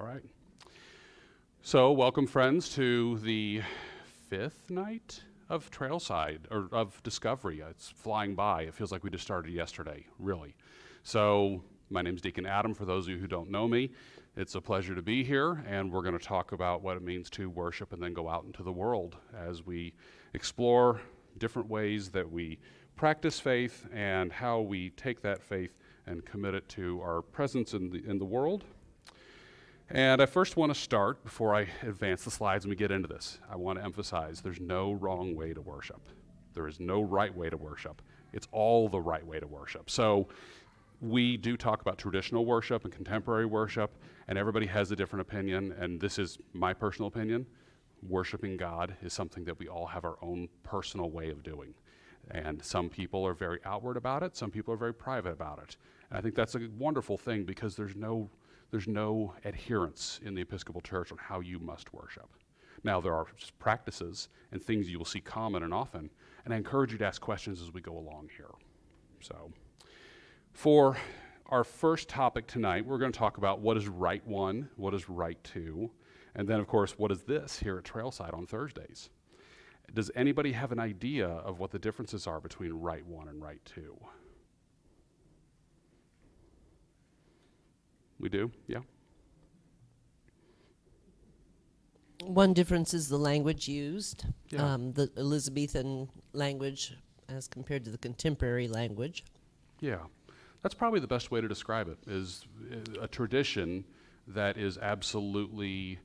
All 0.00 0.06
right. 0.06 0.24
So, 1.60 1.92
welcome, 1.92 2.26
friends, 2.26 2.70
to 2.70 3.18
the 3.18 3.60
fifth 4.30 4.70
night 4.70 5.22
of 5.50 5.70
Trailside 5.70 6.38
or 6.50 6.70
of 6.72 7.02
Discovery. 7.02 7.62
It's 7.68 7.90
flying 7.90 8.34
by. 8.34 8.62
It 8.62 8.72
feels 8.72 8.92
like 8.92 9.04
we 9.04 9.10
just 9.10 9.24
started 9.24 9.52
yesterday, 9.52 10.06
really. 10.18 10.56
So, 11.02 11.62
my 11.90 12.00
name 12.00 12.14
is 12.14 12.22
Deacon 12.22 12.46
Adam. 12.46 12.72
For 12.72 12.86
those 12.86 13.04
of 13.04 13.10
you 13.10 13.18
who 13.18 13.26
don't 13.26 13.50
know 13.50 13.68
me, 13.68 13.90
it's 14.36 14.54
a 14.54 14.60
pleasure 14.62 14.94
to 14.94 15.02
be 15.02 15.22
here, 15.22 15.62
and 15.68 15.92
we're 15.92 16.02
going 16.02 16.18
to 16.18 16.24
talk 16.24 16.52
about 16.52 16.80
what 16.80 16.96
it 16.96 17.02
means 17.02 17.28
to 17.30 17.50
worship 17.50 17.92
and 17.92 18.02
then 18.02 18.14
go 18.14 18.26
out 18.26 18.44
into 18.44 18.62
the 18.62 18.72
world 18.72 19.18
as 19.36 19.66
we 19.66 19.92
explore 20.32 21.02
different 21.36 21.68
ways 21.68 22.08
that 22.12 22.30
we 22.30 22.58
practice 22.96 23.38
faith 23.38 23.86
and 23.92 24.32
how 24.32 24.60
we 24.60 24.90
take 24.90 25.20
that 25.20 25.42
faith 25.42 25.76
and 26.06 26.24
commit 26.24 26.54
it 26.54 26.66
to 26.70 27.02
our 27.02 27.20
presence 27.20 27.74
in 27.74 27.90
the, 27.90 28.02
in 28.08 28.18
the 28.18 28.24
world. 28.24 28.64
And 29.92 30.22
I 30.22 30.26
first 30.26 30.56
want 30.56 30.72
to 30.72 30.80
start, 30.80 31.24
before 31.24 31.52
I 31.52 31.66
advance 31.82 32.22
the 32.22 32.30
slides 32.30 32.64
and 32.64 32.70
we 32.70 32.76
get 32.76 32.92
into 32.92 33.08
this, 33.08 33.40
I 33.50 33.56
want 33.56 33.80
to 33.80 33.84
emphasize 33.84 34.40
there's 34.40 34.60
no 34.60 34.92
wrong 34.92 35.34
way 35.34 35.52
to 35.52 35.60
worship. 35.60 36.00
There 36.54 36.68
is 36.68 36.78
no 36.78 37.02
right 37.02 37.34
way 37.34 37.50
to 37.50 37.56
worship. 37.56 38.00
It's 38.32 38.46
all 38.52 38.88
the 38.88 39.00
right 39.00 39.26
way 39.26 39.40
to 39.40 39.48
worship. 39.48 39.90
So 39.90 40.28
we 41.00 41.36
do 41.36 41.56
talk 41.56 41.80
about 41.80 41.98
traditional 41.98 42.44
worship 42.44 42.84
and 42.84 42.92
contemporary 42.92 43.46
worship, 43.46 43.90
and 44.28 44.38
everybody 44.38 44.66
has 44.66 44.92
a 44.92 44.96
different 44.96 45.22
opinion, 45.22 45.74
and 45.80 46.00
this 46.00 46.20
is 46.20 46.38
my 46.52 46.72
personal 46.72 47.08
opinion. 47.08 47.44
Worshiping 48.08 48.56
God 48.56 48.94
is 49.02 49.12
something 49.12 49.44
that 49.44 49.58
we 49.58 49.66
all 49.66 49.86
have 49.86 50.04
our 50.04 50.18
own 50.22 50.48
personal 50.62 51.10
way 51.10 51.30
of 51.30 51.42
doing. 51.42 51.74
And 52.30 52.62
some 52.64 52.88
people 52.90 53.26
are 53.26 53.34
very 53.34 53.58
outward 53.64 53.96
about 53.96 54.22
it, 54.22 54.36
some 54.36 54.52
people 54.52 54.72
are 54.72 54.76
very 54.76 54.94
private 54.94 55.32
about 55.32 55.58
it. 55.58 55.76
And 56.10 56.18
I 56.18 56.20
think 56.20 56.36
that's 56.36 56.54
a 56.54 56.68
wonderful 56.78 57.18
thing 57.18 57.42
because 57.42 57.74
there's 57.74 57.96
no, 57.96 58.30
there's 58.70 58.88
no 58.88 59.34
adherence 59.44 60.20
in 60.24 60.34
the 60.34 60.42
Episcopal 60.42 60.80
Church 60.80 61.12
on 61.12 61.18
how 61.18 61.40
you 61.40 61.58
must 61.58 61.92
worship. 61.92 62.28
Now, 62.84 63.00
there 63.00 63.14
are 63.14 63.26
practices 63.58 64.28
and 64.52 64.62
things 64.62 64.90
you 64.90 64.98
will 64.98 65.04
see 65.04 65.20
common 65.20 65.62
and 65.62 65.74
often, 65.74 66.10
and 66.44 66.54
I 66.54 66.56
encourage 66.56 66.92
you 66.92 66.98
to 66.98 67.06
ask 67.06 67.20
questions 67.20 67.60
as 67.60 67.72
we 67.72 67.80
go 67.80 67.98
along 67.98 68.30
here. 68.36 68.50
So, 69.20 69.50
for 70.52 70.96
our 71.46 71.64
first 71.64 72.08
topic 72.08 72.46
tonight, 72.46 72.86
we're 72.86 72.98
going 72.98 73.12
to 73.12 73.18
talk 73.18 73.38
about 73.38 73.60
what 73.60 73.76
is 73.76 73.88
Rite 73.88 74.26
One, 74.26 74.68
what 74.76 74.94
is 74.94 75.08
Rite 75.08 75.42
Two, 75.44 75.90
and 76.34 76.48
then, 76.48 76.60
of 76.60 76.66
course, 76.66 76.92
what 76.96 77.10
is 77.10 77.22
this 77.22 77.58
here 77.58 77.76
at 77.76 77.84
Trailside 77.84 78.34
on 78.34 78.46
Thursdays. 78.46 79.10
Does 79.92 80.10
anybody 80.14 80.52
have 80.52 80.70
an 80.70 80.78
idea 80.78 81.26
of 81.26 81.58
what 81.58 81.72
the 81.72 81.78
differences 81.78 82.26
are 82.28 82.40
between 82.40 82.72
Rite 82.72 83.06
One 83.06 83.28
and 83.28 83.42
Rite 83.42 83.64
Two? 83.64 83.96
We 88.20 88.28
do? 88.28 88.50
Yeah? 88.68 88.80
One 92.22 92.52
difference 92.52 92.92
is 92.92 93.08
the 93.08 93.18
language 93.18 93.66
used, 93.66 94.26
Yeah. 94.50 94.74
um, 94.74 94.92
the 94.92 95.10
Elizabethan 95.16 96.10
language 96.34 96.94
as 97.28 97.48
compared 97.48 97.84
to 97.86 97.90
the 97.90 97.98
contemporary 97.98 98.68
language. 98.68 99.24
Yeah. 99.80 100.00
That's 100.62 100.74
probably 100.74 101.00
the 101.00 101.06
best 101.06 101.30
way 101.30 101.40
to 101.40 101.48
describe 101.48 101.88
it 101.88 101.96
is 102.06 102.44
uh, 102.70 103.02
a 103.02 103.08
tradition 103.08 103.84
that 104.26 104.58
is 104.58 104.76
absolutely 104.76 105.98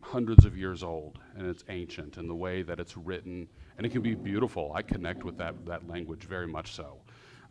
hundreds 0.00 0.44
of 0.44 0.56
years 0.56 0.84
old 0.84 1.18
and 1.36 1.48
it's 1.48 1.64
ancient 1.68 2.16
in 2.16 2.28
the 2.28 2.34
way 2.34 2.62
that 2.62 2.78
it's 2.78 2.96
written 2.96 3.48
and 3.76 3.84
it 3.84 3.90
can 3.90 4.00
be 4.02 4.14
beautiful. 4.14 4.72
I 4.74 4.82
connect 4.82 5.24
with 5.24 5.36
that, 5.38 5.66
that 5.66 5.88
language 5.88 6.22
very 6.24 6.46
much 6.46 6.72
so. 6.72 6.98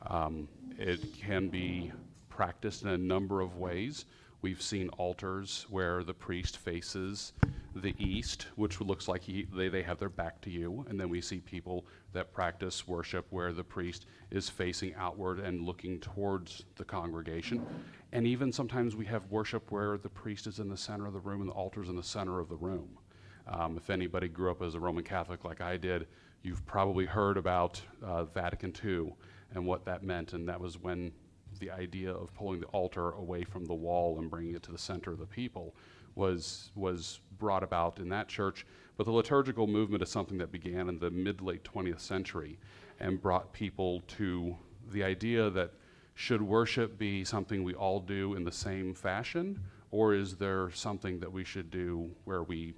Um, 0.04 0.48
it 0.78 1.14
can 1.14 1.50
be 1.50 1.92
practiced 2.38 2.84
in 2.84 2.90
a 2.90 2.98
number 2.98 3.42
of 3.42 3.56
ways. 3.56 4.06
We've 4.44 4.62
seen 4.62 4.90
altars 4.90 5.66
where 5.72 6.04
the 6.04 6.14
priest 6.14 6.58
faces 6.58 7.34
the 7.74 7.96
east, 7.98 8.46
which 8.56 8.80
looks 8.80 9.08
like 9.08 9.24
he, 9.24 9.48
they, 9.56 9.70
they 9.70 9.82
have 9.82 9.98
their 9.98 10.08
back 10.10 10.40
to 10.42 10.52
you. 10.52 10.86
And 10.88 11.00
then 11.00 11.10
we 11.10 11.20
see 11.20 11.40
people 11.40 11.88
that 12.14 12.32
practice 12.32 12.88
worship 12.88 13.26
where 13.32 13.52
the 13.54 13.64
priest 13.64 14.06
is 14.30 14.50
facing 14.50 14.94
outward 14.96 15.40
and 15.40 15.66
looking 15.66 16.00
towards 16.00 16.64
the 16.76 16.84
congregation. 16.84 17.66
And 18.12 18.28
even 18.28 18.52
sometimes 18.52 18.96
we 18.96 19.06
have 19.08 19.26
worship 19.32 19.72
where 19.72 19.98
the 19.98 20.10
priest 20.10 20.46
is 20.46 20.60
in 20.60 20.70
the 20.70 20.78
center 20.78 21.08
of 21.08 21.14
the 21.14 21.20
room 21.20 21.42
and 21.42 21.50
the 21.50 21.56
altar 21.56 21.82
is 21.82 21.90
in 21.90 21.96
the 21.96 22.04
center 22.04 22.40
of 22.40 22.50
the 22.50 22.56
room. 22.56 23.00
Um, 23.48 23.78
if 23.78 23.90
anybody 23.90 24.28
grew 24.28 24.52
up 24.52 24.62
as 24.62 24.76
a 24.76 24.80
Roman 24.80 25.04
Catholic 25.04 25.44
like 25.44 25.62
I 25.62 25.78
did, 25.78 26.06
you've 26.44 26.64
probably 26.68 27.08
heard 27.08 27.38
about 27.38 27.82
uh, 28.04 28.26
Vatican 28.26 28.74
II 28.86 29.16
and 29.56 29.66
what 29.66 29.86
that 29.86 30.04
meant. 30.04 30.34
And 30.34 30.48
that 30.48 30.62
was 30.62 30.78
when 30.78 31.12
the 31.60 31.72
idea 31.72 32.12
of 32.12 32.34
pulling 32.34 32.62
the 32.62 32.68
altar 32.68 33.12
away 33.12 33.44
from 33.44 33.66
the 33.66 33.74
wall 33.74 34.20
and 34.20 34.30
bringing 34.30 34.56
it 34.56 34.64
to 34.64 34.72
the 34.72 34.78
center 34.78 35.12
of 35.12 35.20
the 35.20 35.26
people 35.26 35.76
was, 36.16 36.72
was 36.76 37.20
brought 37.38 37.64
about 37.64 38.00
in 38.00 38.10
that 38.10 38.28
church. 38.28 38.66
But 38.98 39.06
the 39.06 39.12
liturgical 39.12 39.68
movement 39.68 40.02
is 40.02 40.10
something 40.10 40.38
that 40.40 40.52
began 40.52 40.90
in 40.90 41.00
the 41.00 41.12
mid 41.12 41.42
late 41.42 41.64
20th 41.64 42.00
century 42.00 42.58
and 43.00 43.22
brought 43.22 43.54
people 43.54 44.02
to 44.08 44.56
the 44.92 45.04
idea 45.04 45.50
that 45.52 45.74
should 46.16 46.42
worship 46.42 46.98
be 46.98 47.24
something 47.24 47.64
we 47.64 47.76
all 47.76 48.00
do 48.00 48.34
in 48.34 48.44
the 48.44 48.52
same 48.52 48.96
fashion, 48.96 49.62
or 49.92 50.16
is 50.16 50.36
there 50.36 50.72
something 50.72 51.20
that 51.20 51.32
we 51.32 51.44
should 51.44 51.70
do 51.70 52.10
where 52.26 52.42
we 52.42 52.74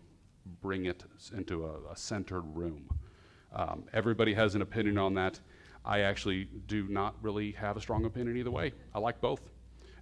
bring 0.61 0.85
it 0.85 1.05
into 1.35 1.65
a, 1.65 1.91
a 1.91 1.95
centered 1.95 2.43
room? 2.53 2.89
Um, 3.53 3.85
everybody 3.93 4.33
has 4.33 4.55
an 4.55 4.61
opinion 4.61 4.97
on 4.97 5.13
that. 5.13 5.39
I 5.89 6.01
actually 6.01 6.47
do 6.67 6.87
not 6.87 7.15
really 7.19 7.53
have 7.53 7.75
a 7.75 7.81
strong 7.81 8.05
opinion 8.05 8.37
either 8.37 8.51
way. 8.51 8.73
I 8.93 8.99
like 8.99 9.19
both. 9.19 9.49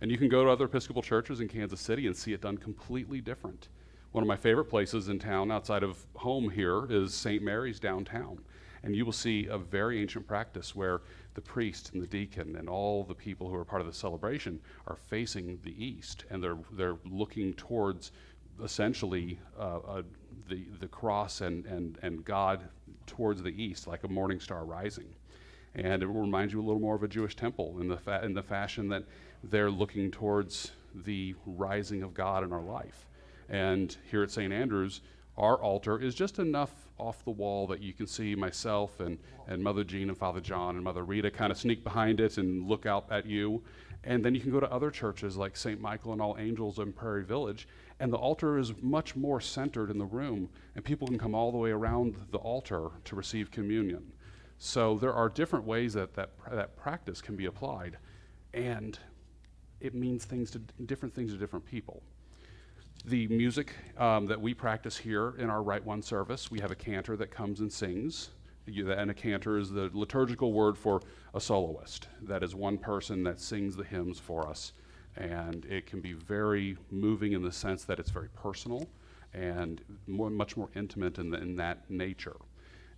And 0.01 0.11
you 0.11 0.17
can 0.17 0.27
go 0.27 0.43
to 0.43 0.49
other 0.49 0.65
Episcopal 0.65 1.01
churches 1.01 1.39
in 1.39 1.47
Kansas 1.47 1.79
City 1.79 2.07
and 2.07 2.15
see 2.15 2.33
it 2.33 2.41
done 2.41 2.57
completely 2.57 3.21
different. 3.21 3.69
One 4.11 4.21
of 4.21 4.27
my 4.27 4.35
favorite 4.35 4.65
places 4.65 5.07
in 5.07 5.17
town 5.17 5.49
outside 5.49 5.83
of 5.83 6.05
home 6.17 6.49
here 6.49 6.85
is 6.89 7.13
St. 7.13 7.41
Mary's 7.41 7.79
downtown. 7.79 8.39
And 8.83 8.97
you 8.97 9.05
will 9.05 9.13
see 9.13 9.47
a 9.49 9.57
very 9.57 10.01
ancient 10.01 10.27
practice 10.27 10.75
where 10.75 11.03
the 11.35 11.41
priest 11.41 11.91
and 11.93 12.03
the 12.03 12.07
deacon 12.07 12.57
and 12.57 12.67
all 12.67 13.05
the 13.05 13.15
people 13.15 13.47
who 13.47 13.55
are 13.55 13.63
part 13.63 13.79
of 13.81 13.87
the 13.87 13.93
celebration 13.93 14.59
are 14.87 14.97
facing 14.97 15.57
the 15.63 15.83
east 15.83 16.25
and 16.29 16.43
they're, 16.43 16.57
they're 16.73 16.97
looking 17.05 17.53
towards 17.53 18.11
essentially 18.61 19.39
uh, 19.57 19.77
uh, 19.87 20.01
the, 20.49 20.65
the 20.81 20.87
cross 20.87 21.39
and, 21.39 21.65
and, 21.65 21.97
and 22.01 22.25
God 22.25 22.67
towards 23.05 23.41
the 23.41 23.63
east, 23.63 23.87
like 23.87 24.03
a 24.03 24.09
morning 24.09 24.41
star 24.41 24.65
rising. 24.65 25.07
And 25.77 26.01
it 26.01 26.07
reminds 26.07 26.53
you 26.53 26.59
a 26.59 26.65
little 26.65 26.81
more 26.81 26.95
of 26.95 27.03
a 27.03 27.07
Jewish 27.07 27.35
temple 27.35 27.77
in 27.79 27.87
the, 27.87 27.97
fa- 27.97 28.21
in 28.23 28.33
the 28.33 28.41
fashion 28.41 28.89
that 28.89 29.03
they're 29.43 29.69
looking 29.69 30.09
towards 30.09 30.71
the 30.93 31.35
rising 31.45 32.01
of 32.01 32.13
God 32.15 32.43
in 32.43 32.51
our 32.51 32.63
life. 32.63 33.05
And 33.47 33.95
here 34.09 34.23
at 34.23 34.31
St. 34.31 34.51
Andrews, 34.51 35.01
our 35.37 35.55
altar 35.55 35.99
is 35.99 36.15
just 36.15 36.39
enough 36.39 36.71
off 36.97 37.23
the 37.23 37.31
wall 37.31 37.67
that 37.67 37.79
you 37.79 37.93
can 37.93 38.07
see 38.07 38.33
myself 38.33 38.99
and, 38.99 39.19
and 39.47 39.63
Mother 39.63 39.83
Jean 39.83 40.09
and 40.09 40.17
Father 40.17 40.41
John 40.41 40.75
and 40.75 40.83
Mother 40.83 41.03
Rita 41.03 41.29
kind 41.29 41.51
of 41.51 41.59
sneak 41.59 41.83
behind 41.83 42.19
it 42.19 42.39
and 42.39 42.67
look 42.67 42.87
out 42.87 43.05
at 43.11 43.27
you. 43.27 43.61
And 44.03 44.25
then 44.25 44.33
you 44.33 44.41
can 44.41 44.51
go 44.51 44.59
to 44.59 44.71
other 44.71 44.89
churches 44.89 45.37
like 45.37 45.55
St. 45.55 45.79
Michael 45.79 46.11
and 46.13 46.21
All 46.21 46.37
Angels 46.39 46.79
in 46.79 46.93
Prairie 46.93 47.23
Village, 47.23 47.67
and 47.99 48.11
the 48.11 48.17
altar 48.17 48.57
is 48.57 48.73
much 48.81 49.15
more 49.15 49.41
centered 49.41 49.91
in 49.91 49.97
the 49.97 50.05
room, 50.05 50.49
and 50.75 50.83
people 50.83 51.07
can 51.07 51.17
come 51.17 51.35
all 51.35 51.51
the 51.51 51.57
way 51.57 51.71
around 51.71 52.15
the 52.31 52.37
altar 52.37 52.89
to 53.05 53.15
receive 53.15 53.51
communion. 53.51 54.11
So 54.59 54.97
there 54.97 55.13
are 55.13 55.29
different 55.29 55.65
ways 55.65 55.93
that 55.93 56.13
that, 56.15 56.31
that 56.51 56.75
practice 56.75 57.21
can 57.21 57.35
be 57.35 57.45
applied, 57.45 57.97
and 58.53 58.97
it 59.79 59.93
means 59.93 60.25
things 60.25 60.49
to 60.51 60.59
different 60.85 61.13
things 61.13 61.31
to 61.31 61.37
different 61.37 61.65
people. 61.65 62.01
The 63.05 63.27
music 63.27 63.73
um, 63.97 64.25
that 64.25 64.41
we 64.41 64.53
practice 64.53 64.97
here 64.97 65.35
in 65.37 65.49
our 65.49 65.61
Rite 65.61 65.85
One 65.85 66.01
service, 66.01 66.49
we 66.49 66.59
have 66.59 66.71
a 66.71 66.75
cantor 66.75 67.15
that 67.17 67.31
comes 67.31 67.59
and 67.59 67.71
sings. 67.71 68.29
And 68.69 69.09
a 69.09 69.13
cantor 69.13 69.57
is 69.57 69.71
the 69.71 69.89
liturgical 69.93 70.51
word 70.51 70.77
for 70.77 71.01
a 71.33 71.39
soloist. 71.39 72.09
That 72.23 72.43
is 72.43 72.53
one 72.53 72.77
person 72.77 73.23
that 73.23 73.39
sings 73.39 73.77
the 73.77 73.85
hymns 73.85 74.19
for 74.19 74.45
us. 74.45 74.73
And 75.15 75.63
it 75.65 75.85
can 75.85 76.01
be 76.01 76.11
very 76.11 76.77
moving 76.91 77.31
in 77.31 77.41
the 77.41 77.51
sense 77.51 77.85
that 77.85 77.97
it's 77.97 78.09
very 78.09 78.27
personal 78.35 78.89
and 79.33 79.81
more, 80.05 80.29
much 80.29 80.57
more 80.57 80.69
intimate 80.75 81.17
in, 81.17 81.29
the, 81.29 81.37
in 81.37 81.55
that 81.55 81.89
nature. 81.89 82.35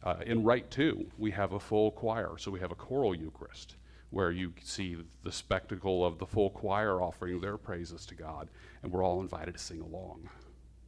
Uh, 0.04 0.16
in 0.25 0.44
Rite 0.44 0.72
Two, 0.72 1.07
we 1.18 1.31
have 1.31 1.54
a 1.54 1.60
full 1.60 1.92
choir, 1.92 2.38
so 2.38 2.51
we 2.51 2.60
have 2.60 2.72
a 2.72 2.75
choral 2.75 3.13
Eucharist 3.13 3.75
where 4.12 4.31
you 4.31 4.54
see 4.63 4.98
the 5.24 5.31
spectacle 5.31 6.04
of 6.06 6.18
the 6.18 6.25
full 6.25 6.50
choir 6.50 7.01
offering 7.01 7.40
their 7.40 7.57
praises 7.57 8.06
to 8.07 8.16
God, 8.16 8.50
and 8.81 8.92
we're 8.92 9.04
all 9.04 9.22
invited 9.22 9.54
to 9.54 9.60
sing 9.60 9.81
along. 9.81 10.28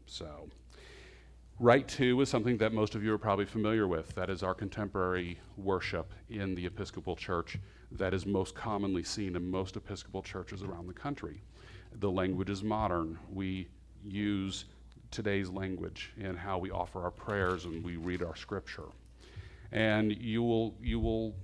So, 0.07 0.49
Rite 1.59 1.87
two 1.87 2.19
is 2.21 2.29
something 2.29 2.57
that 2.57 2.73
most 2.73 2.95
of 2.95 3.03
you 3.03 3.13
are 3.13 3.19
probably 3.19 3.45
familiar 3.45 3.87
with. 3.87 4.15
That 4.15 4.31
is 4.31 4.41
our 4.41 4.55
contemporary 4.55 5.39
worship 5.57 6.13
in 6.29 6.55
the 6.55 6.65
Episcopal 6.65 7.15
Church 7.15 7.59
that 7.91 8.13
is 8.13 8.25
most 8.25 8.55
commonly 8.55 9.03
seen 9.03 9.35
in 9.35 9.51
most 9.51 9.75
Episcopal 9.75 10.23
churches 10.23 10.63
around 10.63 10.87
the 10.87 10.93
country. 10.93 11.43
The 11.99 12.09
language 12.09 12.49
is 12.49 12.63
modern. 12.63 13.19
We 13.31 13.67
use 14.03 14.65
today's 15.11 15.49
language 15.49 16.13
in 16.17 16.35
how 16.35 16.57
we 16.57 16.71
offer 16.71 17.03
our 17.03 17.11
prayers 17.11 17.65
and 17.65 17.83
we 17.83 17.97
read 17.97 18.23
our 18.23 18.35
scripture. 18.35 18.85
And 19.71 20.15
you 20.21 20.43
will, 20.43 20.75
you 20.81 20.99
will 20.99 21.35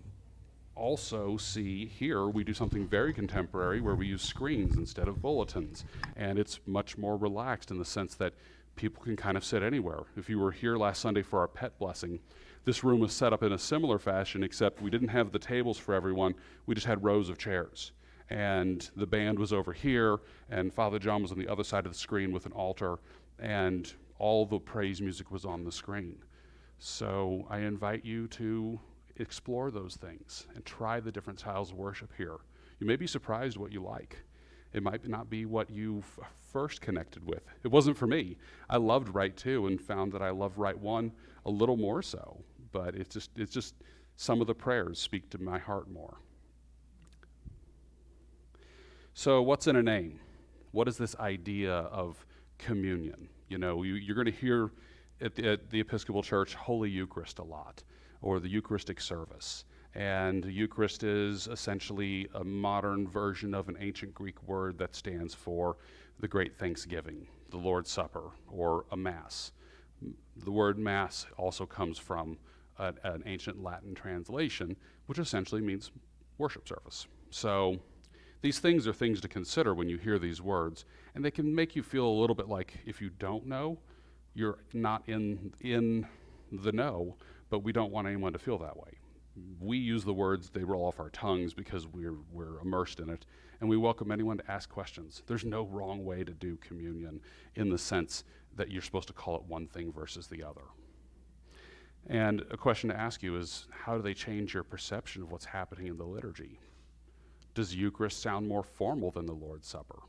also 0.75 1.37
see 1.37 1.85
here 1.87 2.27
we 2.27 2.43
do 2.43 2.53
something 2.53 2.87
very 2.87 3.13
contemporary 3.13 3.81
where 3.81 3.95
we 3.95 4.07
use 4.07 4.21
screens 4.21 4.77
instead 4.77 5.07
of 5.07 5.21
bulletins. 5.21 5.85
And 6.15 6.37
it's 6.37 6.59
much 6.65 6.97
more 6.97 7.17
relaxed 7.17 7.71
in 7.71 7.79
the 7.79 7.85
sense 7.85 8.15
that 8.15 8.33
people 8.75 9.03
can 9.03 9.15
kind 9.15 9.35
of 9.35 9.43
sit 9.43 9.63
anywhere. 9.63 10.03
If 10.15 10.29
you 10.29 10.39
were 10.39 10.51
here 10.51 10.77
last 10.77 11.01
Sunday 11.01 11.23
for 11.23 11.39
our 11.39 11.47
pet 11.47 11.77
blessing, 11.79 12.19
this 12.63 12.83
room 12.83 12.99
was 12.99 13.13
set 13.13 13.33
up 13.33 13.43
in 13.43 13.53
a 13.53 13.57
similar 13.57 13.97
fashion, 13.97 14.43
except 14.43 14.81
we 14.81 14.89
didn't 14.89 15.07
have 15.07 15.31
the 15.31 15.39
tables 15.39 15.77
for 15.77 15.93
everyone. 15.93 16.35
We 16.65 16.75
just 16.75 16.87
had 16.87 17.03
rows 17.03 17.29
of 17.29 17.37
chairs. 17.37 17.91
And 18.29 18.89
the 18.95 19.07
band 19.07 19.39
was 19.39 19.53
over 19.53 19.71
here, 19.71 20.19
and 20.49 20.73
Father 20.73 20.99
John 20.99 21.21
was 21.21 21.31
on 21.31 21.39
the 21.39 21.47
other 21.47 21.63
side 21.63 21.85
of 21.85 21.93
the 21.93 21.97
screen 21.97 22.33
with 22.33 22.45
an 22.45 22.51
altar, 22.51 22.99
and 23.39 23.91
all 24.19 24.45
the 24.45 24.59
praise 24.59 25.01
music 25.01 25.31
was 25.31 25.45
on 25.45 25.63
the 25.63 25.71
screen. 25.71 26.17
So 26.79 27.45
I 27.49 27.59
invite 27.59 28.05
you 28.05 28.27
to 28.29 28.79
explore 29.15 29.71
those 29.71 29.95
things 29.95 30.47
and 30.55 30.63
try 30.65 30.99
the 30.99 31.11
different 31.11 31.39
styles 31.39 31.71
of 31.71 31.77
worship 31.77 32.11
here. 32.17 32.37
You 32.79 32.87
may 32.87 32.95
be 32.95 33.07
surprised 33.07 33.57
what 33.57 33.71
you 33.71 33.81
like. 33.81 34.17
It 34.73 34.83
might 34.83 35.07
not 35.07 35.29
be 35.29 35.45
what 35.45 35.69
you 35.69 35.99
f- 35.99 36.29
first 36.51 36.81
connected 36.81 37.25
with. 37.25 37.41
It 37.63 37.69
wasn't 37.69 37.97
for 37.97 38.05
me. 38.05 38.37
I 38.69 38.77
loved 38.77 39.09
Rite 39.09 39.37
2 39.37 39.65
and 39.65 39.81
found 39.81 40.11
that 40.11 40.21
I 40.21 40.29
love 40.29 40.57
Rite 40.59 40.77
1 40.77 41.11
a 41.45 41.49
little 41.49 41.77
more 41.77 42.01
so 42.03 42.43
but 42.71 42.95
it's 42.95 43.13
just 43.13 43.31
it's 43.37 43.51
just 43.51 43.75
some 44.15 44.41
of 44.41 44.47
the 44.47 44.53
prayers 44.53 44.99
speak 44.99 45.29
to 45.31 45.37
my 45.37 45.59
heart 45.59 45.89
more. 45.89 46.17
So, 49.13 49.41
what's 49.41 49.67
in 49.67 49.75
a 49.75 49.83
name? 49.83 50.19
What 50.71 50.87
is 50.87 50.97
this 50.97 51.15
idea 51.15 51.73
of 51.73 52.23
communion? 52.57 53.29
You 53.49 53.57
know, 53.57 53.83
you, 53.83 54.11
are 54.11 54.15
going 54.15 54.25
to 54.25 54.31
hear 54.31 54.71
at 55.21 55.35
the, 55.35 55.51
at 55.51 55.69
the, 55.69 55.79
Episcopal 55.79 56.23
Church 56.23 56.55
Holy 56.55 56.89
Eucharist 56.89 57.39
a 57.39 57.43
lot, 57.43 57.83
or 58.21 58.39
the 58.39 58.49
Eucharistic 58.49 59.01
service. 59.01 59.65
And 59.95 60.45
Eucharist 60.45 61.03
is 61.03 61.47
essentially 61.47 62.27
a 62.35 62.43
modern 62.43 63.07
version 63.07 63.53
of 63.53 63.67
an 63.69 63.77
ancient 63.79 64.13
Greek 64.13 64.41
word 64.47 64.77
that 64.77 64.95
stands 64.95 65.33
for 65.33 65.77
the 66.19 66.27
Great 66.27 66.57
Thanksgiving, 66.57 67.27
the 67.49 67.57
Lord's 67.57 67.89
Supper, 67.89 68.31
or 68.47 68.85
a 68.91 68.97
Mass. 68.97 69.51
The 70.43 70.51
word 70.51 70.77
Mass 70.77 71.25
also 71.37 71.65
comes 71.65 71.97
from 71.97 72.37
an 72.77 73.23
ancient 73.25 73.63
Latin 73.63 73.95
translation, 73.95 74.75
which 75.07 75.17
essentially 75.17 75.61
means 75.61 75.91
worship 76.37 76.67
service. 76.67 77.07
So 77.31 77.79
these 78.41 78.59
things 78.59 78.87
are 78.87 78.93
things 78.93 79.19
to 79.21 79.27
consider 79.27 79.73
when 79.73 79.89
you 79.89 79.97
hear 79.97 80.19
these 80.19 80.41
words, 80.41 80.85
and 81.15 81.25
they 81.25 81.31
can 81.31 81.53
make 81.53 81.75
you 81.75 81.81
feel 81.81 82.05
a 82.05 82.19
little 82.19 82.35
bit 82.35 82.47
like 82.47 82.77
if 82.85 83.01
you 83.01 83.09
don't 83.09 83.47
know, 83.47 83.79
you're 84.37 84.59
not 84.71 85.01
in 85.07 85.51
in 85.61 86.07
the 86.51 86.71
know, 86.71 87.15
but 87.49 87.59
we 87.59 87.71
don't 87.71 87.91
want 87.91 88.07
anyone 88.07 88.33
to 88.33 88.39
feel 88.39 88.57
that 88.59 88.77
way. 88.77 88.91
We 89.59 89.77
use 89.77 90.03
the 90.03 90.13
words, 90.13 90.49
they 90.49 90.63
roll 90.63 90.85
off 90.85 90.99
our 90.99 91.09
tongues 91.09 91.53
because 91.53 91.85
we're, 91.87 92.17
we're 92.31 92.59
immersed 92.59 92.99
in 92.99 93.09
it, 93.09 93.25
and 93.59 93.69
we 93.69 93.77
welcome 93.77 94.11
anyone 94.11 94.37
to 94.37 94.51
ask 94.51 94.69
questions. 94.69 95.21
There's 95.27 95.45
no 95.45 95.65
wrong 95.65 96.05
way 96.05 96.23
to 96.23 96.31
do 96.31 96.55
communion 96.57 97.19
in 97.55 97.69
the 97.69 97.77
sense 97.77 98.23
that 98.55 98.71
you're 98.71 98.81
supposed 98.81 99.07
to 99.09 99.13
call 99.13 99.35
it 99.35 99.43
one 99.43 99.67
thing 99.67 99.91
versus 99.91 100.27
the 100.27 100.43
other. 100.43 100.63
And 102.07 102.43
a 102.49 102.57
question 102.57 102.89
to 102.89 102.97
ask 102.97 103.21
you 103.21 103.37
is 103.37 103.67
how 103.69 103.95
do 103.95 104.01
they 104.01 104.13
change 104.13 104.53
your 104.53 104.63
perception 104.63 105.21
of 105.21 105.31
what's 105.31 105.45
happening 105.45 105.87
in 105.87 105.97
the 105.97 106.05
liturgy? 106.05 106.59
Does 107.53 107.75
Eucharist 107.75 108.21
sound 108.21 108.47
more 108.47 108.63
formal 108.63 109.11
than 109.11 109.25
the 109.25 109.33
Lord's 109.33 109.67
Supper? 109.67 109.99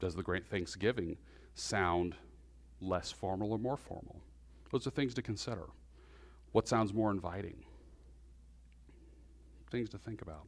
Does 0.00 0.14
the 0.14 0.22
Great 0.22 0.46
Thanksgiving 0.46 1.16
sound 1.58 2.14
less 2.80 3.10
formal 3.10 3.52
or 3.52 3.58
more 3.58 3.76
formal? 3.76 4.20
Those 4.70 4.86
are 4.86 4.90
things 4.90 5.14
to 5.14 5.22
consider. 5.22 5.66
What 6.52 6.68
sounds 6.68 6.92
more 6.92 7.10
inviting? 7.10 7.64
Things 9.70 9.88
to 9.90 9.98
think 9.98 10.22
about. 10.22 10.46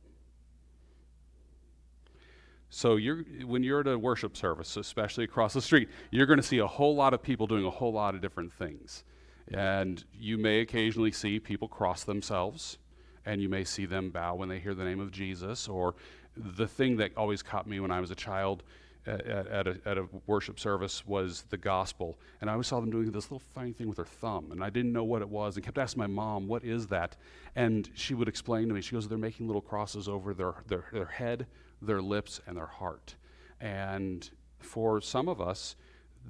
So 2.70 2.96
you're, 2.96 3.24
when 3.44 3.64
you're 3.64 3.80
at 3.80 3.88
a 3.88 3.98
worship 3.98 4.36
service, 4.36 4.76
especially 4.76 5.24
across 5.24 5.54
the 5.54 5.60
street, 5.60 5.88
you're 6.12 6.26
going 6.26 6.38
to 6.38 6.46
see 6.46 6.58
a 6.58 6.66
whole 6.66 6.94
lot 6.94 7.12
of 7.12 7.22
people 7.22 7.48
doing 7.48 7.64
a 7.64 7.70
whole 7.70 7.92
lot 7.92 8.14
of 8.14 8.20
different 8.20 8.52
things. 8.52 9.04
And 9.52 10.02
you 10.16 10.38
may 10.38 10.60
occasionally 10.60 11.10
see 11.10 11.40
people 11.40 11.66
cross 11.66 12.04
themselves, 12.04 12.78
and 13.26 13.42
you 13.42 13.48
may 13.48 13.64
see 13.64 13.86
them 13.86 14.10
bow 14.10 14.36
when 14.36 14.48
they 14.48 14.60
hear 14.60 14.74
the 14.74 14.84
name 14.84 15.00
of 15.00 15.10
Jesus. 15.10 15.66
Or 15.66 15.96
the 16.36 16.68
thing 16.68 16.96
that 16.98 17.16
always 17.16 17.42
caught 17.42 17.66
me 17.66 17.80
when 17.80 17.90
I 17.90 18.00
was 18.00 18.12
a 18.12 18.14
child 18.14 18.62
at, 19.06 19.26
at, 19.26 19.67
a, 19.67 19.81
at, 19.87 19.99
a, 19.99 20.06
worship 20.26 20.61
service 20.61 21.06
was 21.06 21.44
the 21.49 21.56
gospel. 21.56 22.19
And 22.41 22.50
I 22.50 22.52
always 22.52 22.67
saw 22.67 22.81
them 22.81 22.91
doing 22.91 23.11
this 23.11 23.31
little 23.31 23.38
funny 23.55 23.73
thing 23.73 23.88
with 23.88 23.97
their 23.97 24.05
thumb, 24.05 24.52
and 24.52 24.62
I 24.62 24.70
didn't 24.70 24.93
know 24.93 25.05
what 25.05 25.23
it 25.23 25.29
was, 25.29 25.56
and 25.56 25.64
kept 25.64 25.79
asking 25.79 26.00
my 26.00 26.06
mom, 26.06 26.49
What 26.49 26.64
is 26.64 26.87
that? 26.88 27.17
And 27.56 27.88
she 27.94 28.14
would 28.14 28.29
explain 28.29 28.69
to 28.69 28.75
me, 28.75 28.81
She 28.81 28.93
goes, 28.93 29.08
They're 29.08 29.19
making 29.19 29.47
little 29.47 29.62
crosses 29.62 30.08
over 30.08 30.35
their, 30.35 30.55
their, 30.67 30.85
their 30.93 31.06
head, 31.06 31.47
their 31.81 32.02
lips, 32.02 32.41
and 32.47 32.56
their 32.56 32.67
heart. 32.67 33.14
And 33.61 34.29
for 34.58 35.00
some 35.00 35.29
of 35.29 35.41
us, 35.41 35.76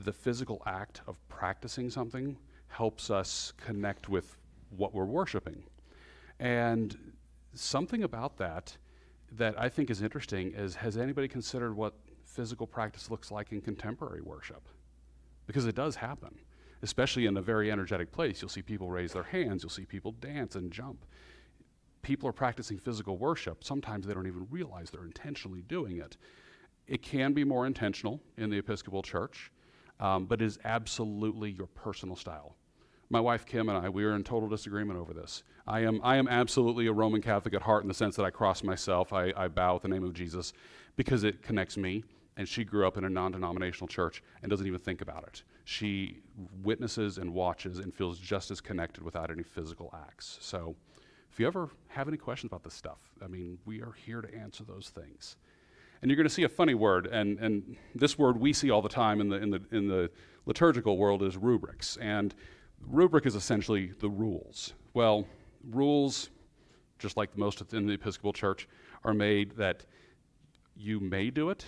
the 0.04 0.12
physical 0.12 0.62
act 0.66 1.02
of 1.06 1.16
practicing 1.28 1.90
something 1.90 2.36
helps 2.68 3.10
us 3.10 3.52
connect 3.56 4.08
with 4.08 4.36
what 4.70 4.94
we're 4.94 5.04
worshiping. 5.04 5.64
And 6.38 6.96
something 7.54 8.04
about 8.04 8.38
that 8.38 8.76
that 9.32 9.60
I 9.60 9.68
think 9.68 9.90
is 9.90 10.02
interesting 10.02 10.52
is 10.54 10.74
has 10.76 10.96
anybody 10.96 11.28
considered 11.28 11.74
what 11.74 11.94
physical 12.30 12.66
practice 12.66 13.10
looks 13.10 13.30
like 13.30 13.52
in 13.52 13.60
contemporary 13.60 14.22
worship? 14.22 14.68
Because 15.46 15.66
it 15.66 15.74
does 15.74 15.96
happen, 15.96 16.34
especially 16.82 17.26
in 17.26 17.36
a 17.36 17.42
very 17.42 17.70
energetic 17.70 18.12
place. 18.12 18.40
You'll 18.40 18.48
see 18.48 18.62
people 18.62 18.90
raise 18.90 19.12
their 19.12 19.22
hands, 19.22 19.62
you'll 19.62 19.70
see 19.70 19.84
people 19.84 20.12
dance 20.12 20.54
and 20.54 20.70
jump. 20.70 21.04
People 22.02 22.28
are 22.28 22.32
practicing 22.32 22.78
physical 22.78 23.18
worship. 23.18 23.62
Sometimes 23.62 24.06
they 24.06 24.14
don't 24.14 24.26
even 24.26 24.46
realize 24.50 24.90
they're 24.90 25.04
intentionally 25.04 25.62
doing 25.62 25.98
it. 25.98 26.16
It 26.86 27.02
can 27.02 27.32
be 27.32 27.44
more 27.44 27.66
intentional 27.66 28.20
in 28.38 28.50
the 28.50 28.58
Episcopal 28.58 29.02
Church, 29.02 29.52
um, 30.00 30.24
but 30.24 30.40
it 30.40 30.46
is 30.46 30.58
absolutely 30.64 31.50
your 31.50 31.66
personal 31.66 32.16
style 32.16 32.56
my 33.10 33.20
wife 33.20 33.44
Kim 33.44 33.68
and 33.68 33.76
I, 33.76 33.88
we 33.88 34.04
are 34.04 34.14
in 34.14 34.22
total 34.22 34.48
disagreement 34.48 34.98
over 34.98 35.12
this. 35.12 35.42
I 35.66 35.80
am, 35.80 36.00
I 36.02 36.16
am 36.16 36.28
absolutely 36.28 36.86
a 36.86 36.92
Roman 36.92 37.20
Catholic 37.20 37.54
at 37.54 37.62
heart 37.62 37.82
in 37.82 37.88
the 37.88 37.94
sense 37.94 38.16
that 38.16 38.24
I 38.24 38.30
cross 38.30 38.62
myself, 38.62 39.12
I, 39.12 39.32
I 39.36 39.48
bow 39.48 39.74
with 39.74 39.82
the 39.82 39.88
name 39.88 40.04
of 40.04 40.14
Jesus 40.14 40.52
because 40.96 41.24
it 41.24 41.42
connects 41.42 41.76
me. 41.76 42.04
And 42.36 42.48
she 42.48 42.64
grew 42.64 42.86
up 42.86 42.96
in 42.96 43.04
a 43.04 43.10
non 43.10 43.32
denominational 43.32 43.88
church 43.88 44.22
and 44.42 44.50
doesn't 44.50 44.66
even 44.66 44.78
think 44.78 45.00
about 45.00 45.24
it. 45.24 45.42
She 45.64 46.18
witnesses 46.62 47.18
and 47.18 47.34
watches 47.34 47.78
and 47.78 47.94
feels 47.94 48.18
just 48.18 48.50
as 48.50 48.60
connected 48.60 49.02
without 49.02 49.30
any 49.30 49.42
physical 49.42 49.94
acts. 50.06 50.38
So, 50.40 50.76
if 51.30 51.38
you 51.38 51.46
ever 51.46 51.70
have 51.88 52.08
any 52.08 52.16
questions 52.16 52.50
about 52.50 52.64
this 52.64 52.74
stuff, 52.74 52.98
I 53.22 53.28
mean, 53.28 53.58
we 53.64 53.80
are 53.82 53.92
here 53.92 54.20
to 54.20 54.34
answer 54.34 54.64
those 54.64 54.90
things. 54.90 55.36
And 56.02 56.10
you're 56.10 56.16
going 56.16 56.26
to 56.26 56.34
see 56.34 56.44
a 56.44 56.48
funny 56.48 56.74
word, 56.74 57.06
and, 57.06 57.38
and 57.38 57.76
this 57.94 58.18
word 58.18 58.40
we 58.40 58.52
see 58.52 58.70
all 58.70 58.82
the 58.82 58.88
time 58.88 59.20
in 59.20 59.28
the, 59.28 59.36
in, 59.36 59.50
the, 59.50 59.62
in 59.70 59.86
the 59.86 60.10
liturgical 60.46 60.96
world 60.96 61.22
is 61.22 61.36
rubrics. 61.36 61.98
And 61.98 62.34
rubric 62.80 63.26
is 63.26 63.34
essentially 63.34 63.92
the 64.00 64.08
rules. 64.08 64.72
Well, 64.94 65.26
rules, 65.68 66.30
just 66.98 67.16
like 67.16 67.36
most 67.36 67.62
in 67.72 67.86
the 67.86 67.94
Episcopal 67.94 68.32
Church, 68.32 68.66
are 69.04 69.14
made 69.14 69.52
that 69.56 69.84
you 70.74 71.00
may 71.00 71.30
do 71.30 71.50
it, 71.50 71.66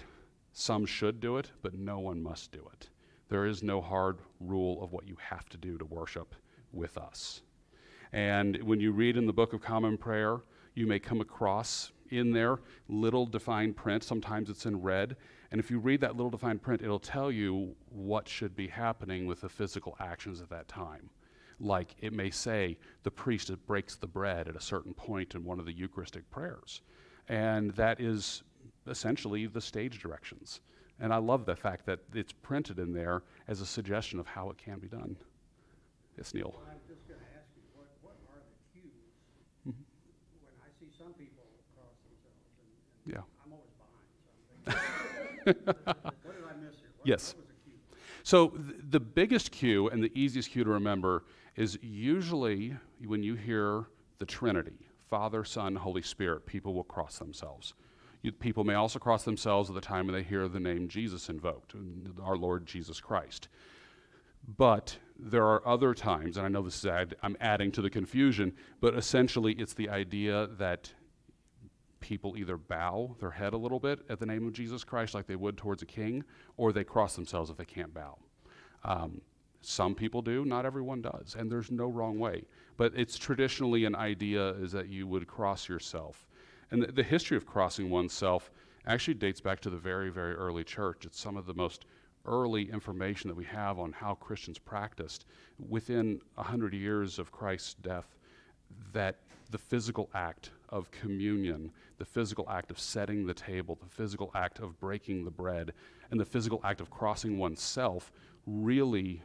some 0.53 0.87
should 0.87 1.21
do 1.21 1.39
it, 1.39 1.51
but 1.63 1.75
no 1.75 1.99
one 1.99 2.23
must 2.23 2.53
do 2.53 2.69
it. 2.73 2.91
There 3.29 3.47
is 3.47 3.63
no 3.63 3.81
hard 3.81 4.19
rule 4.41 4.83
of 4.83 4.93
what 4.93 5.09
you 5.09 5.17
have 5.31 5.49
to 5.51 5.57
do 5.57 5.79
to 5.79 5.85
worship 5.85 6.35
with 6.73 6.99
us. 6.99 7.43
And 8.13 8.63
when 8.63 8.79
you 8.79 8.93
read 8.93 9.17
in 9.17 9.27
the 9.27 9.33
Book 9.33 9.55
of 9.55 9.63
Common 9.63 9.97
Prayer, 9.97 10.41
you 10.75 10.87
may 10.87 10.99
come 10.99 11.21
across 11.21 11.93
in 12.11 12.31
there 12.31 12.59
little 12.89 13.25
defined 13.25 13.77
print. 13.77 14.05
Sometimes 14.05 14.51
it's 14.51 14.67
in 14.67 14.81
red. 14.83 15.17
And 15.51 15.59
if 15.59 15.71
you 15.71 15.79
read 15.79 16.01
that 16.03 16.17
little 16.17 16.31
defined 16.31 16.63
print, 16.63 16.83
it'll 16.83 16.99
tell 16.99 17.33
you 17.33 17.75
what 17.89 18.29
should 18.29 18.55
be 18.55 18.69
happening 18.69 19.27
with 19.27 19.41
the 19.41 19.49
physical 19.49 19.97
actions 19.99 20.41
at 20.41 20.51
that 20.51 20.69
time. 20.69 21.09
Like 21.59 21.95
it 21.99 22.13
may 22.13 22.31
say 22.31 22.77
the 23.03 23.11
priest 23.11 23.51
breaks 23.67 23.97
the 23.97 24.07
bread 24.07 24.49
at 24.49 24.57
a 24.57 24.61
certain 24.61 24.95
point 24.95 25.35
in 25.35 25.45
one 25.45 25.59
of 25.59 25.67
the 25.67 25.73
Eucharistic 25.73 26.31
prayers. 26.31 26.83
And 27.29 27.71
that 27.73 28.01
is 28.01 28.43
essentially 28.87 29.47
the 29.47 29.61
stage 29.61 30.01
directions. 30.01 30.61
And 31.01 31.13
I 31.13 31.17
love 31.17 31.47
the 31.47 31.57
fact 31.57 31.87
that 31.87 32.01
it's 32.15 32.33
printed 32.33 32.79
in 32.79 32.93
there 32.93 33.23
as 33.49 33.61
a 33.61 33.67
suggestion 33.67 34.21
of 34.21 34.27
how 34.27 34.51
it 34.51 34.59
can 34.59 34.79
be 34.79 34.89
done. 34.89 35.17
Yes, 36.17 36.35
Neil. 36.35 36.55
Well, 36.55 36.63
I'm 36.71 36.79
just 36.87 37.07
going 37.09 37.21
to 37.21 37.27
ask 37.37 37.49
you, 37.57 37.63
what, 37.75 37.89
what 38.03 38.15
are 38.31 38.41
the 38.41 38.81
cues? 38.81 38.93
Mm-hmm. 39.67 39.83
When 40.43 40.55
I 40.63 40.71
see 40.79 40.91
some 40.97 41.13
people 41.15 41.43
cross 41.75 41.97
themselves, 42.05 42.45
and, 42.61 42.69
and 43.05 43.15
yeah. 43.15 43.25
I'm 43.45 43.53
always 43.53 43.73
behind, 43.81 44.07
so 44.21 44.29
I'm 45.47 45.55
thinking, 45.57 45.65
what 46.23 46.35
did 46.37 46.45
I 46.45 46.55
miss 46.65 46.77
here? 46.77 46.91
What, 46.99 47.09
yes. 47.09 47.35
What 47.35 47.47
so 48.23 48.49
th- 48.49 48.77
the 48.91 49.01
biggest 49.01 49.51
cue 49.51 49.89
and 49.89 50.03
the 50.03 50.13
easiest 50.15 50.51
cue 50.51 50.65
to 50.65 50.71
remember 50.71 51.25
is 51.57 51.79
usually 51.83 52.77
when 53.05 53.23
you 53.23 53.35
hear 53.35 53.87
the 54.19 54.27
Trinity, 54.27 54.87
Father, 55.05 55.45
Son, 55.45 55.77
Holy 55.77 56.03
Spirit, 56.03 56.47
people 56.47 56.75
will 56.75 56.85
cross 56.85 57.19
themselves. 57.19 57.75
People 58.39 58.65
may 58.65 58.75
also 58.75 58.99
cross 58.99 59.25
themselves 59.25 59.69
at 59.69 59.75
the 59.75 59.81
time 59.81 60.07
when 60.07 60.15
they 60.15 60.23
hear 60.23 60.47
the 60.49 60.61
name 60.61 60.89
Jesus 60.89 61.29
invoked, 61.29 61.75
our 62.23 62.37
Lord 62.37 62.67
Jesus 62.67 63.01
Christ. 63.01 63.49
But 64.57 64.97
there 65.19 65.45
are 65.45 65.67
other 65.67 65.95
times, 65.95 66.37
and 66.37 66.47
I 66.47 66.49
know 66.49 66.63
this 66.63 66.79
is 66.79 66.87
add, 66.87 67.17
I'm 67.23 67.37
adding 67.41 67.73
to 67.73 67.83
the 67.83 67.91
confusion, 67.91 68.55
but 68.81 68.95
essentially 68.95 69.53
it's 69.55 69.75
the 69.75 69.89
idea 69.89 70.49
that 70.59 70.93
people 72.01 72.37
either 72.37 72.57
bow 72.57 73.17
their 73.21 73.31
head 73.31 73.55
a 73.55 73.57
little 73.57 73.79
bit 73.79 74.01
at 74.09 74.19
the 74.19 74.27
name 74.27 74.47
of 74.47 74.53
Jesus 74.53 74.85
Christ, 74.85 75.15
like 75.15 75.27
they 75.27 75.37
would 75.37 75.57
towards 75.57 75.83
a 75.83 75.87
king, 75.87 76.25
or 76.57 76.73
they 76.73 76.85
cross 76.85 77.15
themselves 77.15 77.51
if 77.51 77.57
they 77.57 77.65
can't 77.65 77.95
bow. 77.95 78.19
Um, 78.85 79.21
some 79.63 79.95
people 79.95 80.23
do, 80.23 80.45
not 80.45 80.67
everyone 80.67 81.03
does, 81.03 81.37
and 81.39 81.51
there's 81.51 81.71
no 81.71 81.87
wrong 81.87 82.19
way. 82.19 82.45
But 82.77 82.93
it's 82.97 83.17
traditionally 83.17 83.85
an 83.85 83.95
idea 83.95 84.51
is 84.55 84.73
that 84.73 84.89
you 84.89 85.07
would 85.07 85.29
cross 85.29 85.69
yourself. 85.69 86.27
And 86.73 86.83
the, 86.83 86.91
the 86.91 87.03
history 87.03 87.37
of 87.37 87.47
crossing 87.47 87.91
oneself 87.91 88.51
actually 88.87 89.15
dates 89.15 89.41
back 89.41 89.61
to 89.61 89.71
the 89.71 89.77
very, 89.77 90.11
very 90.11 90.35
early 90.35 90.65
church. 90.65 91.05
It's 91.05 91.21
some 91.21 91.37
of 91.37 91.47
the 91.47 91.55
most 91.55 91.85
early 92.25 92.71
information 92.71 93.29
that 93.29 93.37
we 93.37 93.45
have 93.45 93.79
on 93.79 93.93
how 93.93 94.15
Christians 94.15 94.59
practiced 94.59 95.27
within 95.69 96.21
hundred 96.37 96.73
years 96.73 97.19
of 97.19 97.31
Christ's 97.31 97.75
death 97.75 98.17
that 98.93 99.19
the 99.51 99.59
physical 99.59 100.09
act 100.15 100.51
of 100.71 100.91
communion, 100.91 101.71
the 101.99 102.05
physical 102.05 102.49
act 102.49 102.71
of 102.71 102.81
setting 102.81 103.27
the 103.27 103.35
table, 103.35 103.77
the 103.81 103.89
physical 103.89 104.31
act 104.35 104.59
of 104.61 104.81
breaking 104.81 105.25
the 105.25 105.31
bread, 105.31 105.75
and 106.11 106.19
the 106.19 106.25
physical 106.25 106.61
act 106.65 106.81
of 106.81 106.91
crossing 106.91 107.39
oneself 107.39 108.11
really 108.47 109.21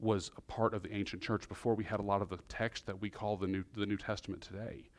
was 0.00 0.30
a 0.36 0.40
part 0.42 0.74
of 0.74 0.82
the 0.82 0.92
ancient 0.92 1.22
church 1.22 1.48
before 1.48 1.74
we 1.74 1.84
had 1.84 1.98
a 1.98 2.02
lot 2.02 2.20
of 2.20 2.28
the 2.28 2.38
text 2.48 2.86
that 2.86 3.00
we 3.00 3.08
call 3.08 3.36
the 3.36 3.46
New, 3.46 3.64
the 3.74 3.86
New 3.86 3.96
Testament 3.96 4.42
today. 4.42 4.90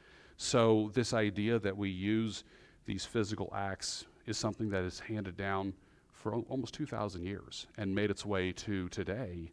So, 0.43 0.89
this 0.95 1.13
idea 1.13 1.59
that 1.59 1.77
we 1.77 1.91
use 1.91 2.43
these 2.87 3.05
physical 3.05 3.53
acts 3.55 4.05
is 4.25 4.39
something 4.39 4.71
that 4.71 4.83
is 4.83 4.99
handed 4.99 5.37
down 5.37 5.71
for 6.11 6.33
al- 6.33 6.45
almost 6.49 6.73
2,000 6.73 7.23
years 7.23 7.67
and 7.77 7.93
made 7.93 8.09
its 8.09 8.25
way 8.25 8.51
to 8.53 8.89
today 8.89 9.51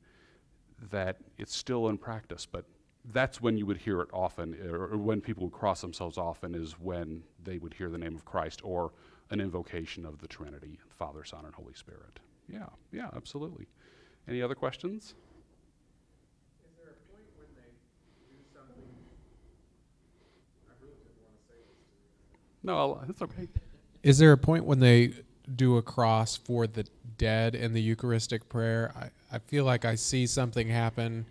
that 0.90 1.18
it's 1.36 1.54
still 1.54 1.88
in 1.88 1.98
practice, 1.98 2.46
but 2.46 2.64
that's 3.12 3.38
when 3.38 3.58
you 3.58 3.66
would 3.66 3.76
hear 3.76 4.00
it 4.00 4.08
often, 4.14 4.56
or, 4.66 4.86
or 4.94 4.96
when 4.96 5.20
people 5.20 5.44
would 5.44 5.52
cross 5.52 5.82
themselves 5.82 6.16
often, 6.16 6.54
is 6.54 6.80
when 6.80 7.22
they 7.44 7.58
would 7.58 7.74
hear 7.74 7.90
the 7.90 7.98
name 7.98 8.14
of 8.14 8.24
Christ 8.24 8.62
or 8.64 8.92
an 9.28 9.42
invocation 9.42 10.06
of 10.06 10.18
the 10.20 10.26
Trinity, 10.26 10.78
Father, 10.88 11.22
Son, 11.22 11.44
and 11.44 11.54
Holy 11.54 11.74
Spirit. 11.74 12.18
Yeah, 12.50 12.64
yeah, 12.92 13.10
absolutely. 13.14 13.66
Any 14.26 14.40
other 14.40 14.54
questions? 14.54 15.14
Is 16.64 16.72
there 16.78 16.92
a 16.92 17.12
point 17.12 17.28
when 17.36 17.48
they 17.56 17.76
do 18.24 18.40
something? 18.54 18.88
I 20.68 20.72
really 20.84 20.96
didn't 21.00 21.20
want 21.24 21.34
to 21.36 21.42
say 21.48 21.58
this 21.64 21.80
to 21.80 21.96
you. 21.96 22.08
No, 22.62 22.76
I'll, 22.76 23.04
it's 23.08 23.22
okay. 23.22 23.48
Is 24.02 24.18
there 24.18 24.32
a 24.32 24.38
point 24.38 24.64
when 24.64 24.80
they 24.80 25.12
do 25.54 25.76
a 25.76 25.82
cross 25.82 26.36
for 26.36 26.66
the 26.66 26.86
dead 27.16 27.54
in 27.54 27.72
the 27.72 27.80
Eucharistic 27.80 28.48
prayer? 28.48 28.92
I, 28.96 29.36
I 29.36 29.38
feel 29.38 29.64
like 29.64 29.84
I 29.84 29.94
see 29.94 30.26
something 30.26 30.68
happen 30.68 31.26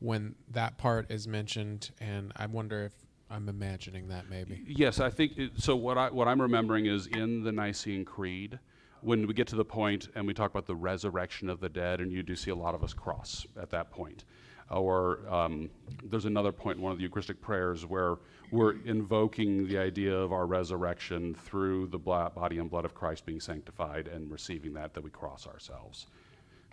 when 0.00 0.34
that 0.50 0.78
part 0.78 1.10
is 1.10 1.28
mentioned, 1.28 1.90
and 2.00 2.32
I 2.36 2.46
wonder 2.46 2.84
if 2.84 2.92
I'm 3.30 3.48
imagining 3.48 4.08
that 4.08 4.28
maybe. 4.28 4.62
Yes, 4.66 5.00
I 5.00 5.08
think 5.08 5.38
it, 5.38 5.52
so. 5.56 5.74
What 5.74 5.96
I 5.96 6.10
what 6.10 6.28
I'm 6.28 6.40
remembering 6.40 6.86
is 6.86 7.06
in 7.06 7.42
the 7.42 7.52
Nicene 7.52 8.04
Creed, 8.04 8.58
when 9.00 9.26
we 9.26 9.34
get 9.34 9.46
to 9.48 9.56
the 9.56 9.64
point 9.64 10.08
and 10.14 10.26
we 10.26 10.34
talk 10.34 10.50
about 10.50 10.66
the 10.66 10.74
resurrection 10.74 11.48
of 11.48 11.60
the 11.60 11.68
dead, 11.68 12.00
and 12.00 12.12
you 12.12 12.22
do 12.22 12.36
see 12.36 12.50
a 12.50 12.54
lot 12.54 12.74
of 12.74 12.84
us 12.84 12.92
cross 12.92 13.46
at 13.60 13.70
that 13.70 13.90
point. 13.90 14.24
Or 14.70 15.20
um, 15.28 15.68
there's 16.04 16.24
another 16.24 16.52
point 16.52 16.78
in 16.78 16.82
one 16.82 16.92
of 16.92 16.98
the 16.98 17.02
Eucharistic 17.02 17.40
prayers 17.40 17.84
where 17.84 18.16
we're 18.50 18.76
invoking 18.84 19.66
the 19.66 19.78
idea 19.78 20.14
of 20.14 20.32
our 20.32 20.46
resurrection 20.46 21.34
through 21.34 21.88
the 21.88 21.98
body 21.98 22.58
and 22.58 22.70
blood 22.70 22.84
of 22.84 22.94
Christ 22.94 23.26
being 23.26 23.40
sanctified 23.40 24.08
and 24.08 24.30
receiving 24.30 24.72
that, 24.74 24.94
that 24.94 25.02
we 25.02 25.10
cross 25.10 25.46
ourselves. 25.46 26.06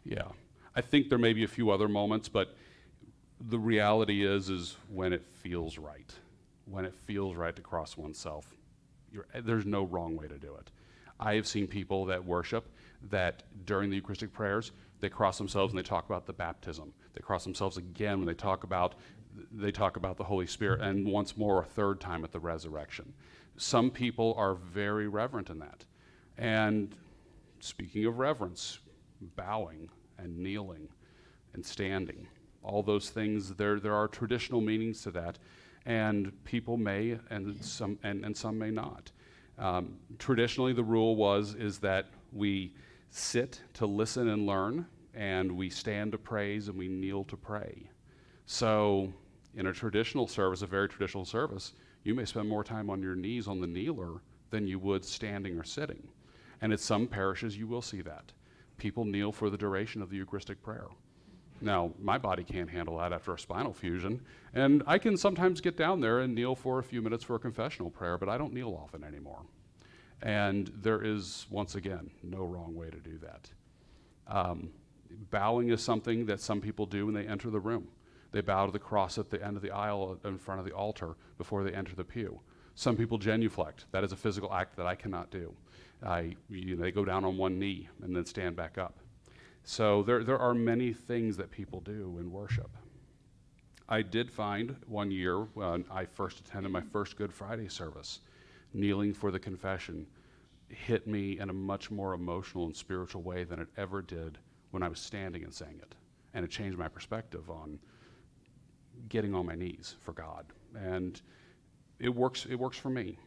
Yeah, 0.04 0.28
I 0.76 0.82
think 0.82 1.10
there 1.10 1.18
may 1.18 1.34
be 1.34 1.44
a 1.44 1.48
few 1.48 1.72
other 1.72 1.88
moments, 1.88 2.30
but 2.30 2.56
the 3.40 3.60
reality 3.60 4.26
is, 4.26 4.50
is 4.50 4.78
when 4.90 5.14
it 5.14 5.26
feels 5.26 5.78
right, 5.78 6.14
when 6.66 6.86
it 6.86 6.94
feels 6.94 7.36
right 7.36 7.56
to 7.56 7.62
cross 7.62 7.98
oneself, 7.98 8.54
there's 9.44 9.66
no 9.66 9.84
wrong 9.84 10.16
way 10.16 10.28
to 10.28 10.38
do 10.38 10.56
it. 10.56 10.72
I 11.20 11.36
have 11.36 11.48
seen 11.48 11.68
people 11.68 12.06
that 12.06 12.24
worship 12.24 12.70
that 13.10 13.44
during 13.66 13.90
the 13.90 13.98
Eucharistic 13.98 14.32
prayers, 14.32 14.72
they 15.00 15.10
cross 15.10 15.38
themselves 15.38 15.74
and 15.74 15.80
they 15.80 15.88
talk 15.88 16.06
about 16.06 16.26
the 16.26 16.34
baptism. 16.34 16.94
They 17.14 17.22
cross 17.22 17.44
themselves 17.44 17.78
again 17.78 18.20
when 18.20 18.28
they 18.28 18.34
talk 18.34 18.64
about 18.64 18.96
they 19.52 19.72
talk 19.72 19.96
about 19.96 20.18
the 20.18 20.24
Holy 20.24 20.48
Spirit, 20.48 20.82
and 20.82 21.08
once 21.08 21.38
more 21.38 21.62
a 21.62 21.66
third 21.66 22.02
time 22.02 22.24
at 22.24 22.32
the 22.32 22.40
resurrection. 22.40 23.14
Some 23.58 23.90
people 23.90 24.34
are 24.38 24.56
very 24.56 25.08
reverent 25.08 25.50
in 25.50 25.60
that. 25.60 25.86
And 26.38 26.96
speaking 27.60 28.06
of 28.06 28.20
reverence, 28.20 28.80
bowing 29.36 29.90
and 30.18 30.38
kneeling 30.38 30.90
and 31.54 31.66
standing, 31.66 32.28
all 32.64 32.84
those 32.84 33.10
things, 33.10 33.54
there, 33.54 33.80
there 33.80 33.96
are 33.96 34.08
traditional 34.08 34.62
meanings 34.62 35.02
to 35.04 35.12
that, 35.12 35.38
and 35.86 36.34
people 36.44 36.76
may 36.78 37.18
and 37.30 37.64
some, 37.64 37.98
and, 38.04 38.26
and 38.26 38.36
some 38.36 38.58
may 38.58 38.72
not. 38.72 39.12
Um, 39.58 39.98
traditionally, 40.18 40.74
the 40.74 40.84
rule 40.84 41.16
was 41.16 41.56
is 41.56 41.80
that 41.80 42.08
we 42.32 42.74
sit 43.10 43.62
to 43.74 43.86
listen 43.86 44.30
and 44.30 44.46
learn, 44.46 44.86
and 45.14 45.52
we 45.52 45.70
stand 45.70 46.12
to 46.12 46.18
praise, 46.18 46.68
and 46.68 46.78
we 46.78 46.88
kneel 46.88 47.24
to 47.26 47.38
pray. 47.38 47.90
So, 48.46 49.14
in 49.56 49.68
a 49.68 49.74
traditional 49.74 50.28
service, 50.28 50.62
a 50.62 50.68
very 50.68 50.88
traditional 50.88 51.26
service, 51.26 51.74
you 52.04 52.16
may 52.16 52.26
spend 52.26 52.48
more 52.48 52.64
time 52.64 52.90
on 52.90 53.02
your 53.02 53.16
knees 53.16 53.48
on 53.48 53.60
the 53.60 53.68
kneeler 53.68 54.22
than 54.50 54.68
you 54.68 54.80
would 54.80 55.04
standing 55.04 55.58
or 55.58 55.64
sitting. 55.64 56.08
And 56.62 56.74
at 56.74 56.80
some 56.80 57.08
parishes, 57.08 57.58
you 57.58 57.68
will 57.68 57.82
see 57.82 58.02
that. 58.02 58.32
People 58.78 59.06
kneel 59.06 59.32
for 59.32 59.50
the 59.50 59.58
duration 59.58 60.02
of 60.02 60.10
the 60.10 60.18
Eucharistic 60.18 60.62
prayer. 60.62 60.88
Now, 61.62 61.92
my 62.00 62.18
body 62.18 62.44
can't 62.44 62.70
handle 62.70 62.98
that 63.00 63.12
after 63.12 63.34
a 63.34 63.40
spinal 63.40 63.74
fusion, 63.74 64.22
and 64.54 64.82
I 64.88 64.98
can 64.98 65.18
sometimes 65.18 65.60
get 65.60 65.76
down 65.76 66.00
there 66.00 66.20
and 66.20 66.34
kneel 66.34 66.56
for 66.56 66.80
a 66.80 66.84
few 66.84 67.02
minutes 67.02 67.24
for 67.24 67.36
a 67.36 67.40
confessional 67.40 67.90
prayer, 67.90 68.18
but 68.18 68.30
I 68.30 68.38
don't 68.38 68.54
kneel 68.54 68.80
often 68.82 69.04
anymore. 69.04 69.42
And 70.22 70.72
there 70.82 71.02
is, 71.02 71.46
once 71.50 71.76
again, 71.76 72.10
no 72.24 72.44
wrong 72.44 72.76
way 72.76 72.90
to 72.90 72.98
do 72.98 73.18
that. 73.20 73.50
Um, 74.28 74.70
bowing 75.32 75.70
is 75.70 75.82
something 75.82 76.26
that 76.26 76.42
some 76.42 76.62
people 76.62 76.86
do 76.86 77.06
when 77.06 77.16
they 77.16 77.26
enter 77.26 77.50
the 77.50 77.60
room. 77.60 77.88
They 78.32 78.42
bow 78.42 78.66
to 78.66 78.72
the 78.72 78.80
cross 78.80 79.18
at 79.18 79.30
the 79.30 79.44
end 79.44 79.56
of 79.56 79.64
the 79.64 79.72
aisle 79.72 80.20
in 80.24 80.38
front 80.38 80.60
of 80.60 80.66
the 80.66 80.74
altar 80.74 81.16
before 81.38 81.64
they 81.64 81.72
enter 81.72 81.96
the 81.96 82.04
pew. 82.04 82.40
Some 82.76 82.96
people 82.96 83.18
genuflect. 83.18 83.86
That 83.92 84.04
is 84.04 84.12
a 84.12 84.16
physical 84.16 84.54
act 84.54 84.76
that 84.78 84.86
I 84.86 84.96
cannot 84.96 85.32
do. 85.32 85.54
I, 86.04 86.36
you 86.50 86.76
know, 86.76 86.84
they 86.84 86.92
go 86.92 87.04
down 87.04 87.26
on 87.26 87.38
one 87.38 87.60
knee 87.60 87.90
and 88.02 88.16
then 88.16 88.26
stand 88.26 88.56
back 88.56 88.78
up. 88.78 89.00
So 89.64 90.04
there, 90.04 90.24
there 90.24 90.40
are 90.40 90.54
many 90.54 90.94
things 90.94 91.38
that 91.38 91.52
people 91.52 91.82
do 91.82 92.18
in 92.20 92.32
worship. 92.32 92.70
I 93.90 94.04
did 94.04 94.32
find 94.32 94.76
one 94.88 95.12
year 95.12 95.40
when 95.56 95.84
I 95.92 96.06
first 96.06 96.40
attended 96.40 96.72
my 96.72 96.82
first 96.82 97.18
Good 97.18 97.34
Friday 97.34 97.68
service, 97.68 98.20
kneeling 98.74 99.14
for 99.14 99.32
the 99.32 99.40
confession 99.40 100.06
hit 100.70 101.08
me 101.08 101.40
in 101.40 101.50
a 101.50 101.54
much 101.54 101.90
more 101.92 102.14
emotional 102.14 102.66
and 102.66 102.76
spiritual 102.76 103.22
way 103.22 103.44
than 103.44 103.60
it 103.60 103.68
ever 103.78 104.02
did 104.02 104.38
when 104.72 104.84
I 104.84 104.88
was 104.88 105.00
standing 105.00 105.44
and 105.44 105.54
saying 105.54 105.80
it. 105.82 105.96
And 106.34 106.46
it 106.46 106.52
changed 106.52 106.78
my 106.78 106.88
perspective 106.88 107.50
on 107.50 107.80
getting 109.08 109.34
on 109.34 109.46
my 109.46 109.56
knees 109.56 109.96
for 110.00 110.14
God. 110.14 110.46
And 110.76 111.20
it 112.00 112.10
works, 112.10 112.46
it 112.50 112.56
works 112.56 112.78
for 112.78 112.90
me. 112.90 113.18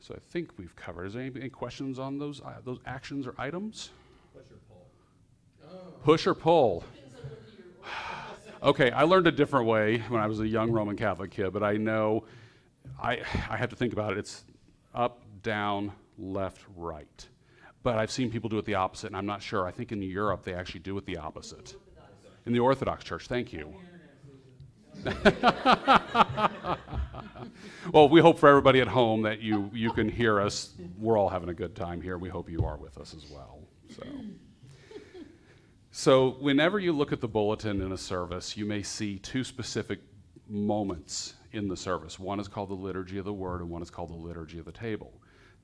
So 0.00 0.14
I 0.14 0.18
think 0.32 0.50
we've 0.58 0.74
covered. 0.74 1.06
Is 1.06 1.12
there 1.12 1.22
any, 1.22 1.40
any 1.40 1.48
questions 1.48 2.00
on 2.00 2.18
those, 2.18 2.40
uh, 2.40 2.54
those 2.64 2.80
actions 2.86 3.26
or 3.26 3.34
items? 3.38 3.90
Push 4.34 4.42
or 4.50 4.58
pull. 4.68 6.00
Push 6.02 6.26
or 6.26 6.34
pull. 6.34 6.84
okay, 8.64 8.90
I 8.90 9.04
learned 9.04 9.28
a 9.28 9.32
different 9.32 9.66
way 9.66 9.98
when 10.08 10.20
I 10.20 10.26
was 10.26 10.40
a 10.40 10.48
young 10.48 10.72
Roman 10.72 10.96
Catholic 10.96 11.30
kid, 11.30 11.52
but 11.52 11.62
I 11.62 11.74
know 11.74 12.24
I, 13.02 13.20
I 13.50 13.56
have 13.56 13.68
to 13.70 13.76
think 13.76 13.92
about 13.92 14.12
it. 14.12 14.18
It's 14.18 14.44
up, 14.94 15.22
down, 15.42 15.92
left, 16.16 16.64
right. 16.76 17.28
But 17.82 17.98
I've 17.98 18.12
seen 18.12 18.30
people 18.30 18.48
do 18.48 18.58
it 18.58 18.64
the 18.64 18.76
opposite, 18.76 19.08
and 19.08 19.16
I'm 19.16 19.26
not 19.26 19.42
sure. 19.42 19.66
I 19.66 19.72
think 19.72 19.90
in 19.90 20.00
Europe 20.00 20.44
they 20.44 20.54
actually 20.54 20.80
do 20.80 20.96
it 20.98 21.04
the 21.04 21.16
opposite. 21.16 21.74
In 22.46 22.52
the 22.52 22.60
Orthodox 22.60 23.02
Church, 23.02 23.26
thank 23.26 23.52
you. 23.52 23.74
well, 27.92 28.08
we 28.08 28.20
hope 28.20 28.38
for 28.38 28.48
everybody 28.48 28.80
at 28.80 28.86
home 28.86 29.22
that 29.22 29.40
you, 29.40 29.68
you 29.72 29.90
can 29.92 30.08
hear 30.08 30.40
us. 30.40 30.74
We're 30.96 31.18
all 31.18 31.28
having 31.28 31.48
a 31.48 31.54
good 31.54 31.74
time 31.74 32.00
here. 32.00 32.18
We 32.18 32.28
hope 32.28 32.48
you 32.48 32.64
are 32.64 32.76
with 32.76 32.98
us 32.98 33.14
as 33.14 33.28
well. 33.30 33.58
So. 33.96 34.04
So, 35.94 36.36
whenever 36.40 36.78
you 36.78 36.92
look 36.92 37.12
at 37.12 37.20
the 37.20 37.28
bulletin 37.28 37.82
in 37.82 37.92
a 37.92 37.98
service, 37.98 38.56
you 38.56 38.64
may 38.64 38.82
see 38.82 39.18
two 39.18 39.44
specific 39.44 39.98
moments 40.48 41.34
in 41.52 41.68
the 41.68 41.76
service. 41.76 42.18
One 42.18 42.40
is 42.40 42.48
called 42.48 42.70
the 42.70 42.74
Liturgy 42.74 43.18
of 43.18 43.24
the 43.24 43.32
Word, 43.32 43.60
and 43.60 43.70
one 43.70 43.82
is 43.82 43.90
called 43.90 44.10
the 44.10 44.14
Liturgy 44.14 44.58
of 44.58 44.64
the 44.64 44.72
Table. 44.72 45.12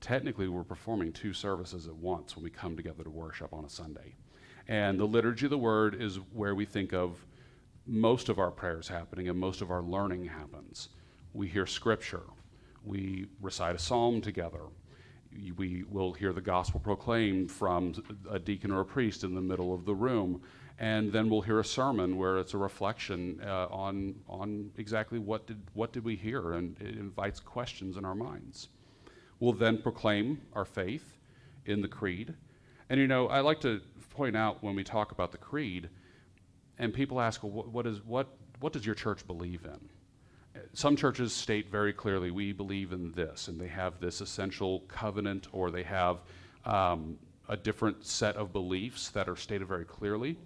Technically, 0.01 0.47
we're 0.47 0.63
performing 0.63 1.11
two 1.11 1.33
services 1.33 1.87
at 1.87 1.95
once 1.95 2.35
when 2.35 2.43
we 2.43 2.49
come 2.49 2.75
together 2.75 3.03
to 3.03 3.09
worship 3.09 3.53
on 3.53 3.65
a 3.65 3.69
Sunday. 3.69 4.15
And 4.67 4.99
the 4.99 5.05
Liturgy 5.05 5.47
of 5.47 5.49
the 5.49 5.57
Word 5.57 5.99
is 5.99 6.17
where 6.31 6.55
we 6.55 6.65
think 6.65 6.93
of 6.93 7.25
most 7.87 8.29
of 8.29 8.37
our 8.37 8.51
prayers 8.51 8.87
happening 8.87 9.27
and 9.29 9.39
most 9.39 9.61
of 9.61 9.71
our 9.71 9.81
learning 9.81 10.25
happens. 10.25 10.89
We 11.33 11.47
hear 11.47 11.65
Scripture, 11.65 12.23
we 12.83 13.27
recite 13.41 13.75
a 13.75 13.79
psalm 13.79 14.21
together. 14.21 14.61
We 15.57 15.83
will 15.89 16.13
hear 16.13 16.33
the 16.33 16.41
gospel 16.41 16.79
proclaimed 16.79 17.51
from 17.51 17.93
a 18.29 18.39
deacon 18.39 18.71
or 18.71 18.81
a 18.81 18.85
priest 18.85 19.23
in 19.23 19.35
the 19.35 19.41
middle 19.41 19.73
of 19.73 19.85
the 19.85 19.93
room. 19.93 20.41
And 20.79 21.11
then 21.11 21.29
we'll 21.29 21.41
hear 21.41 21.59
a 21.59 21.65
sermon 21.65 22.15
where 22.15 22.37
it's 22.37 22.53
a 22.53 22.57
reflection 22.57 23.41
uh, 23.45 23.67
on, 23.69 24.15
on 24.29 24.71
exactly 24.77 25.19
what 25.19 25.45
did, 25.45 25.61
what 25.73 25.91
did 25.91 26.05
we 26.05 26.15
hear, 26.15 26.53
and 26.53 26.79
it 26.79 26.95
invites 26.97 27.41
questions 27.41 27.97
in 27.97 28.05
our 28.05 28.15
minds. 28.15 28.69
We'll 29.41 29.53
then 29.53 29.81
proclaim 29.81 30.41
our 30.53 30.63
faith 30.63 31.17
in 31.65 31.81
the 31.81 31.89
creed. 31.89 32.33
And 32.89 32.97
you 32.97 33.07
know, 33.07 33.27
I 33.27 33.41
like 33.41 33.59
to 33.61 33.81
point 34.09 34.37
out 34.37 34.63
when 34.63 34.73
we 34.73 34.85
talk 34.85 35.11
about 35.11 35.33
the 35.33 35.37
creed, 35.37 35.89
and 36.77 36.93
people 36.93 37.19
ask, 37.19 37.43
well, 37.43 37.51
what, 37.51 37.85
is, 37.85 38.01
what, 38.05 38.29
what 38.61 38.71
does 38.71 38.85
your 38.85 38.95
church 38.95 39.27
believe 39.27 39.65
in? 39.65 40.61
Some 40.73 40.95
churches 40.95 41.33
state 41.33 41.69
very 41.69 41.91
clearly, 41.91 42.31
we 42.31 42.53
believe 42.53 42.93
in 42.93 43.11
this, 43.11 43.49
and 43.49 43.59
they 43.59 43.67
have 43.67 43.99
this 43.99 44.21
essential 44.21 44.79
covenant, 44.87 45.47
or 45.51 45.71
they 45.71 45.83
have 45.83 46.19
um, 46.65 47.17
a 47.49 47.57
different 47.57 48.05
set 48.05 48.37
of 48.37 48.53
beliefs 48.53 49.09
that 49.09 49.27
are 49.27 49.35
stated 49.35 49.67
very 49.67 49.85
clearly. 49.85 50.37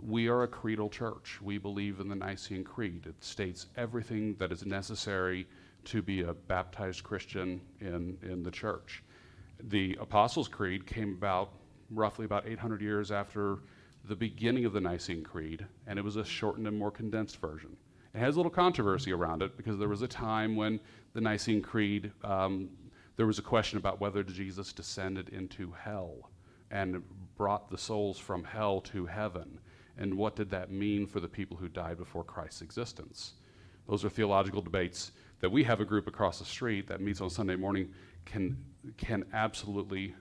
We 0.00 0.28
are 0.28 0.44
a 0.44 0.48
creedal 0.48 0.90
church. 0.90 1.40
We 1.42 1.58
believe 1.58 2.00
in 2.00 2.08
the 2.08 2.14
Nicene 2.14 2.64
Creed. 2.64 3.06
It 3.06 3.22
states 3.22 3.66
everything 3.76 4.36
that 4.38 4.52
is 4.52 4.64
necessary 4.64 5.46
to 5.86 6.02
be 6.02 6.22
a 6.22 6.34
baptized 6.34 7.02
Christian 7.02 7.60
in, 7.80 8.16
in 8.22 8.42
the 8.42 8.50
church. 8.50 9.02
The 9.60 9.96
Apostles' 10.00 10.48
Creed 10.48 10.86
came 10.86 11.14
about 11.14 11.52
roughly 11.90 12.24
about 12.24 12.46
800 12.46 12.80
years 12.80 13.10
after 13.10 13.58
the 14.04 14.14
beginning 14.14 14.64
of 14.64 14.72
the 14.72 14.80
Nicene 14.80 15.24
Creed, 15.24 15.66
and 15.86 15.98
it 15.98 16.02
was 16.02 16.16
a 16.16 16.24
shortened 16.24 16.68
and 16.68 16.78
more 16.78 16.90
condensed 16.90 17.38
version. 17.38 17.76
It 18.14 18.18
has 18.18 18.36
a 18.36 18.38
little 18.38 18.50
controversy 18.50 19.12
around 19.12 19.42
it 19.42 19.56
because 19.56 19.78
there 19.78 19.88
was 19.88 20.02
a 20.02 20.08
time 20.08 20.56
when 20.56 20.80
the 21.12 21.20
Nicene 21.20 21.62
Creed, 21.62 22.12
um, 22.22 22.70
there 23.16 23.26
was 23.26 23.38
a 23.38 23.42
question 23.42 23.78
about 23.78 24.00
whether 24.00 24.22
Jesus 24.22 24.72
descended 24.72 25.28
into 25.30 25.72
hell 25.72 26.30
and 26.70 27.02
brought 27.36 27.68
the 27.68 27.78
souls 27.78 28.18
from 28.18 28.44
hell 28.44 28.80
to 28.82 29.06
heaven. 29.06 29.58
And 29.98 30.14
what 30.14 30.36
did 30.36 30.50
that 30.50 30.70
mean 30.70 31.06
for 31.06 31.20
the 31.20 31.28
people 31.28 31.56
who 31.56 31.68
died 31.68 31.98
before 31.98 32.24
Christ's 32.24 32.62
existence? 32.62 33.34
Those 33.88 34.04
are 34.04 34.08
theological 34.08 34.62
debates 34.62 35.12
that 35.40 35.50
we 35.50 35.64
have 35.64 35.80
a 35.80 35.84
group 35.84 36.06
across 36.06 36.38
the 36.38 36.44
street 36.44 36.86
that 36.88 37.00
meets 37.00 37.20
on 37.20 37.30
Sunday 37.30 37.56
morning 37.56 37.90
can, 38.24 38.56
can 38.96 39.24
absolutely 39.32 40.14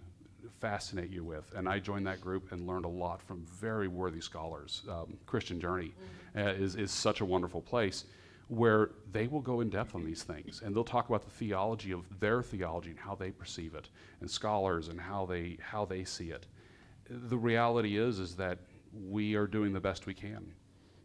fascinate 0.59 1.09
you 1.09 1.23
with. 1.23 1.51
And 1.55 1.67
I 1.67 1.79
joined 1.79 2.07
that 2.07 2.21
group 2.21 2.51
and 2.51 2.65
learned 2.67 2.85
a 2.85 2.89
lot 2.89 3.21
from 3.21 3.45
very 3.45 3.87
worthy 3.87 4.21
scholars. 4.21 4.83
Um, 4.89 5.17
Christian 5.25 5.59
Journey 5.59 5.93
uh, 6.35 6.41
is, 6.49 6.75
is 6.75 6.91
such 6.91 7.21
a 7.21 7.25
wonderful 7.25 7.61
place 7.61 8.05
where 8.47 8.91
they 9.11 9.27
will 9.27 9.41
go 9.41 9.59
in 9.59 9.69
depth 9.69 9.93
on 9.93 10.05
these 10.05 10.23
things 10.23 10.61
and 10.63 10.73
they'll 10.73 10.83
talk 10.83 11.09
about 11.09 11.23
the 11.23 11.29
theology 11.29 11.91
of 11.91 12.05
their 12.19 12.41
theology 12.41 12.91
and 12.91 12.99
how 12.99 13.13
they 13.13 13.29
perceive 13.29 13.75
it 13.75 13.89
and 14.21 14.31
scholars 14.31 14.87
and 14.87 14.99
how 14.99 15.25
they, 15.25 15.57
how 15.61 15.83
they 15.83 16.03
see 16.03 16.31
it. 16.31 16.47
The 17.09 17.37
reality 17.37 17.97
is, 17.97 18.19
is 18.19 18.35
that 18.37 18.59
we 18.93 19.35
are 19.35 19.47
doing 19.47 19.73
the 19.73 19.79
best 19.79 20.05
we 20.05 20.13
can. 20.13 20.53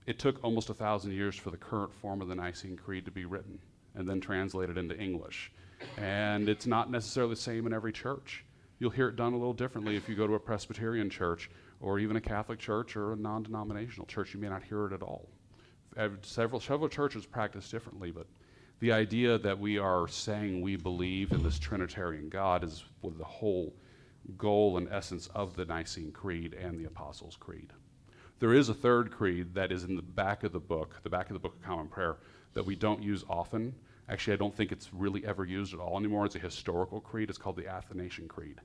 It 0.07 0.19
took 0.19 0.43
almost 0.43 0.71
a 0.71 0.75
thousand 0.75 1.13
years 1.13 1.37
for 1.37 1.51
the 1.51 1.57
current 1.57 1.93
form 1.95 2.21
of 2.21 2.29
the 2.29 2.35
Nicene 2.35 2.77
Creed 2.77 3.05
to 3.05 3.11
be 3.11 3.25
written 3.25 3.59
and 3.95 4.09
then 4.09 4.21
translated 4.21 4.77
into 4.77 4.99
English. 4.99 5.53
And 5.97 6.49
it's 6.49 6.67
not 6.67 6.91
necessarily 6.91 7.35
the 7.35 7.41
same 7.41 7.67
in 7.67 7.73
every 7.73 7.93
church. 7.93 8.45
You'll 8.79 8.91
hear 8.91 9.09
it 9.09 9.17
done 9.17 9.33
a 9.33 9.37
little 9.37 9.53
differently 9.53 9.97
if 9.97 10.09
you 10.09 10.15
go 10.15 10.27
to 10.27 10.35
a 10.35 10.41
Presbyterian 10.41 11.09
church 11.09 11.51
or 11.81 11.99
even 11.99 12.17
a 12.17 12.21
Catholic 12.21 12.59
church 12.59 12.97
or 12.97 13.13
a 13.13 13.17
non 13.17 13.43
denominational 13.43 14.07
church. 14.07 14.35
You 14.35 14.41
may 14.41 14.49
not 14.49 14.65
hear 14.65 14.87
it 14.87 14.93
at 14.93 15.03
all. 15.03 15.29
Several, 16.23 16.61
several 16.61 16.89
churches 16.89 17.27
practice 17.27 17.71
differently, 17.71 18.11
but 18.11 18.27
the 18.81 18.91
idea 18.91 19.39
that 19.39 19.59
we 19.59 19.79
are 19.79 20.09
saying 20.09 20.61
we 20.61 20.75
believe 20.77 21.31
in 21.33 21.43
this 21.43 21.59
Trinitarian 21.59 22.29
God 22.29 22.65
is 22.65 22.85
with 23.03 23.19
the 23.19 23.25
whole 23.25 23.73
goal 24.37 24.77
and 24.77 24.89
essence 24.91 25.27
of 25.29 25.57
the 25.57 25.65
Nicene 25.65 26.13
Creed 26.13 26.55
and 26.55 26.79
the 26.79 26.85
Apostles' 26.85 27.37
Creed. 27.37 27.73
There 28.39 28.53
is 28.53 28.69
a 28.69 28.75
third 28.75 29.11
creed 29.11 29.55
that 29.55 29.71
is 29.71 29.85
in 29.85 29.95
the 29.95 30.03
back 30.03 30.43
of 30.43 30.53
the 30.53 30.61
book, 30.61 31.01
the 31.03 31.11
back 31.11 31.31
of 31.31 31.35
the 31.35 31.41
Book 31.41 31.55
of 31.55 31.63
Common 31.63 31.87
Prayer, 31.87 32.17
that 32.55 32.67
we 32.67 32.75
don't 32.75 33.03
use 33.03 33.25
often. 33.29 33.75
Actually, 34.09 34.35
I 34.35 34.37
don't 34.37 34.55
think 34.55 34.73
it's 34.73 34.93
really 34.93 35.25
ever 35.25 35.45
used 35.45 35.75
at 35.75 35.81
all 35.81 35.97
anymore. 35.97 36.27
It's 36.27 36.35
a 36.35 36.41
historical 36.41 37.01
creed. 37.01 37.29
It's 37.29 37.39
called 37.39 37.57
the 37.57 37.69
Athanasian 37.69 38.29
Creed. 38.29 38.61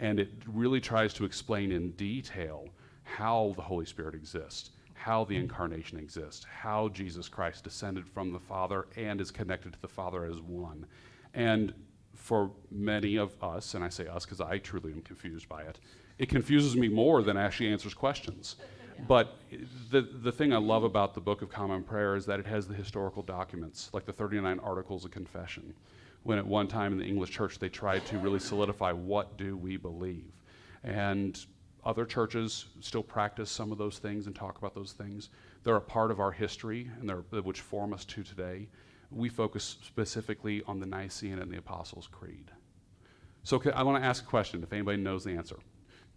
And 0.00 0.18
it 0.18 0.30
really 0.46 0.80
tries 0.80 1.12
to 1.14 1.24
explain 1.24 1.72
in 1.72 1.90
detail 1.92 2.68
how 3.02 3.52
the 3.56 3.62
Holy 3.62 3.84
Spirit 3.84 4.14
exists, 4.14 4.70
how 4.94 5.24
the 5.24 5.36
incarnation 5.36 5.98
exists, 5.98 6.44
how 6.44 6.88
Jesus 6.88 7.28
Christ 7.28 7.64
descended 7.64 8.08
from 8.08 8.32
the 8.32 8.38
Father 8.38 8.86
and 8.96 9.20
is 9.20 9.30
connected 9.30 9.72
to 9.72 9.80
the 9.80 9.88
Father 9.88 10.24
as 10.24 10.40
one. 10.40 10.86
And 11.34 11.74
for 12.18 12.50
many 12.70 13.16
of 13.16 13.32
us, 13.42 13.74
and 13.74 13.82
I 13.82 13.88
say 13.88 14.06
us 14.06 14.24
because 14.24 14.40
I 14.40 14.58
truly 14.58 14.92
am 14.92 15.00
confused 15.00 15.48
by 15.48 15.62
it, 15.62 15.78
it 16.18 16.28
confuses 16.28 16.76
me 16.76 16.88
more 16.88 17.22
than 17.22 17.36
actually 17.36 17.70
answers 17.70 17.94
questions. 17.94 18.56
But 19.06 19.38
the, 19.90 20.02
the 20.02 20.32
thing 20.32 20.52
I 20.52 20.56
love 20.56 20.82
about 20.82 21.14
the 21.14 21.20
Book 21.20 21.40
of 21.40 21.48
Common 21.48 21.84
Prayer 21.84 22.16
is 22.16 22.26
that 22.26 22.40
it 22.40 22.46
has 22.46 22.66
the 22.66 22.74
historical 22.74 23.22
documents, 23.22 23.90
like 23.92 24.04
the 24.04 24.12
39 24.12 24.58
Articles 24.58 25.04
of 25.04 25.12
Confession. 25.12 25.72
When 26.24 26.36
at 26.36 26.46
one 26.46 26.66
time 26.66 26.92
in 26.92 26.98
the 26.98 27.04
English 27.04 27.30
church 27.30 27.60
they 27.60 27.68
tried 27.68 28.04
to 28.06 28.18
really 28.18 28.40
solidify 28.40 28.92
what 28.92 29.36
do 29.38 29.56
we 29.56 29.76
believe. 29.76 30.32
And 30.82 31.38
other 31.84 32.04
churches 32.04 32.66
still 32.80 33.04
practice 33.04 33.50
some 33.50 33.70
of 33.70 33.78
those 33.78 33.98
things 33.98 34.26
and 34.26 34.34
talk 34.34 34.58
about 34.58 34.74
those 34.74 34.92
things. 34.92 35.30
They're 35.62 35.76
a 35.76 35.80
part 35.80 36.10
of 36.10 36.18
our 36.18 36.32
history, 36.32 36.90
and 37.00 37.08
they're, 37.08 37.22
which 37.42 37.60
form 37.60 37.92
us 37.92 38.04
to 38.06 38.24
today. 38.24 38.66
We 39.10 39.28
focus 39.28 39.76
specifically 39.82 40.62
on 40.66 40.80
the 40.80 40.86
Nicene 40.86 41.38
and 41.38 41.50
the 41.50 41.58
Apostles' 41.58 42.08
Creed. 42.10 42.50
So 43.42 43.62
I 43.74 43.82
want 43.82 44.02
to 44.02 44.06
ask 44.06 44.22
a 44.22 44.26
question 44.26 44.62
if 44.62 44.72
anybody 44.72 44.98
knows 44.98 45.24
the 45.24 45.32
answer. 45.32 45.56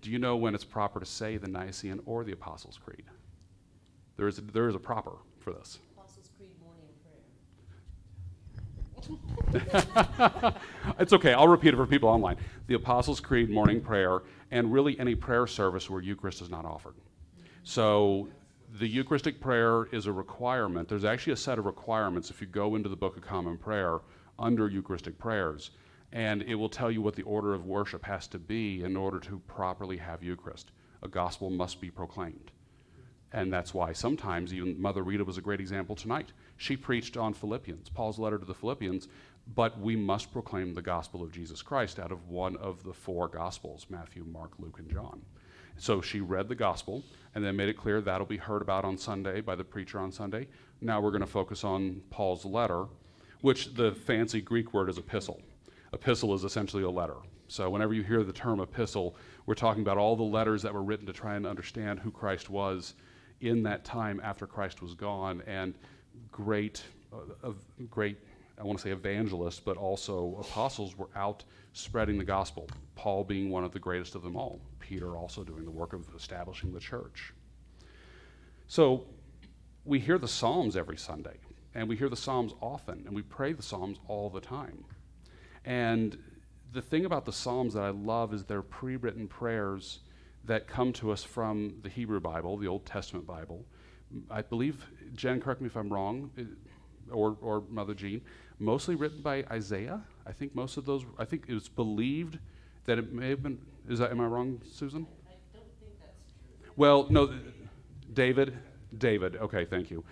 Do 0.01 0.09
you 0.11 0.19
know 0.19 0.35
when 0.35 0.55
it's 0.55 0.65
proper 0.65 0.99
to 0.99 1.05
say 1.05 1.37
the 1.37 1.47
Nicene 1.47 2.01
or 2.05 2.23
the 2.23 2.33
Apostles' 2.33 2.77
Creed? 2.83 3.05
There 4.17 4.27
is 4.27 4.37
a, 4.39 4.41
there 4.41 4.67
is 4.67 4.75
a 4.75 4.79
proper 4.79 5.13
for 5.39 5.53
this. 5.53 5.79
Apostles' 5.95 6.29
Creed 6.37 6.51
morning 6.59 6.89
prayer. 9.51 10.53
It's 10.99 11.13
okay. 11.13 11.33
I'll 11.33 11.47
repeat 11.47 11.73
it 11.73 11.77
for 11.77 11.87
people 11.87 12.09
online. 12.09 12.37
The 12.67 12.73
Apostles' 12.73 13.19
Creed, 13.19 13.49
morning 13.49 13.81
prayer, 13.81 14.21
and 14.51 14.71
really 14.71 14.99
any 14.99 15.15
prayer 15.15 15.47
service 15.47 15.89
where 15.89 16.01
Eucharist 16.01 16.41
is 16.41 16.49
not 16.49 16.65
offered. 16.65 16.95
So 17.63 18.27
the 18.79 18.87
Eucharistic 18.87 19.41
prayer 19.41 19.85
is 19.91 20.05
a 20.05 20.13
requirement. 20.13 20.87
There's 20.87 21.03
actually 21.03 21.33
a 21.33 21.37
set 21.37 21.59
of 21.59 21.65
requirements 21.65 22.29
if 22.29 22.39
you 22.39 22.47
go 22.47 22.75
into 22.75 22.87
the 22.87 22.95
Book 22.95 23.17
of 23.17 23.23
Common 23.23 23.57
Prayer 23.57 23.99
under 24.39 24.69
Eucharistic 24.69 25.19
prayers, 25.19 25.71
and 26.13 26.41
it 26.43 26.55
will 26.55 26.69
tell 26.69 26.89
you 26.89 27.01
what 27.01 27.15
the 27.15 27.23
order 27.23 27.53
of 27.53 27.65
worship 27.65 28.05
has 28.05 28.27
to 28.27 28.39
be 28.39 28.83
in 28.83 28.95
order 28.95 29.19
to 29.19 29.39
properly 29.39 29.97
have 29.97 30.23
Eucharist. 30.23 30.71
A 31.03 31.09
gospel 31.09 31.49
must 31.49 31.81
be 31.81 31.91
proclaimed. 31.91 32.51
And 33.33 33.51
that's 33.51 33.73
why 33.73 33.91
sometimes, 33.91 34.53
even 34.53 34.81
Mother 34.81 35.03
Rita 35.03 35.25
was 35.25 35.37
a 35.37 35.41
great 35.41 35.59
example 35.59 35.95
tonight. 35.95 36.31
She 36.55 36.77
preached 36.77 37.17
on 37.17 37.33
Philippians, 37.33 37.89
Paul's 37.89 38.19
letter 38.19 38.37
to 38.37 38.45
the 38.45 38.53
Philippians, 38.53 39.09
but 39.53 39.79
we 39.79 39.97
must 39.97 40.31
proclaim 40.31 40.73
the 40.73 40.81
gospel 40.81 41.23
of 41.23 41.31
Jesus 41.31 41.61
Christ 41.61 41.99
out 41.99 42.11
of 42.11 42.29
one 42.29 42.55
of 42.57 42.83
the 42.83 42.93
four 42.93 43.27
gospels 43.27 43.85
Matthew, 43.89 44.23
Mark, 44.23 44.51
Luke, 44.59 44.79
and 44.79 44.89
John. 44.89 45.21
So 45.81 45.99
she 45.99 46.21
read 46.21 46.47
the 46.47 46.53
gospel 46.53 47.03
and 47.33 47.43
then 47.43 47.55
made 47.55 47.67
it 47.67 47.75
clear 47.75 48.01
that'll 48.01 48.27
be 48.27 48.37
heard 48.37 48.61
about 48.61 48.85
on 48.85 48.99
Sunday 48.99 49.41
by 49.41 49.55
the 49.55 49.63
preacher 49.63 49.97
on 49.97 50.11
Sunday. 50.11 50.47
Now 50.79 51.01
we're 51.01 51.09
going 51.09 51.21
to 51.21 51.27
focus 51.27 51.63
on 51.63 52.03
Paul's 52.11 52.45
letter, 52.45 52.85
which 53.41 53.73
the 53.73 53.91
fancy 53.91 54.41
Greek 54.41 54.75
word 54.75 54.89
is 54.89 54.99
epistle. 54.99 55.41
Epistle 55.91 56.35
is 56.35 56.43
essentially 56.43 56.83
a 56.83 56.89
letter. 56.91 57.15
So 57.47 57.67
whenever 57.67 57.95
you 57.95 58.03
hear 58.03 58.23
the 58.23 58.31
term 58.31 58.59
epistle, 58.59 59.15
we're 59.47 59.55
talking 59.55 59.81
about 59.81 59.97
all 59.97 60.15
the 60.15 60.21
letters 60.21 60.61
that 60.61 60.71
were 60.71 60.83
written 60.83 61.07
to 61.07 61.13
try 61.13 61.33
and 61.33 61.47
understand 61.47 61.99
who 61.99 62.11
Christ 62.11 62.47
was 62.47 62.93
in 63.39 63.63
that 63.63 63.83
time 63.83 64.21
after 64.23 64.45
Christ 64.45 64.83
was 64.83 64.93
gone, 64.93 65.41
and 65.47 65.73
great, 66.31 66.83
uh, 67.11 67.53
great, 67.89 68.19
I 68.61 68.63
want 68.63 68.77
to 68.77 68.83
say 68.83 68.91
evangelists, 68.91 69.59
but 69.59 69.75
also 69.75 70.37
apostles 70.39 70.95
were 70.95 71.09
out 71.15 71.43
spreading 71.73 72.19
the 72.19 72.23
gospel. 72.23 72.69
Paul 72.95 73.23
being 73.23 73.49
one 73.49 73.63
of 73.63 73.71
the 73.71 73.79
greatest 73.79 74.13
of 74.13 74.21
them 74.21 74.35
all. 74.35 74.61
Peter 74.79 75.17
also 75.17 75.43
doing 75.43 75.65
the 75.65 75.71
work 75.71 75.93
of 75.93 76.05
establishing 76.15 76.71
the 76.71 76.79
church. 76.79 77.33
So 78.67 79.05
we 79.83 79.99
hear 79.99 80.19
the 80.19 80.27
Psalms 80.27 80.77
every 80.77 80.97
Sunday, 80.97 81.37
and 81.73 81.89
we 81.89 81.95
hear 81.95 82.07
the 82.07 82.15
Psalms 82.15 82.53
often, 82.61 83.03
and 83.07 83.15
we 83.15 83.23
pray 83.23 83.53
the 83.53 83.63
Psalms 83.63 83.97
all 84.07 84.29
the 84.29 84.41
time. 84.41 84.85
And 85.65 86.19
the 86.71 86.83
thing 86.83 87.05
about 87.05 87.25
the 87.25 87.33
Psalms 87.33 87.73
that 87.73 87.83
I 87.83 87.89
love 87.89 88.31
is 88.31 88.43
they're 88.43 88.61
pre 88.61 88.95
written 88.95 89.27
prayers 89.27 90.01
that 90.45 90.67
come 90.67 90.93
to 90.93 91.11
us 91.11 91.23
from 91.23 91.73
the 91.81 91.89
Hebrew 91.89 92.19
Bible, 92.19 92.57
the 92.57 92.67
Old 92.67 92.85
Testament 92.85 93.25
Bible. 93.25 93.65
I 94.29 94.43
believe, 94.43 94.85
Jen, 95.15 95.39
correct 95.39 95.61
me 95.61 95.67
if 95.67 95.75
I'm 95.75 95.91
wrong, 95.91 96.29
or, 97.11 97.37
or 97.41 97.63
Mother 97.69 97.93
Jean, 97.93 98.21
mostly 98.61 98.95
written 98.95 99.21
by 99.21 99.43
Isaiah. 99.51 100.01
I 100.25 100.31
think 100.31 100.55
most 100.55 100.77
of 100.77 100.85
those, 100.85 101.03
I 101.17 101.25
think 101.25 101.45
it 101.47 101.53
was 101.53 101.67
believed 101.67 102.37
that 102.85 102.97
it 102.97 103.11
may 103.11 103.29
have 103.29 103.43
been, 103.43 103.59
is 103.89 103.99
that, 103.99 104.11
am 104.11 104.21
I 104.21 104.25
wrong, 104.25 104.61
Susan? 104.71 105.07
I 105.27 105.33
don't 105.53 105.63
think 105.79 105.91
that's 105.99 106.31
true. 106.61 106.71
Well, 106.75 107.07
no, 107.09 107.33
David, 108.13 108.57
David, 108.97 109.35
okay, 109.37 109.65
thank 109.65 109.91
you. 109.91 110.03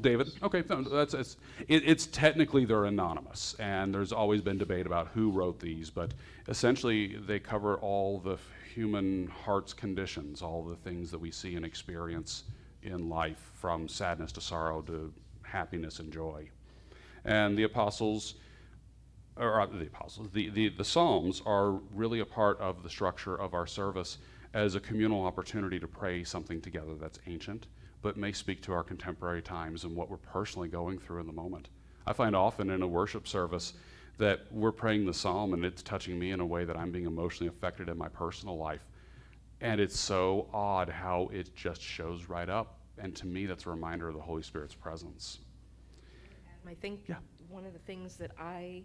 David. 0.00 0.32
Okay, 0.42 0.64
no, 0.68 0.82
that's 0.82 1.14
it's, 1.14 1.36
it, 1.68 1.84
it's 1.86 2.06
technically 2.06 2.64
they're 2.64 2.86
anonymous, 2.86 3.54
and 3.60 3.94
there's 3.94 4.12
always 4.12 4.42
been 4.42 4.58
debate 4.58 4.84
about 4.84 5.06
who 5.14 5.30
wrote 5.30 5.60
these, 5.60 5.90
but 5.90 6.12
essentially 6.48 7.18
they 7.18 7.38
cover 7.38 7.76
all 7.76 8.18
the 8.18 8.36
human 8.74 9.28
heart's 9.28 9.72
conditions, 9.72 10.42
all 10.42 10.64
the 10.64 10.74
things 10.74 11.12
that 11.12 11.18
we 11.20 11.30
see 11.30 11.54
and 11.54 11.64
experience 11.64 12.44
in 12.82 13.08
life, 13.08 13.50
from 13.54 13.88
sadness 13.88 14.32
to 14.32 14.40
sorrow 14.40 14.82
to 14.82 15.12
happiness 15.42 15.98
and 15.98 16.12
joy. 16.12 16.48
And 17.24 17.56
the 17.56 17.62
apostles, 17.62 18.34
or 19.36 19.60
uh, 19.60 19.66
the 19.66 19.86
apostles, 19.86 20.28
the, 20.32 20.48
the, 20.50 20.68
the 20.70 20.84
Psalms 20.84 21.42
are 21.46 21.72
really 21.94 22.20
a 22.20 22.26
part 22.26 22.58
of 22.60 22.82
the 22.82 22.90
structure 22.90 23.36
of 23.36 23.54
our 23.54 23.66
service 23.66 24.18
as 24.54 24.74
a 24.74 24.80
communal 24.80 25.24
opportunity 25.24 25.78
to 25.78 25.86
pray 25.86 26.24
something 26.24 26.60
together 26.60 26.94
that's 26.94 27.18
ancient, 27.26 27.66
but 28.02 28.16
may 28.16 28.32
speak 28.32 28.62
to 28.62 28.72
our 28.72 28.82
contemporary 28.82 29.42
times 29.42 29.84
and 29.84 29.94
what 29.94 30.10
we're 30.10 30.16
personally 30.16 30.68
going 30.68 30.98
through 30.98 31.20
in 31.20 31.26
the 31.26 31.32
moment. 31.32 31.68
I 32.06 32.12
find 32.12 32.34
often 32.34 32.70
in 32.70 32.82
a 32.82 32.86
worship 32.86 33.28
service 33.28 33.74
that 34.18 34.40
we're 34.50 34.72
praying 34.72 35.06
the 35.06 35.14
psalm 35.14 35.54
and 35.54 35.64
it's 35.64 35.82
touching 35.82 36.18
me 36.18 36.32
in 36.32 36.40
a 36.40 36.46
way 36.46 36.64
that 36.64 36.76
I'm 36.76 36.90
being 36.90 37.06
emotionally 37.06 37.48
affected 37.48 37.88
in 37.88 37.96
my 37.96 38.08
personal 38.08 38.56
life. 38.56 38.84
And 39.62 39.80
it's 39.80 39.98
so 39.98 40.48
odd 40.52 40.88
how 40.88 41.30
it 41.32 41.54
just 41.54 41.80
shows 41.80 42.28
right 42.28 42.48
up. 42.48 42.80
And 42.98 43.14
to 43.16 43.26
me, 43.26 43.46
that's 43.46 43.64
a 43.64 43.70
reminder 43.70 44.08
of 44.08 44.14
the 44.14 44.20
Holy 44.20 44.42
Spirit's 44.42 44.74
presence. 44.74 45.38
I 46.66 46.74
think 46.74 47.08
Yeah. 47.08 47.18
one 47.48 47.64
of 47.64 47.72
the 47.72 47.78
things 47.80 48.16
that 48.16 48.32
I 48.38 48.84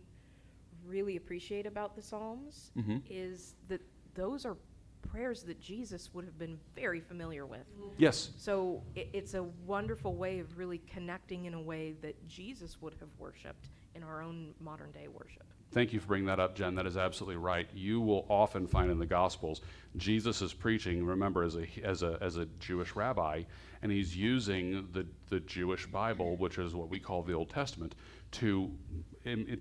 really 0.85 1.15
appreciate 1.17 1.65
about 1.65 1.95
the 1.95 2.01
Psalms 2.01 2.71
Mhm. 2.75 3.01
is 3.09 3.55
that 3.67 3.81
those 4.13 4.45
are 4.45 4.57
prayers 5.01 5.43
that 5.43 5.59
Jesus 5.59 6.13
would 6.13 6.25
have 6.25 6.37
been 6.37 6.59
very 6.75 6.99
familiar 6.99 7.45
with. 7.45 7.67
Yes, 7.97 8.33
So 8.37 8.83
it, 8.95 9.09
it's 9.13 9.33
a 9.33 9.43
wonderful 9.43 10.15
way 10.15 10.39
of 10.39 10.57
really 10.57 10.79
connecting 10.79 11.45
in 11.45 11.53
a 11.55 11.61
way 11.61 11.93
that 11.93 12.27
Jesus 12.27 12.81
would 12.81 12.93
have 12.95 13.09
worshiped 13.17 13.69
in 13.95 14.03
our 14.03 14.21
own 14.21 14.53
modern 14.59 14.91
day 14.91 15.07
worship. 15.07 15.45
Thank 15.73 15.91
you 15.91 15.99
for 15.99 16.07
bringing 16.07 16.27
that 16.27 16.39
up, 16.39 16.55
Jen. 16.55 16.75
That 16.75 16.87
is 16.87 16.97
absolutely 16.97 17.35
right. 17.35 17.67
You 17.73 17.99
will 17.99 18.25
often 18.29 18.67
find 18.67 18.89
in 18.89 18.99
the 18.99 19.05
Gospels, 19.05 19.61
Jesus 19.97 20.41
is 20.41 20.53
preaching, 20.53 21.05
remember, 21.05 21.43
as 21.43 21.55
a, 21.55 21.67
as 21.83 22.03
a, 22.03 22.17
as 22.21 22.37
a 22.37 22.45
Jewish 22.59 22.95
rabbi, 22.95 23.43
and 23.81 23.91
he's 23.91 24.15
using 24.15 24.87
the, 24.93 25.05
the 25.29 25.41
Jewish 25.41 25.85
Bible, 25.85 26.37
which 26.37 26.57
is 26.57 26.73
what 26.73 26.89
we 26.89 26.99
call 26.99 27.21
the 27.21 27.33
Old 27.33 27.49
Testament, 27.49 27.95
to, 28.31 28.71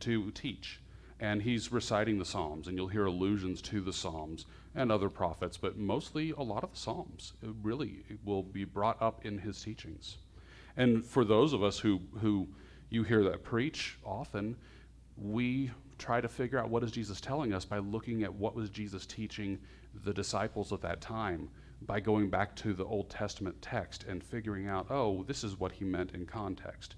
to 0.00 0.30
teach. 0.30 0.80
And 1.18 1.42
he's 1.42 1.72
reciting 1.72 2.18
the 2.18 2.24
Psalms, 2.24 2.68
and 2.68 2.76
you'll 2.76 2.88
hear 2.88 3.06
allusions 3.06 3.60
to 3.62 3.80
the 3.80 3.92
Psalms 3.92 4.46
and 4.74 4.92
other 4.92 5.08
prophets, 5.08 5.56
but 5.56 5.76
mostly 5.76 6.30
a 6.30 6.42
lot 6.42 6.62
of 6.62 6.70
the 6.70 6.78
Psalms 6.78 7.32
really 7.62 8.04
will 8.24 8.42
be 8.42 8.64
brought 8.64 9.00
up 9.02 9.24
in 9.24 9.38
his 9.38 9.60
teachings. 9.60 10.18
And 10.76 11.04
for 11.04 11.24
those 11.24 11.52
of 11.52 11.64
us 11.64 11.78
who, 11.78 12.00
who 12.20 12.46
you 12.90 13.02
hear 13.02 13.24
that 13.24 13.42
preach 13.42 13.98
often, 14.04 14.56
we 15.16 15.70
try 15.98 16.20
to 16.20 16.28
figure 16.28 16.58
out 16.58 16.68
what 16.68 16.82
is 16.82 16.90
Jesus 16.90 17.20
telling 17.20 17.52
us 17.52 17.64
by 17.64 17.78
looking 17.78 18.22
at 18.22 18.34
what 18.34 18.54
was 18.54 18.70
Jesus 18.70 19.06
teaching 19.06 19.58
the 20.04 20.12
disciples 20.12 20.72
at 20.72 20.80
that 20.82 21.00
time 21.00 21.48
by 21.82 22.00
going 22.00 22.30
back 22.30 22.54
to 22.56 22.72
the 22.72 22.84
Old 22.84 23.10
Testament 23.10 23.60
text 23.60 24.04
and 24.04 24.22
figuring 24.22 24.68
out, 24.68 24.86
oh, 24.90 25.24
this 25.24 25.44
is 25.44 25.58
what 25.58 25.72
he 25.72 25.84
meant 25.84 26.12
in 26.12 26.26
context. 26.26 26.96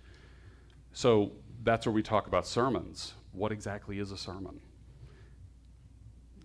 So 0.93 1.33
that's 1.63 1.87
where 1.87 1.93
we 1.93 2.03
talk 2.03 2.27
about 2.27 2.47
sermons. 2.47 3.15
What 3.33 3.53
exactly 3.53 3.99
is 3.99 4.13
a 4.13 4.17
sermon? 4.17 4.61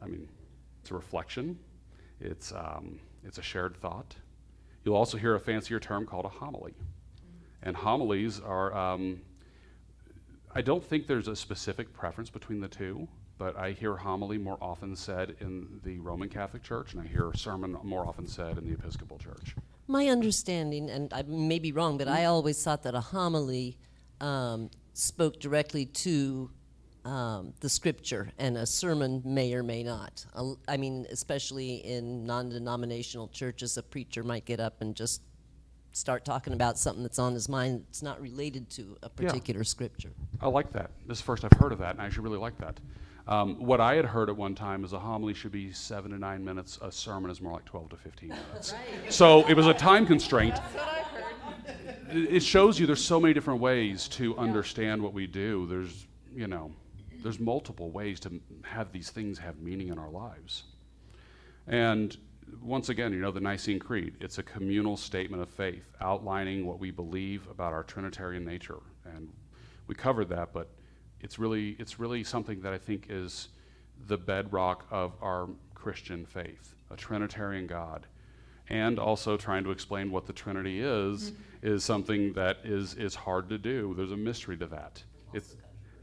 I 0.01 0.07
mean, 0.07 0.29
it's 0.81 0.91
a 0.91 0.95
reflection. 0.95 1.57
It's 2.19 2.51
um, 2.51 2.99
it's 3.23 3.37
a 3.37 3.41
shared 3.41 3.77
thought. 3.77 4.15
You'll 4.83 4.97
also 4.97 5.17
hear 5.17 5.35
a 5.35 5.39
fancier 5.39 5.79
term 5.79 6.05
called 6.05 6.25
a 6.25 6.29
homily, 6.29 6.73
and 7.61 7.75
homilies 7.75 8.39
are. 8.39 8.75
Um, 8.75 9.21
I 10.55 10.61
don't 10.61 10.83
think 10.83 11.07
there's 11.07 11.27
a 11.27 11.35
specific 11.35 11.91
preference 11.93 12.29
between 12.29 12.61
the 12.61 12.67
two, 12.67 13.07
but 13.39 13.57
I 13.57 13.71
hear 13.71 13.95
homily 13.95 14.37
more 14.37 14.59
often 14.61 14.95
said 14.95 15.35
in 15.41 15.79
the 15.83 15.97
Roman 15.97 16.29
Catholic 16.29 16.61
Church, 16.61 16.93
and 16.93 17.01
I 17.01 17.07
hear 17.07 17.31
sermon 17.33 17.75
more 17.83 18.05
often 18.05 18.27
said 18.27 18.59
in 18.59 18.67
the 18.67 18.73
Episcopal 18.73 19.17
Church. 19.17 19.55
My 19.87 20.09
understanding, 20.09 20.91
and 20.91 21.11
I 21.11 21.23
may 21.23 21.57
be 21.57 21.71
wrong, 21.71 21.97
but 21.97 22.07
I 22.07 22.25
always 22.25 22.63
thought 22.63 22.83
that 22.83 22.93
a 22.93 22.99
homily 22.99 23.79
um, 24.21 24.69
spoke 24.93 25.39
directly 25.39 25.87
to 25.87 26.51
um, 27.03 27.53
the 27.59 27.67
scripture, 27.67 28.31
and 28.37 28.55
a 28.55 28.67
sermon 28.67 29.23
may 29.25 29.55
or 29.55 29.63
may 29.63 29.81
not. 29.81 30.23
I 30.67 30.77
mean, 30.77 31.07
especially 31.09 31.77
in 31.77 32.25
non 32.25 32.49
denominational 32.49 33.27
churches, 33.29 33.75
a 33.77 33.83
preacher 33.83 34.23
might 34.23 34.45
get 34.45 34.59
up 34.59 34.81
and 34.81 34.95
just 34.95 35.21
start 35.93 36.25
talking 36.25 36.53
about 36.53 36.77
something 36.77 37.03
that's 37.03 37.19
on 37.19 37.33
his 37.33 37.47
mind 37.47 37.85
that's 37.87 38.01
not 38.01 38.19
related 38.19 38.69
to 38.71 38.97
a 39.03 39.09
particular 39.09 39.63
scripture. 39.63 40.11
I 40.41 40.47
like 40.47 40.71
that. 40.73 40.91
This 41.07 41.19
is 41.19 41.21
the 41.21 41.25
first 41.25 41.45
I've 41.45 41.53
heard 41.53 41.71
of 41.71 41.79
that, 41.79 41.91
and 41.91 42.01
I 42.01 42.05
actually 42.05 42.23
really 42.23 42.39
like 42.39 42.57
that. 42.57 42.79
Um, 43.27 43.55
what 43.63 43.79
I 43.79 43.95
had 43.95 44.05
heard 44.05 44.29
at 44.29 44.35
one 44.35 44.53
time 44.53 44.83
is 44.83 44.91
a 44.91 44.99
homily 44.99 45.33
should 45.33 45.51
be 45.51 45.71
seven 45.71 46.11
to 46.11 46.17
nine 46.17 46.43
minutes. 46.43 46.77
A 46.81 46.91
sermon 46.91 47.31
is 47.31 47.39
more 47.39 47.53
like 47.53 47.65
12 47.65 47.89
to 47.89 47.95
15 47.97 48.29
minutes. 48.51 48.73
So 49.09 49.47
it 49.47 49.55
was 49.55 49.67
a 49.67 49.73
time 49.73 50.05
constraint. 50.05 50.55
It 52.09 52.41
shows 52.41 52.79
you 52.79 52.85
there's 52.85 53.03
so 53.03 53.19
many 53.19 53.33
different 53.33 53.61
ways 53.61 54.07
to 54.09 54.37
understand 54.37 55.01
what 55.01 55.13
we 55.13 55.25
do. 55.25 55.65
There's, 55.67 56.05
you 56.35 56.47
know, 56.47 56.71
there's 57.21 57.39
multiple 57.39 57.91
ways 57.91 58.19
to 58.21 58.41
have 58.63 58.91
these 58.91 59.09
things 59.09 59.37
have 59.39 59.59
meaning 59.59 59.87
in 59.87 59.97
our 59.97 60.09
lives. 60.09 60.63
And 61.65 62.17
once 62.61 62.89
again, 62.89 63.13
you 63.13 63.19
know, 63.19 63.31
the 63.31 63.39
Nicene 63.39 63.79
Creed, 63.79 64.15
it's 64.19 64.37
a 64.37 64.43
communal 64.43 64.97
statement 64.97 65.41
of 65.41 65.49
faith 65.49 65.91
outlining 66.01 66.65
what 66.65 66.79
we 66.79 66.91
believe 66.91 67.47
about 67.49 67.73
our 67.73 67.83
Trinitarian 67.83 68.45
nature. 68.45 68.79
And 69.05 69.29
we 69.87 69.95
covered 69.95 70.29
that, 70.29 70.53
but 70.53 70.69
it's 71.21 71.39
really, 71.39 71.75
it's 71.79 71.99
really 71.99 72.23
something 72.23 72.61
that 72.61 72.73
I 72.73 72.77
think 72.77 73.07
is 73.09 73.49
the 74.07 74.17
bedrock 74.17 74.85
of 74.91 75.13
our 75.21 75.49
Christian 75.73 76.25
faith 76.25 76.75
a 76.91 76.95
Trinitarian 76.95 77.67
God. 77.67 78.05
And 78.69 78.97
also 78.97 79.35
trying 79.35 79.63
to 79.65 79.71
explain 79.71 80.09
what 80.11 80.25
the 80.25 80.33
Trinity 80.33 80.79
is, 80.79 81.31
mm-hmm. 81.31 81.67
is 81.67 81.83
something 81.83 82.33
that 82.33 82.59
is, 82.63 82.93
is 82.93 83.13
hard 83.15 83.49
to 83.49 83.57
do. 83.57 83.93
There's 83.97 84.11
a 84.11 84.17
mystery 84.17 84.55
to 84.57 84.67
that. 84.67 85.03
It's, 85.33 85.55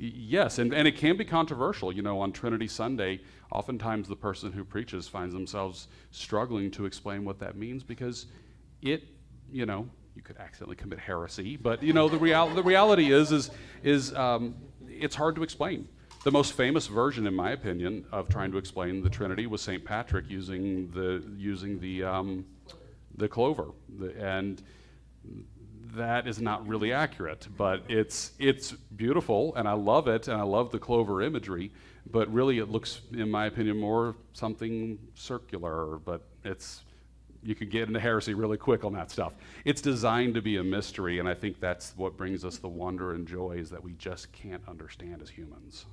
Yes, 0.03 0.59
and, 0.59 0.73
and 0.73 0.89
it 0.89 0.97
can 0.97 1.19
be 1.19 1.27
controversial. 1.27 1.93
You 1.93 2.01
know, 2.01 2.21
on 2.21 2.33
Trinity 2.33 2.67
Sunday, 2.67 3.21
oftentimes 3.53 4.09
the 4.09 4.17
person 4.17 4.51
who 4.51 4.65
preaches 4.65 5.07
finds 5.07 5.35
themselves 5.35 5.89
struggling 6.11 6.71
to 6.71 6.87
explain 6.87 7.23
what 7.23 7.39
that 7.41 7.55
means 7.55 7.83
because 7.83 8.25
it, 8.81 9.03
you 9.53 9.67
know, 9.67 9.91
you 10.17 10.23
could 10.23 10.39
accidentally 10.39 10.77
commit 10.77 11.01
heresy, 11.01 11.59
but 11.59 11.83
you 11.83 11.93
know, 11.93 12.09
the, 12.09 12.17
real, 12.17 12.49
the 12.49 12.63
reality 12.63 13.13
is, 13.13 13.31
is, 13.31 13.51
is 13.83 14.15
um, 14.15 14.55
it's 14.89 15.15
hard 15.15 15.37
to 15.37 15.43
explain. 15.43 15.87
The 16.25 16.31
most 16.31 16.55
famous 16.55 16.87
version, 16.87 17.27
in 17.27 17.35
my 17.35 17.51
opinion, 17.51 18.07
of 18.11 18.31
trying 18.31 18.53
to 18.53 18.59
explain 18.59 19.03
the 19.03 19.11
Trinity 19.11 19.47
was 19.47 19.61
St. 19.61 19.85
Patrick 19.85 20.31
using 20.31 20.91
the, 20.93 21.23
using 21.37 21.79
the, 21.79 22.05
um, 22.05 22.47
the 23.17 23.29
clover. 23.29 23.67
The, 23.99 24.19
and 24.19 24.63
that 25.94 26.26
is 26.26 26.40
not 26.40 26.66
really 26.66 26.92
accurate, 26.92 27.48
but 27.57 27.83
it's 27.88 28.33
it's 28.38 28.72
beautiful 28.72 29.55
and 29.57 29.68
I 29.68 29.72
love 29.72 30.09
it 30.09 30.29
and 30.29 30.40
I 30.40 30.44
love 30.44 30.70
the 30.70 30.79
clover 30.79 31.22
imagery, 31.22 31.72
but 32.11 32.33
really 32.33 32.59
it 32.59 32.70
looks 32.70 33.00
in 33.12 33.31
my 33.31 33.46
opinion 33.46 33.79
more 33.79 34.16
something 34.33 34.98
circular, 35.14 35.96
but 35.98 36.22
it's 36.44 36.83
you 37.42 37.55
could 37.55 37.70
get 37.70 37.88
into 37.88 37.98
heresy 37.98 38.35
really 38.35 38.59
quick 38.59 38.85
on 38.85 38.92
that 38.92 39.11
stuff. 39.11 39.33
It's 39.64 39.81
designed 39.81 40.35
to 40.35 40.42
be 40.42 40.57
a 40.57 40.64
mystery 40.64 41.18
and 41.18 41.29
I 41.29 41.35
think 41.35 41.61
that's 41.61 41.94
what 41.96 42.16
brings 42.16 42.44
us 42.44 42.59
the 42.59 42.68
wonder 42.68 43.14
and 43.14 43.26
joy 43.26 43.53
is 43.53 43.70
that 43.70 43.83
we 43.83 43.92
just 43.94 44.31
can't 44.33 44.62
understand 44.68 45.22
as 45.22 45.31
humans. 45.31 45.87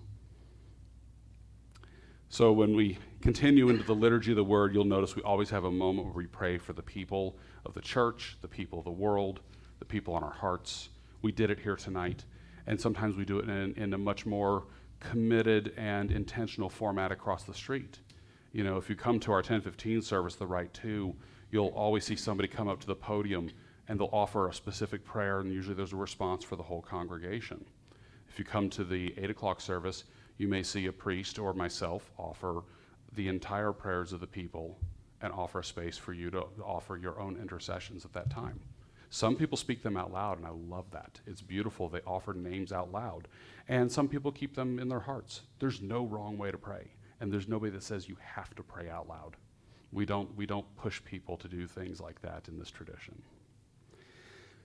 So 2.29 2.51
when 2.51 2.75
we 2.75 2.97
continue 3.21 3.69
into 3.69 3.83
the 3.83 3.95
liturgy 3.95 4.31
of 4.31 4.35
the 4.35 4.43
word, 4.43 4.73
you'll 4.73 4.83
notice 4.83 5.15
we 5.15 5.21
always 5.21 5.49
have 5.49 5.63
a 5.63 5.71
moment 5.71 6.07
where 6.07 6.17
we 6.17 6.27
pray 6.27 6.57
for 6.57 6.73
the 6.73 6.81
people 6.81 7.37
of 7.65 7.73
the 7.73 7.79
church, 7.79 8.37
the 8.41 8.49
people 8.49 8.79
of 8.79 8.85
the 8.85 8.91
world, 8.91 9.39
the 9.79 9.85
people 9.85 10.13
on 10.13 10.23
our 10.23 10.33
hearts. 10.33 10.89
We 11.21 11.31
did 11.31 11.49
it 11.49 11.59
here 11.59 11.75
tonight, 11.75 12.25
and 12.65 12.79
sometimes 12.79 13.15
we 13.15 13.25
do 13.25 13.39
it 13.39 13.49
in, 13.49 13.73
in 13.75 13.93
a 13.93 13.97
much 13.97 14.25
more 14.25 14.65
committed 14.99 15.73
and 15.77 16.11
intentional 16.11 16.69
format 16.69 17.11
across 17.11 17.43
the 17.43 17.53
street. 17.53 17.99
You 18.51 18.63
know, 18.63 18.77
if 18.77 18.89
you 18.89 18.95
come 18.95 19.19
to 19.21 19.31
our 19.31 19.37
1015 19.37 20.01
service, 20.01 20.35
the 20.35 20.47
Rite 20.47 20.73
Two, 20.73 21.15
you'll 21.51 21.67
always 21.67 22.05
see 22.05 22.15
somebody 22.15 22.47
come 22.47 22.67
up 22.67 22.79
to 22.81 22.87
the 22.87 22.95
podium 22.95 23.49
and 23.87 23.99
they'll 23.99 24.09
offer 24.11 24.49
a 24.49 24.53
specific 24.53 25.05
prayer, 25.05 25.39
and 25.39 25.51
usually 25.51 25.75
there's 25.75 25.93
a 25.93 25.97
response 25.97 26.43
for 26.43 26.55
the 26.55 26.63
whole 26.63 26.81
congregation. 26.81 27.63
If 28.27 28.37
you 28.37 28.45
come 28.45 28.69
to 28.71 28.83
the 28.83 29.13
8 29.17 29.29
o'clock 29.29 29.61
service, 29.61 30.03
you 30.37 30.47
may 30.47 30.61
see 30.61 30.87
a 30.87 30.91
priest 30.91 31.39
or 31.39 31.53
myself 31.53 32.11
offer 32.17 32.63
the 33.13 33.29
entire 33.29 33.71
prayers 33.71 34.11
of 34.11 34.19
the 34.19 34.27
people 34.27 34.77
and 35.21 35.31
offer 35.33 35.59
a 35.59 35.63
space 35.63 35.97
for 35.97 36.13
you 36.13 36.29
to 36.29 36.45
offer 36.63 36.97
your 36.97 37.19
own 37.19 37.37
intercessions 37.41 38.05
at 38.05 38.13
that 38.13 38.29
time. 38.29 38.59
Some 39.09 39.35
people 39.35 39.57
speak 39.57 39.83
them 39.83 39.95
out 39.97 40.11
loud, 40.11 40.37
and 40.37 40.45
I 40.45 40.51
love 40.51 40.91
that. 40.91 41.19
It's 41.25 41.41
beautiful. 41.41 41.87
They 41.87 42.01
offer 42.01 42.33
names 42.33 42.71
out 42.71 42.91
loud. 42.91 43.27
And 43.69 43.91
some 43.91 44.07
people 44.07 44.31
keep 44.31 44.55
them 44.55 44.79
in 44.79 44.89
their 44.89 44.99
hearts. 44.99 45.41
There's 45.59 45.81
no 45.81 46.05
wrong 46.05 46.37
way 46.37 46.51
to 46.51 46.57
pray, 46.57 46.87
and 47.19 47.31
there's 47.31 47.47
nobody 47.47 47.71
that 47.71 47.83
says 47.83 48.09
you 48.09 48.17
have 48.21 48.53
to 48.55 48.63
pray 48.63 48.89
out 48.89 49.07
loud. 49.07 49.35
We 49.91 50.05
don't, 50.05 50.35
we 50.35 50.45
don't 50.45 50.75
push 50.75 51.01
people 51.03 51.37
to 51.37 51.47
do 51.47 51.67
things 51.67 52.01
like 52.01 52.21
that 52.21 52.47
in 52.47 52.59
this 52.59 52.69
tradition. 52.69 53.21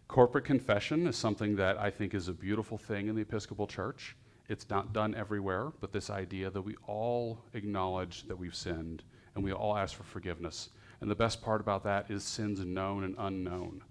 Corporate 0.09 0.45
confession 0.45 1.07
is 1.07 1.17
something 1.17 1.57
that 1.57 1.79
I 1.79 1.91
think 1.91 2.13
is 2.13 2.29
a 2.29 2.33
beautiful 2.33 2.77
thing 2.77 3.09
in 3.09 3.15
the 3.15 3.23
Episcopal 3.23 3.67
Church. 3.67 4.17
It's 4.49 4.69
not 4.69 4.93
done 4.93 5.15
everywhere, 5.15 5.73
but 5.81 5.93
this 5.93 6.11
idea 6.11 6.51
that 6.51 6.61
we 6.61 6.77
all 6.87 7.39
acknowledge 7.55 8.25
that 8.25 8.37
we've 8.37 8.55
sinned 8.55 9.05
and 9.35 9.43
we 9.43 9.53
all 9.53 9.77
ask 9.77 9.97
for 9.97 10.03
forgiveness. 10.03 10.71
And 11.01 11.11
the 11.11 11.15
best 11.15 11.41
part 11.41 11.61
about 11.61 11.85
that 11.85 12.11
is 12.11 12.25
sins 12.25 12.61
known 12.61 13.05
and 13.05 13.15
unknown. 13.19 13.83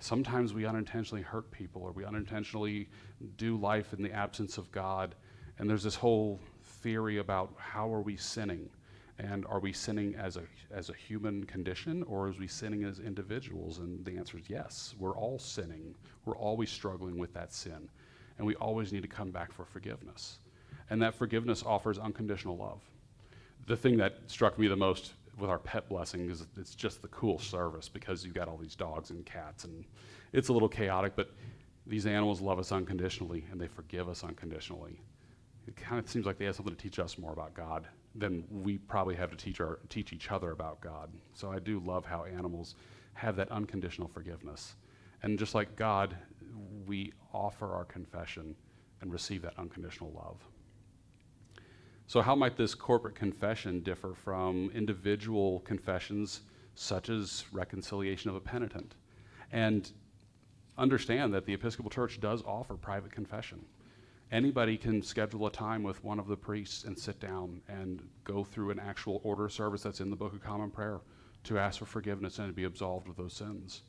Sometimes 0.00 0.54
we 0.54 0.64
unintentionally 0.64 1.22
hurt 1.22 1.50
people 1.50 1.82
or 1.82 1.92
we 1.92 2.06
unintentionally 2.06 2.88
do 3.36 3.56
life 3.58 3.92
in 3.92 4.02
the 4.02 4.10
absence 4.10 4.56
of 4.56 4.72
God. 4.72 5.14
And 5.58 5.68
there's 5.68 5.82
this 5.82 5.94
whole 5.94 6.40
theory 6.64 7.18
about 7.18 7.54
how 7.58 7.92
are 7.92 8.00
we 8.00 8.16
sinning? 8.16 8.70
And 9.18 9.44
are 9.44 9.60
we 9.60 9.74
sinning 9.74 10.14
as 10.14 10.38
a, 10.38 10.44
as 10.70 10.88
a 10.88 10.94
human 10.94 11.44
condition 11.44 12.02
or 12.04 12.28
are 12.28 12.32
we 12.32 12.46
sinning 12.46 12.84
as 12.84 12.98
individuals? 12.98 13.78
And 13.78 14.02
the 14.02 14.16
answer 14.16 14.38
is 14.38 14.44
yes. 14.48 14.94
We're 14.98 15.16
all 15.16 15.38
sinning. 15.38 15.94
We're 16.24 16.38
always 16.38 16.70
struggling 16.70 17.18
with 17.18 17.34
that 17.34 17.52
sin. 17.52 17.90
And 18.38 18.46
we 18.46 18.54
always 18.54 18.94
need 18.94 19.02
to 19.02 19.08
come 19.08 19.30
back 19.30 19.52
for 19.52 19.66
forgiveness. 19.66 20.38
And 20.88 21.02
that 21.02 21.14
forgiveness 21.14 21.62
offers 21.62 21.98
unconditional 21.98 22.56
love. 22.56 22.80
The 23.66 23.76
thing 23.76 23.98
that 23.98 24.20
struck 24.28 24.58
me 24.58 24.66
the 24.66 24.76
most 24.76 25.12
with 25.40 25.50
our 25.50 25.58
pet 25.58 25.88
blessing 25.88 26.30
is 26.30 26.46
it's 26.56 26.74
just 26.74 27.02
the 27.02 27.08
cool 27.08 27.38
service 27.38 27.88
because 27.88 28.24
you've 28.24 28.34
got 28.34 28.48
all 28.48 28.56
these 28.56 28.74
dogs 28.74 29.10
and 29.10 29.24
cats 29.24 29.64
and 29.64 29.84
it's 30.32 30.48
a 30.48 30.52
little 30.52 30.68
chaotic, 30.68 31.14
but 31.16 31.32
these 31.86 32.06
animals 32.06 32.40
love 32.40 32.58
us 32.58 32.72
unconditionally 32.72 33.44
and 33.50 33.60
they 33.60 33.66
forgive 33.66 34.08
us 34.08 34.22
unconditionally. 34.22 35.00
It 35.66 35.76
kind 35.76 35.98
of 35.98 36.08
seems 36.08 36.26
like 36.26 36.38
they 36.38 36.44
have 36.44 36.56
something 36.56 36.74
to 36.74 36.80
teach 36.80 36.98
us 36.98 37.18
more 37.18 37.32
about 37.32 37.54
God 37.54 37.86
than 38.14 38.44
we 38.50 38.78
probably 38.78 39.14
have 39.14 39.30
to 39.30 39.36
teach, 39.36 39.60
our, 39.60 39.78
teach 39.88 40.12
each 40.12 40.30
other 40.30 40.50
about 40.50 40.80
God. 40.80 41.10
So 41.34 41.50
I 41.50 41.58
do 41.58 41.80
love 41.80 42.04
how 42.04 42.24
animals 42.24 42.74
have 43.14 43.36
that 43.36 43.50
unconditional 43.50 44.08
forgiveness. 44.08 44.74
And 45.22 45.38
just 45.38 45.54
like 45.54 45.76
God, 45.76 46.16
we 46.86 47.12
offer 47.32 47.72
our 47.72 47.84
confession 47.84 48.56
and 49.00 49.12
receive 49.12 49.42
that 49.42 49.58
unconditional 49.58 50.12
love. 50.12 50.36
So, 52.10 52.22
how 52.22 52.34
might 52.34 52.56
this 52.56 52.74
corporate 52.74 53.14
confession 53.14 53.82
differ 53.82 54.14
from 54.14 54.68
individual 54.74 55.60
confessions, 55.60 56.40
such 56.74 57.08
as 57.08 57.44
reconciliation 57.52 58.28
of 58.30 58.34
a 58.34 58.40
penitent? 58.40 58.96
And 59.52 59.88
understand 60.76 61.32
that 61.34 61.46
the 61.46 61.54
Episcopal 61.54 61.88
Church 61.88 62.18
does 62.18 62.42
offer 62.42 62.74
private 62.74 63.12
confession. 63.12 63.64
Anybody 64.32 64.76
can 64.76 65.02
schedule 65.02 65.46
a 65.46 65.52
time 65.52 65.84
with 65.84 66.02
one 66.02 66.18
of 66.18 66.26
the 66.26 66.36
priests 66.36 66.82
and 66.82 66.98
sit 66.98 67.20
down 67.20 67.60
and 67.68 68.02
go 68.24 68.42
through 68.42 68.70
an 68.72 68.80
actual 68.80 69.20
order 69.22 69.48
service 69.48 69.84
that's 69.84 70.00
in 70.00 70.10
the 70.10 70.16
Book 70.16 70.32
of 70.32 70.42
Common 70.42 70.72
Prayer 70.72 70.98
to 71.44 71.60
ask 71.60 71.78
for 71.78 71.86
forgiveness 71.86 72.40
and 72.40 72.48
to 72.48 72.52
be 72.52 72.64
absolved 72.64 73.08
of 73.08 73.14
those 73.14 73.34
sins. 73.34 73.82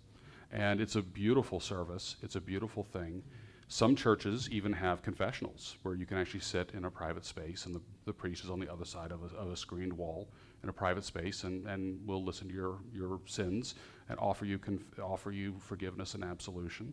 And 0.51 0.79
it's 0.79 0.95
a 0.95 1.01
beautiful 1.01 1.59
service, 1.59 2.17
it's 2.21 2.35
a 2.35 2.41
beautiful 2.41 2.83
thing. 2.83 3.23
Some 3.71 3.95
churches 3.95 4.49
even 4.51 4.73
have 4.73 5.01
confessionals 5.01 5.77
where 5.83 5.95
you 5.95 6.05
can 6.05 6.17
actually 6.17 6.41
sit 6.41 6.71
in 6.73 6.83
a 6.83 6.91
private 6.91 7.23
space 7.23 7.65
and 7.65 7.73
the, 7.73 7.79
the 8.03 8.11
priest 8.11 8.43
is 8.43 8.49
on 8.49 8.59
the 8.59 8.69
other 8.69 8.83
side 8.83 9.13
of 9.13 9.21
a, 9.23 9.33
of 9.37 9.49
a 9.49 9.55
screened 9.55 9.93
wall 9.93 10.27
in 10.61 10.67
a 10.67 10.73
private 10.73 11.05
space 11.05 11.45
and, 11.45 11.65
and 11.65 12.05
will 12.05 12.21
listen 12.21 12.49
to 12.49 12.53
your, 12.53 12.79
your 12.93 13.21
sins 13.27 13.75
and 14.09 14.19
offer 14.19 14.43
you, 14.43 14.59
conf- 14.59 14.99
offer 15.01 15.31
you 15.31 15.55
forgiveness 15.57 16.15
and 16.15 16.23
absolution. 16.25 16.91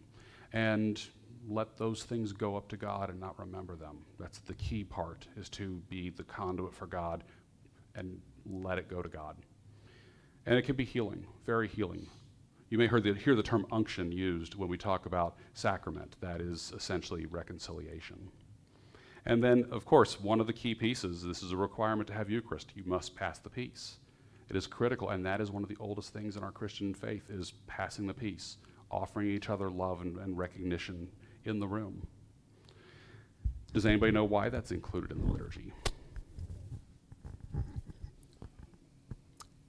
And 0.53 1.03
let 1.49 1.77
those 1.77 2.05
things 2.05 2.33
go 2.33 2.57
up 2.57 2.69
to 2.69 2.77
God 2.77 3.11
and 3.11 3.19
not 3.19 3.37
remember 3.41 3.75
them. 3.75 3.99
That's 4.21 4.39
the 4.39 4.55
key 4.55 4.85
part, 4.85 5.27
is 5.37 5.49
to 5.49 5.83
be 5.91 6.11
the 6.11 6.23
conduit 6.23 6.73
for 6.73 6.87
God 6.87 7.25
and 7.97 8.21
let 8.47 8.79
it 8.79 8.89
go 8.89 9.03
to 9.03 9.09
God. 9.09 9.35
And 10.47 10.57
it 10.57 10.63
can 10.63 10.77
be 10.77 10.85
healing, 10.85 11.27
very 11.45 11.67
healing. 11.67 12.07
You 12.71 12.79
may 12.79 12.89
hear 12.89 13.01
the, 13.01 13.15
hear 13.15 13.35
the 13.35 13.43
term 13.43 13.67
unction 13.73 14.13
used 14.13 14.55
when 14.55 14.69
we 14.69 14.77
talk 14.77 15.07
about 15.07 15.37
sacrament. 15.55 16.17
That 16.21 16.41
is 16.41 16.73
essentially 16.77 17.27
reconciliation. 17.27 18.31
And 19.25 19.43
then, 19.43 19.67
of 19.71 19.85
course, 19.85 20.21
one 20.21 20.41
of 20.41 20.47
the 20.47 20.53
key 20.53 20.75
pieces 20.75 21.23
this 21.23 21.43
is 21.43 21.53
a 21.53 21.57
requirement 21.57 22.07
to 22.09 22.15
have 22.15 22.31
Eucharist. 22.31 22.73
You 22.75 22.85
must 22.85 23.15
pass 23.15 23.39
the 23.39 23.51
peace. 23.51 23.97
It 24.49 24.57
is 24.57 24.67
critical, 24.67 25.11
and 25.11 25.25
that 25.27 25.41
is 25.41 25.51
one 25.51 25.63
of 25.63 25.69
the 25.69 25.77
oldest 25.81 26.13
things 26.13 26.37
in 26.37 26.43
our 26.43 26.53
Christian 26.53 26.95
faith 26.95 27.29
is 27.29 27.53
passing 27.67 28.07
the 28.07 28.15
peace, 28.15 28.57
offering 28.91 29.29
each 29.29 29.51
other 29.51 29.71
love 29.71 30.01
and, 30.01 30.17
and 30.19 30.39
recognition 30.39 31.09
in 31.45 31.61
the 31.61 31.67
room. 31.67 32.07
Does 33.75 33.85
anybody 33.85 34.13
know 34.13 34.25
why 34.25 34.49
that's 34.49 34.71
included 34.71 35.13
in 35.13 35.21
the 35.21 35.33
liturgy? 35.33 35.75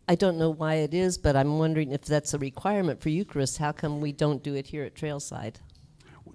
I 0.10 0.16
don't 0.16 0.40
know 0.40 0.50
why 0.50 0.74
it 0.76 0.96
is, 0.96 1.20
but 1.20 1.36
I'm 1.36 1.60
wondering 1.60 1.92
if 1.92 2.02
that's 2.02 2.34
a 2.34 2.40
requirement 2.40 3.00
for 3.00 3.10
Eucharist. 3.10 3.60
How 3.60 3.72
come 3.72 4.02
we 4.02 4.12
don't 4.12 4.42
do 4.42 4.56
it 4.56 4.66
here 4.66 4.84
at 4.84 4.96
Trailside? 4.96 5.58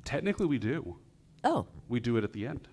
Technically, 0.04 0.46
we 0.46 0.58
do. 0.58 0.96
Oh, 1.42 1.66
We 1.88 1.98
do 1.98 2.16
it 2.16 2.22
at 2.22 2.32
the 2.32 2.46
end. 2.46 2.68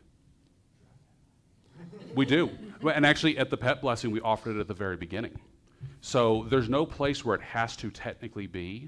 We 2.13 2.25
do. 2.25 2.51
And 2.93 3.03
actually, 3.03 3.39
at 3.39 3.49
the 3.49 3.57
pet 3.57 3.81
blessing, 3.81 4.11
we 4.11 4.21
offered 4.21 4.57
it 4.57 4.59
at 4.59 4.67
the 4.67 4.75
very 4.75 4.95
beginning. 4.95 5.39
So 6.01 6.45
there's 6.51 6.69
no 6.69 6.85
place 6.85 7.25
where 7.25 7.35
it 7.35 7.41
has 7.41 7.75
to 7.77 7.89
technically 7.89 8.45
be. 8.45 8.87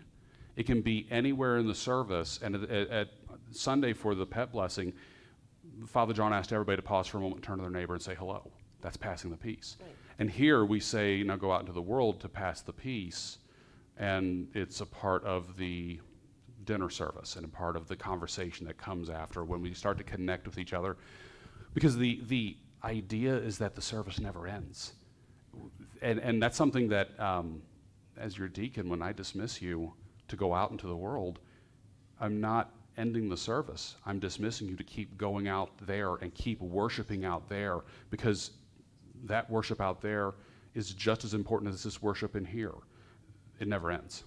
It 0.55 0.67
can 0.67 0.83
be 0.83 1.07
anywhere 1.09 1.57
in 1.57 1.67
the 1.67 1.73
service. 1.73 2.39
And 2.43 2.55
at, 2.55 2.69
at, 2.69 2.89
at 2.89 3.07
Sunday 3.49 3.93
for 3.93 4.13
the 4.13 4.25
pet 4.25 4.51
blessing, 4.51 4.93
Father 5.87 6.13
John 6.13 6.31
asked 6.31 6.53
everybody 6.53 6.75
to 6.75 6.83
pause 6.83 7.07
for 7.07 7.17
a 7.17 7.21
moment, 7.21 7.41
turn 7.41 7.57
to 7.57 7.63
their 7.63 7.71
neighbor, 7.71 7.95
and 7.95 8.03
say 8.03 8.13
hello. 8.13 8.51
That's 8.83 8.97
passing 8.97 9.31
the 9.31 9.37
peace. 9.37 9.77
And 10.19 10.29
here 10.29 10.65
we 10.65 10.79
say, 10.79 11.23
now 11.23 11.37
go 11.37 11.51
out 11.51 11.61
into 11.61 11.71
the 11.71 11.81
world 11.81 12.19
to 12.19 12.29
pass 12.29 12.61
the 12.61 12.73
peace. 12.73 13.39
And 13.97 14.49
it's 14.53 14.81
a 14.81 14.85
part 14.85 15.23
of 15.23 15.57
the 15.57 15.99
dinner 16.65 16.89
service 16.89 17.37
and 17.37 17.45
a 17.45 17.49
part 17.49 17.75
of 17.75 17.87
the 17.87 17.95
conversation 17.95 18.67
that 18.67 18.77
comes 18.77 19.09
after 19.09 19.43
when 19.43 19.61
we 19.61 19.73
start 19.73 19.97
to 19.99 20.03
connect 20.03 20.45
with 20.45 20.57
each 20.57 20.73
other. 20.73 20.97
Because 21.73 21.97
the, 21.97 22.21
the 22.27 22.57
idea 22.83 23.35
is 23.35 23.57
that 23.59 23.73
the 23.73 23.81
service 23.81 24.19
never 24.19 24.47
ends. 24.47 24.93
And, 26.01 26.19
and 26.19 26.43
that's 26.43 26.57
something 26.57 26.89
that, 26.89 27.17
um, 27.19 27.61
as 28.17 28.37
your 28.37 28.49
deacon, 28.49 28.89
when 28.89 29.01
I 29.01 29.13
dismiss 29.13 29.61
you 29.61 29.93
to 30.27 30.35
go 30.35 30.53
out 30.53 30.71
into 30.71 30.87
the 30.87 30.95
world, 30.95 31.39
I'm 32.19 32.41
not 32.41 32.71
ending 32.97 33.29
the 33.29 33.37
service. 33.37 33.95
I'm 34.05 34.19
dismissing 34.19 34.67
you 34.67 34.75
to 34.75 34.83
keep 34.83 35.17
going 35.17 35.47
out 35.47 35.71
there 35.85 36.15
and 36.15 36.33
keep 36.33 36.61
worshiping 36.61 37.23
out 37.23 37.47
there 37.47 37.81
because 38.09 38.51
that 39.23 39.49
worship 39.49 39.81
out 39.81 40.01
there 40.01 40.33
is 40.75 40.93
just 40.93 41.23
as 41.23 41.33
important 41.33 41.73
as 41.73 41.83
this 41.83 42.01
worship 42.01 42.35
in 42.35 42.45
here. 42.45 42.73
It 43.59 43.67
never 43.67 43.91
ends. 43.91 44.23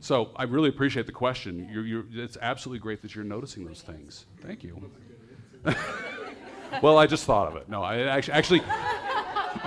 So 0.00 0.30
I 0.36 0.44
really 0.44 0.68
appreciate 0.68 1.06
the 1.06 1.12
question. 1.12 1.68
You're, 1.72 1.86
you're, 1.86 2.04
it's 2.12 2.36
absolutely 2.40 2.80
great 2.80 3.00
that 3.02 3.14
you're 3.14 3.24
noticing 3.24 3.64
those 3.64 3.80
things. 3.80 4.26
Thank 4.42 4.62
you. 4.62 4.90
well, 6.82 6.98
I 6.98 7.06
just 7.06 7.24
thought 7.24 7.48
of 7.48 7.56
it. 7.56 7.68
No, 7.68 7.82
I 7.82 8.00
actually, 8.00 8.34
actually 8.34 8.60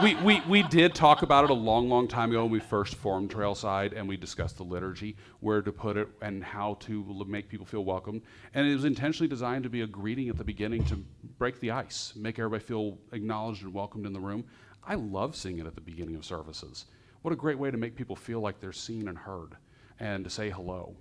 we, 0.01 0.15
we, 0.15 0.41
we 0.41 0.63
did 0.63 0.93
talk 0.93 1.23
about 1.23 1.43
it 1.43 1.49
a 1.49 1.55
long, 1.55 1.89
long 1.89 2.07
time 2.07 2.29
ago 2.29 2.43
when 2.43 2.51
we 2.51 2.59
first 2.59 2.95
formed 2.95 3.31
Trailside 3.31 3.97
and 3.97 4.07
we 4.07 4.15
discussed 4.15 4.57
the 4.57 4.63
liturgy, 4.63 5.15
where 5.39 5.61
to 5.61 5.71
put 5.71 5.97
it, 5.97 6.07
and 6.21 6.43
how 6.43 6.75
to 6.81 7.25
make 7.27 7.49
people 7.49 7.65
feel 7.65 7.83
welcome. 7.83 8.21
And 8.53 8.67
it 8.67 8.73
was 8.75 8.85
intentionally 8.85 9.27
designed 9.27 9.63
to 9.63 9.69
be 9.69 9.81
a 9.81 9.87
greeting 9.87 10.29
at 10.29 10.37
the 10.37 10.43
beginning 10.43 10.85
to 10.85 11.03
break 11.39 11.59
the 11.59 11.71
ice, 11.71 12.13
make 12.15 12.37
everybody 12.37 12.63
feel 12.63 12.97
acknowledged 13.11 13.63
and 13.63 13.73
welcomed 13.73 14.05
in 14.05 14.13
the 14.13 14.19
room. 14.19 14.43
I 14.87 14.95
love 14.95 15.35
seeing 15.35 15.59
it 15.59 15.67
at 15.67 15.75
the 15.75 15.81
beginning 15.81 16.15
of 16.15 16.23
services. 16.23 16.85
What 17.21 17.33
a 17.33 17.37
great 17.37 17.59
way 17.59 17.69
to 17.69 17.77
make 17.77 17.95
people 17.95 18.15
feel 18.15 18.39
like 18.39 18.59
they're 18.59 18.71
seen 18.71 19.09
and 19.09 19.17
heard 19.17 19.57
and 19.99 20.23
to 20.23 20.29
say 20.29 20.49
hello. 20.49 20.95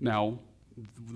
Now, 0.00 0.38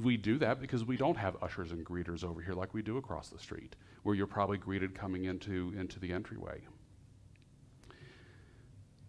we 0.03 0.17
do 0.17 0.39
that 0.39 0.61
because 0.61 0.85
we 0.85 0.97
don't 0.97 1.17
have 1.17 1.37
ushers 1.43 1.73
and 1.73 1.85
greeters 1.85 2.25
over 2.25 2.41
here 2.41 2.55
like 2.55 2.73
we 2.73 2.83
do 2.83 2.97
across 2.97 3.29
the 3.29 3.39
street, 3.39 3.77
where 4.03 4.15
you're 4.15 4.27
probably 4.27 4.57
greeted 4.57 4.95
coming 4.95 5.25
into, 5.25 5.75
into 5.79 6.01
the 6.01 6.13
entryway. 6.13 6.63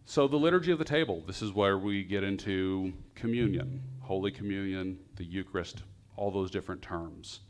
So, 0.05 0.27
the 0.27 0.37
liturgy 0.37 0.71
of 0.71 0.79
the 0.79 0.85
table, 0.85 1.21
this 1.27 1.41
is 1.41 1.51
where 1.51 1.77
we 1.77 2.03
get 2.03 2.23
into 2.23 2.93
communion, 3.13 3.83
Holy 4.01 4.31
Communion, 4.31 4.99
the 5.15 5.25
Eucharist, 5.25 5.83
all 6.15 6.31
those 6.31 6.49
different 6.49 6.81
terms. 6.81 7.41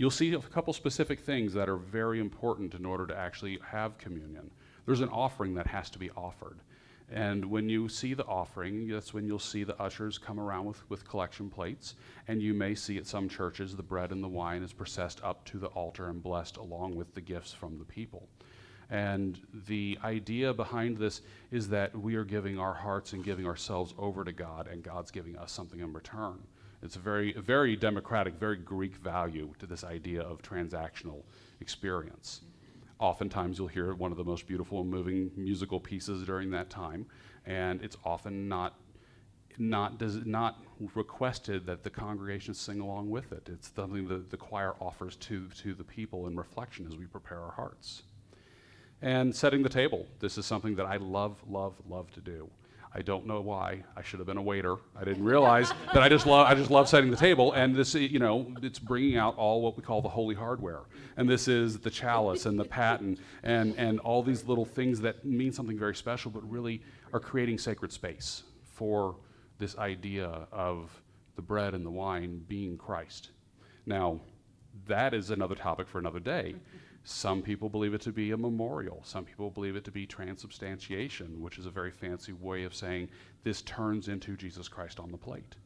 You'll 0.00 0.10
see 0.10 0.32
a 0.32 0.38
couple 0.38 0.72
specific 0.72 1.20
things 1.20 1.52
that 1.52 1.68
are 1.68 1.76
very 1.76 2.20
important 2.20 2.72
in 2.72 2.86
order 2.86 3.06
to 3.06 3.14
actually 3.14 3.58
have 3.70 3.98
communion. 3.98 4.50
There's 4.86 5.02
an 5.02 5.10
offering 5.10 5.52
that 5.56 5.66
has 5.66 5.90
to 5.90 5.98
be 5.98 6.08
offered. 6.12 6.60
And 7.12 7.44
when 7.44 7.68
you 7.68 7.86
see 7.86 8.14
the 8.14 8.24
offering, 8.24 8.88
that's 8.88 9.12
when 9.12 9.26
you'll 9.26 9.38
see 9.38 9.62
the 9.62 9.78
ushers 9.78 10.16
come 10.16 10.40
around 10.40 10.64
with, 10.64 10.88
with 10.88 11.06
collection 11.06 11.50
plates. 11.50 11.96
And 12.28 12.40
you 12.40 12.54
may 12.54 12.74
see 12.74 12.96
at 12.96 13.06
some 13.06 13.28
churches 13.28 13.76
the 13.76 13.82
bread 13.82 14.10
and 14.10 14.24
the 14.24 14.28
wine 14.28 14.62
is 14.62 14.72
processed 14.72 15.22
up 15.22 15.44
to 15.44 15.58
the 15.58 15.66
altar 15.66 16.08
and 16.08 16.22
blessed 16.22 16.56
along 16.56 16.96
with 16.96 17.14
the 17.14 17.20
gifts 17.20 17.52
from 17.52 17.78
the 17.78 17.84
people. 17.84 18.26
And 18.88 19.38
the 19.68 19.98
idea 20.02 20.54
behind 20.54 20.96
this 20.96 21.20
is 21.50 21.68
that 21.68 21.94
we 21.94 22.14
are 22.14 22.24
giving 22.24 22.58
our 22.58 22.72
hearts 22.72 23.12
and 23.12 23.22
giving 23.22 23.46
ourselves 23.46 23.92
over 23.98 24.24
to 24.24 24.32
God, 24.32 24.66
and 24.66 24.82
God's 24.82 25.10
giving 25.10 25.36
us 25.36 25.52
something 25.52 25.80
in 25.80 25.92
return. 25.92 26.38
It's 26.82 26.96
a 26.96 27.00
very, 27.00 27.32
very 27.32 27.76
democratic, 27.76 28.34
very 28.34 28.56
Greek 28.56 28.96
value 28.96 29.52
to 29.58 29.66
this 29.66 29.84
idea 29.84 30.22
of 30.22 30.40
transactional 30.40 31.22
experience. 31.60 32.40
Oftentimes, 32.98 33.58
you'll 33.58 33.68
hear 33.68 33.94
one 33.94 34.12
of 34.12 34.18
the 34.18 34.24
most 34.24 34.46
beautiful 34.46 34.80
and 34.80 34.90
moving 34.90 35.30
musical 35.36 35.80
pieces 35.80 36.24
during 36.24 36.50
that 36.50 36.70
time, 36.70 37.06
and 37.46 37.82
it's 37.82 37.96
often 38.04 38.48
not 38.48 38.74
not 39.58 39.98
does 39.98 40.24
not 40.24 40.62
requested 40.94 41.66
that 41.66 41.82
the 41.82 41.90
congregation 41.90 42.54
sing 42.54 42.80
along 42.80 43.10
with 43.10 43.32
it. 43.32 43.48
It's 43.52 43.70
something 43.74 44.08
that 44.08 44.30
the 44.30 44.36
choir 44.36 44.74
offers 44.80 45.16
to 45.16 45.48
to 45.62 45.74
the 45.74 45.84
people 45.84 46.26
in 46.28 46.36
reflection 46.36 46.86
as 46.86 46.96
we 46.96 47.06
prepare 47.06 47.40
our 47.40 47.52
hearts. 47.52 48.02
And 49.02 49.34
setting 49.34 49.62
the 49.62 49.68
table. 49.68 50.06
This 50.18 50.36
is 50.36 50.44
something 50.44 50.74
that 50.76 50.84
I 50.86 50.96
love, 50.96 51.42
love, 51.48 51.74
love 51.88 52.10
to 52.12 52.20
do. 52.20 52.50
I 52.92 53.02
don't 53.02 53.24
know 53.26 53.40
why. 53.40 53.84
I 53.96 54.02
should 54.02 54.18
have 54.18 54.26
been 54.26 54.36
a 54.36 54.42
waiter. 54.42 54.76
I 54.96 55.04
didn't 55.04 55.24
realize 55.24 55.72
that 55.94 56.02
I 56.02 56.08
just 56.08 56.26
love 56.26 56.46
I 56.46 56.54
just 56.54 56.70
love 56.70 56.88
setting 56.88 57.10
the 57.10 57.16
table. 57.16 57.52
And 57.52 57.74
this, 57.74 57.94
you 57.94 58.18
know, 58.18 58.52
it's 58.62 58.78
bringing 58.78 59.16
out 59.16 59.36
all 59.36 59.62
what 59.62 59.76
we 59.76 59.82
call 59.82 60.02
the 60.02 60.08
holy 60.08 60.34
hardware. 60.34 60.80
And 61.16 61.28
this 61.28 61.46
is 61.46 61.78
the 61.78 61.90
chalice 61.90 62.46
and 62.46 62.58
the 62.58 62.64
paten 62.64 63.18
and 63.42 63.74
and 63.76 64.00
all 64.00 64.22
these 64.22 64.44
little 64.44 64.64
things 64.64 65.00
that 65.02 65.24
mean 65.24 65.52
something 65.52 65.78
very 65.78 65.94
special, 65.94 66.30
but 66.30 66.48
really 66.50 66.82
are 67.12 67.20
creating 67.20 67.58
sacred 67.58 67.92
space 67.92 68.42
for 68.64 69.16
this 69.58 69.76
idea 69.78 70.48
of 70.50 70.90
the 71.36 71.42
bread 71.42 71.74
and 71.74 71.86
the 71.86 71.90
wine 71.90 72.44
being 72.48 72.76
Christ. 72.76 73.30
Now, 73.86 74.20
that 74.86 75.14
is 75.14 75.30
another 75.30 75.54
topic 75.54 75.86
for 75.88 75.98
another 75.98 76.20
day. 76.20 76.56
Some 77.12 77.42
people 77.42 77.68
believe 77.68 77.92
it 77.92 78.00
to 78.02 78.12
be 78.12 78.30
a 78.30 78.36
memorial. 78.36 79.00
Some 79.02 79.24
people 79.24 79.50
believe 79.50 79.74
it 79.74 79.82
to 79.82 79.90
be 79.90 80.06
transubstantiation, 80.06 81.40
which 81.40 81.58
is 81.58 81.66
a 81.66 81.70
very 81.70 81.90
fancy 81.90 82.32
way 82.32 82.62
of 82.62 82.72
saying 82.72 83.08
this 83.42 83.62
turns 83.62 84.06
into 84.06 84.36
Jesus 84.36 84.68
Christ 84.68 85.00
on 85.00 85.10
the 85.10 85.18
plate. 85.18 85.56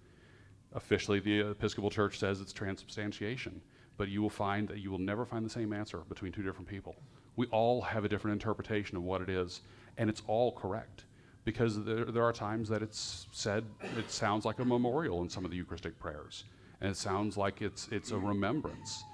Officially, 0.72 1.20
the 1.20 1.50
Episcopal 1.50 1.90
Church 1.90 2.18
says 2.18 2.40
it's 2.40 2.54
transubstantiation, 2.54 3.61
but 3.98 4.09
you 4.09 4.22
will 4.22 4.30
find 4.30 4.66
that 4.68 4.78
you 4.78 4.90
will 4.90 4.98
never 4.98 5.26
find 5.26 5.44
the 5.44 5.50
same 5.50 5.74
answer 5.74 5.98
between 6.09 6.33
two 6.33 6.42
different 6.42 6.66
people. 6.66 6.96
We 7.37 7.46
all 7.48 7.83
have 7.83 8.07
a 8.07 8.09
different 8.09 8.33
interpretation 8.33 8.96
of 8.96 9.02
what 9.02 9.20
it 9.20 9.28
is, 9.28 9.61
and 9.98 10.09
it's 10.09 10.22
all 10.26 10.50
correct 10.50 11.04
because 11.44 11.85
there, 11.85 12.07
there 12.07 12.24
are 12.24 12.33
times 12.33 12.70
that 12.70 12.83
it's 12.83 13.26
said, 13.33 13.64
it 13.98 14.11
sounds 14.11 14.46
like 14.46 14.61
a 14.61 14.64
memorial 14.64 15.20
in 15.20 15.28
some 15.28 15.44
of 15.44 15.50
the 15.50 15.59
Eucharistic 15.59 15.98
prayers, 15.98 16.44
and 16.80 16.90
it 16.90 16.96
sounds 16.96 17.37
like 17.37 17.61
it's, 17.61 17.87
it's 17.92 18.12
a 18.12 18.18
remembrance. 18.18 19.04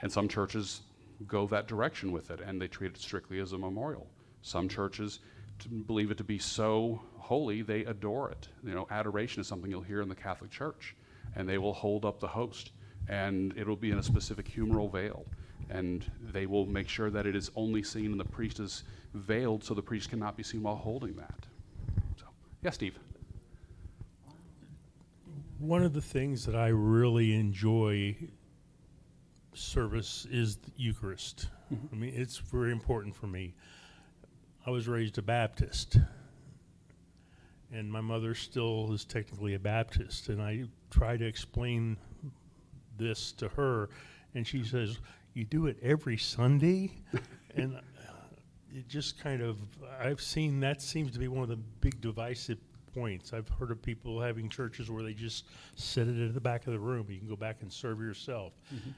And 0.00 0.10
some 0.10 0.28
churches 0.28 0.82
go 1.26 1.46
that 1.48 1.66
direction 1.68 2.12
with 2.12 2.30
it, 2.30 2.40
and 2.40 2.60
they 2.60 2.68
treat 2.68 2.92
it 2.92 2.98
strictly 2.98 3.40
as 3.40 3.52
a 3.52 3.58
memorial. 3.58 4.08
Some 4.42 4.68
churches 4.68 5.20
believe 5.86 6.10
it 6.10 6.18
to 6.18 6.24
be 6.24 6.38
so 6.38 7.00
holy 7.18 7.62
they 7.62 7.84
adore 7.84 8.30
it. 8.30 8.48
You 8.64 8.74
know, 8.74 8.86
adoration 8.90 9.40
is 9.40 9.46
something 9.46 9.70
you'll 9.70 9.82
hear 9.82 10.02
in 10.02 10.08
the 10.08 10.14
Catholic 10.14 10.50
Church, 10.50 10.96
and 11.36 11.48
they 11.48 11.58
will 11.58 11.72
hold 11.72 12.04
up 12.04 12.20
the 12.20 12.28
host, 12.28 12.72
and 13.08 13.54
it'll 13.56 13.76
be 13.76 13.90
in 13.90 13.98
a 13.98 14.02
specific 14.02 14.48
humeral 14.48 14.90
veil, 14.90 15.24
and 15.70 16.10
they 16.32 16.46
will 16.46 16.66
make 16.66 16.88
sure 16.88 17.10
that 17.10 17.26
it 17.26 17.36
is 17.36 17.50
only 17.56 17.82
seen 17.82 18.12
and 18.12 18.20
the 18.20 18.24
priest 18.24 18.60
is 18.60 18.84
veiled, 19.14 19.62
so 19.62 19.74
the 19.74 19.82
priest 19.82 20.10
cannot 20.10 20.36
be 20.36 20.42
seen 20.42 20.62
while 20.62 20.76
holding 20.76 21.14
that. 21.16 21.46
So, 22.16 22.26
yeah, 22.62 22.70
Steve. 22.70 22.98
One 25.58 25.84
of 25.84 25.92
the 25.92 26.02
things 26.02 26.44
that 26.46 26.56
I 26.56 26.68
really 26.68 27.34
enjoy 27.34 28.16
service 29.54 30.26
is 30.30 30.56
the 30.56 30.70
Eucharist. 30.76 31.48
Mm-hmm. 31.72 31.86
I 31.92 31.96
mean, 31.98 32.14
it's 32.14 32.38
very 32.38 32.72
important 32.72 33.14
for 33.14 33.26
me. 33.26 33.54
I 34.66 34.70
was 34.70 34.88
raised 34.88 35.18
a 35.18 35.22
Baptist, 35.22 35.98
and 37.72 37.90
my 37.90 38.00
mother 38.00 38.34
still 38.34 38.92
is 38.92 39.04
technically 39.04 39.54
a 39.54 39.58
Baptist, 39.58 40.28
and 40.28 40.40
I 40.40 40.64
try 40.90 41.16
to 41.16 41.24
explain 41.24 41.96
this 42.96 43.32
to 43.32 43.48
her, 43.48 43.88
and 44.34 44.46
she 44.46 44.62
says, 44.64 44.98
"You 45.34 45.44
do 45.44 45.66
it 45.66 45.78
every 45.82 46.16
Sunday," 46.16 46.92
and 47.56 47.80
it 48.72 48.88
just 48.88 49.18
kind 49.18 49.42
of 49.42 49.58
I've 50.00 50.20
seen 50.20 50.60
that 50.60 50.80
seems 50.80 51.12
to 51.12 51.18
be 51.18 51.28
one 51.28 51.42
of 51.42 51.48
the 51.48 51.56
big 51.56 52.00
divisive 52.00 52.58
points. 52.94 53.32
I've 53.32 53.48
heard 53.48 53.70
of 53.70 53.82
people 53.82 54.20
having 54.20 54.48
churches 54.48 54.90
where 54.90 55.02
they 55.02 55.14
just 55.14 55.46
set 55.74 56.06
it 56.08 56.24
at 56.24 56.34
the 56.34 56.40
back 56.40 56.66
of 56.66 56.72
the 56.72 56.78
room. 56.78 57.06
You 57.08 57.18
can 57.18 57.28
go 57.28 57.36
back 57.36 57.62
and 57.62 57.72
serve 57.72 58.00
yourself. 58.00 58.52
Mm-hmm. 58.72 58.90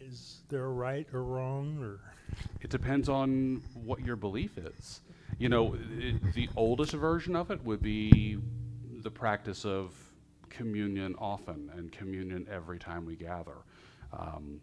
Is 0.00 0.42
there 0.48 0.70
right 0.70 1.06
or 1.12 1.22
wrong 1.22 1.78
or? 1.82 2.00
It 2.60 2.70
depends 2.70 3.08
on 3.08 3.62
what 3.74 4.00
your 4.04 4.16
belief 4.16 4.56
is. 4.58 5.00
You 5.38 5.48
know, 5.48 5.74
i 5.74 6.14
the 6.34 6.48
oldest 6.56 6.92
version 6.92 7.34
of 7.34 7.50
it 7.50 7.64
would 7.64 7.82
be 7.82 8.38
the 9.02 9.10
practice 9.10 9.64
of 9.64 9.92
communion 10.48 11.14
often 11.18 11.70
and 11.76 11.90
communion 11.92 12.46
every 12.50 12.78
time 12.78 13.04
we 13.04 13.16
gather. 13.16 13.58
Um, 14.12 14.60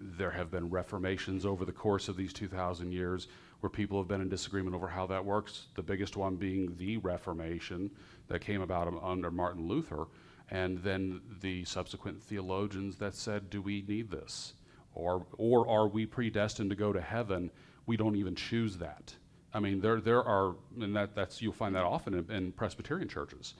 there 0.00 0.30
have 0.30 0.50
been 0.50 0.70
reformations 0.70 1.46
over 1.46 1.64
the 1.64 1.72
course 1.72 2.08
of 2.08 2.16
these 2.16 2.32
2,000 2.32 2.92
years 2.92 3.28
where 3.60 3.70
people 3.70 3.98
have 3.98 4.08
been 4.08 4.20
in 4.20 4.28
disagreement 4.28 4.74
over 4.74 4.88
how 4.88 5.06
that 5.06 5.24
works. 5.24 5.66
The 5.76 5.82
biggest 5.82 6.16
one 6.16 6.34
being 6.34 6.74
the 6.76 6.96
Reformation 6.96 7.90
that 8.28 8.40
came 8.40 8.60
about 8.60 8.92
under 9.02 9.30
Martin 9.30 9.68
Luther, 9.68 10.06
and 10.52 10.78
then 10.78 11.20
the 11.40 11.64
subsequent 11.64 12.22
theologians 12.22 12.98
that 12.98 13.16
said, 13.16 13.50
"Do 13.50 13.60
we 13.60 13.82
need 13.88 14.10
this, 14.10 14.54
or 14.94 15.26
or 15.38 15.68
are 15.68 15.88
we 15.88 16.06
predestined 16.06 16.70
to 16.70 16.76
go 16.76 16.92
to 16.92 17.00
heaven? 17.00 17.50
We 17.86 17.96
don't 17.96 18.14
even 18.14 18.36
choose 18.36 18.76
that." 18.78 19.16
I 19.52 19.58
mean, 19.58 19.80
there 19.80 20.00
there 20.00 20.22
are, 20.22 20.54
and 20.80 20.94
that 20.94 21.16
that's 21.16 21.42
you'll 21.42 21.52
find 21.52 21.74
that 21.74 21.84
often 21.84 22.14
in, 22.14 22.30
in 22.30 22.52
Presbyterian 22.52 23.08
churches. 23.08 23.54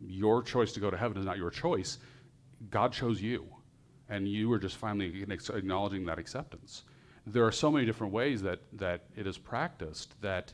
Your 0.00 0.44
choice 0.44 0.72
to 0.74 0.80
go 0.80 0.90
to 0.90 0.96
heaven 0.96 1.18
is 1.18 1.24
not 1.24 1.38
your 1.38 1.50
choice. 1.50 1.98
God 2.70 2.92
chose 2.92 3.20
you 3.20 3.48
and 4.08 4.28
you 4.28 4.50
are 4.52 4.58
just 4.58 4.76
finally 4.76 5.22
acknowledging 5.22 6.04
that 6.06 6.18
acceptance. 6.18 6.84
There 7.26 7.44
are 7.46 7.52
so 7.52 7.70
many 7.70 7.84
different 7.84 8.12
ways 8.12 8.42
that, 8.42 8.60
that 8.72 9.04
it 9.16 9.26
is 9.26 9.36
practiced 9.36 10.20
that 10.22 10.52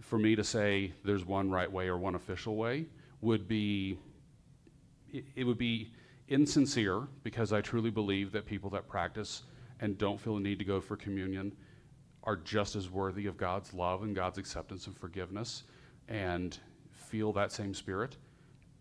for 0.00 0.18
me 0.18 0.34
to 0.34 0.42
say 0.42 0.92
there's 1.04 1.24
one 1.24 1.50
right 1.50 1.70
way 1.70 1.88
or 1.88 1.96
one 1.96 2.14
official 2.14 2.56
way 2.56 2.86
would 3.20 3.46
be 3.46 3.98
it, 5.12 5.24
it 5.36 5.44
would 5.44 5.58
be 5.58 5.92
insincere 6.28 7.08
because 7.22 7.52
I 7.52 7.60
truly 7.60 7.90
believe 7.90 8.32
that 8.32 8.46
people 8.46 8.70
that 8.70 8.88
practice 8.88 9.42
and 9.80 9.96
don't 9.96 10.20
feel 10.20 10.34
the 10.34 10.40
need 10.40 10.58
to 10.58 10.64
go 10.64 10.80
for 10.80 10.96
communion 10.96 11.52
are 12.24 12.36
just 12.36 12.76
as 12.76 12.90
worthy 12.90 13.26
of 13.26 13.36
God's 13.36 13.72
love 13.72 14.02
and 14.02 14.14
God's 14.14 14.38
acceptance 14.38 14.86
and 14.86 14.96
forgiveness 14.96 15.64
and 16.08 16.58
feel 16.90 17.32
that 17.32 17.52
same 17.52 17.72
spirit. 17.72 18.16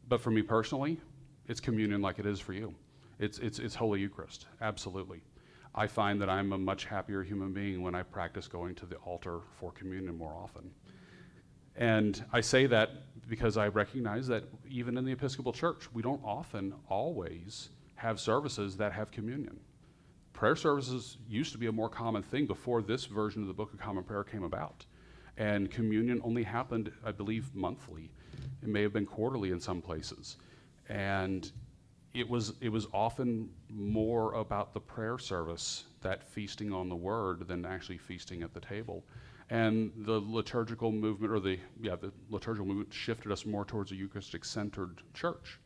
But 0.09 0.21
for 0.21 0.31
me 0.31 0.41
personally, 0.41 0.99
it's 1.47 1.59
communion 1.59 2.01
like 2.01 2.19
it 2.19 2.25
is 2.25 2.39
for 2.39 2.53
you. 2.53 2.73
It's, 3.19 3.39
it's, 3.39 3.59
it's 3.59 3.75
Holy 3.75 3.99
Eucharist, 3.99 4.47
absolutely. 4.61 5.21
I 5.73 5.87
find 5.87 6.21
that 6.21 6.29
I'm 6.29 6.53
a 6.53 6.57
much 6.57 6.85
happier 6.85 7.23
human 7.23 7.53
being 7.53 7.81
when 7.81 7.95
I 7.95 8.03
practice 8.03 8.47
going 8.47 8.75
to 8.75 8.85
the 8.85 8.95
altar 8.97 9.39
for 9.59 9.71
communion 9.71 10.17
more 10.17 10.33
often. 10.33 10.71
And 11.77 12.23
I 12.33 12.41
say 12.41 12.65
that 12.67 12.89
because 13.29 13.57
I 13.57 13.67
recognize 13.67 14.27
that 14.27 14.43
even 14.69 14.97
in 14.97 15.05
the 15.05 15.11
Episcopal 15.11 15.53
Church, 15.53 15.87
we 15.93 16.01
don't 16.01 16.21
often 16.23 16.73
always 16.89 17.69
have 17.95 18.19
services 18.19 18.77
that 18.77 18.93
have 18.93 19.11
communion. 19.11 19.59
Prayer 20.33 20.55
services 20.55 21.17
used 21.27 21.51
to 21.51 21.57
be 21.57 21.67
a 21.67 21.71
more 21.71 21.89
common 21.89 22.23
thing 22.23 22.45
before 22.45 22.81
this 22.81 23.05
version 23.05 23.41
of 23.41 23.47
the 23.47 23.53
Book 23.53 23.73
of 23.73 23.79
Common 23.79 24.03
Prayer 24.03 24.23
came 24.23 24.43
about. 24.43 24.85
And 25.37 25.69
communion 25.69 26.21
only 26.23 26.43
happened, 26.43 26.91
I 27.05 27.11
believe, 27.11 27.53
monthly. 27.53 28.11
It 28.63 28.69
may 28.69 28.81
have 28.81 28.93
been 28.93 29.05
quarterly 29.05 29.51
in 29.51 29.59
some 29.59 29.81
places. 29.81 30.37
And 30.89 31.51
it 32.13 32.27
was, 32.27 32.53
it 32.61 32.69
was 32.69 32.87
often 32.93 33.49
more 33.69 34.33
about 34.33 34.73
the 34.73 34.79
prayer 34.79 35.19
service, 35.19 35.85
that 36.01 36.23
feasting 36.23 36.71
on 36.71 36.89
the 36.89 36.95
word, 36.95 37.47
than 37.47 37.65
actually 37.65 37.97
feasting 37.97 38.41
at 38.41 38.53
the 38.53 38.59
table. 38.59 39.03
And 39.49 39.91
the 39.95 40.19
liturgical 40.19 40.91
movement, 40.91 41.31
or 41.31 41.39
the, 41.39 41.57
yeah, 41.81 41.95
the 41.95 42.11
liturgical 42.29 42.65
movement 42.65 42.93
shifted 42.93 43.31
us 43.31 43.45
more 43.45 43.63
towards 43.63 43.91
a 43.91 43.95
Eucharistic 43.95 44.43
centered 44.43 45.01
church. 45.13 45.59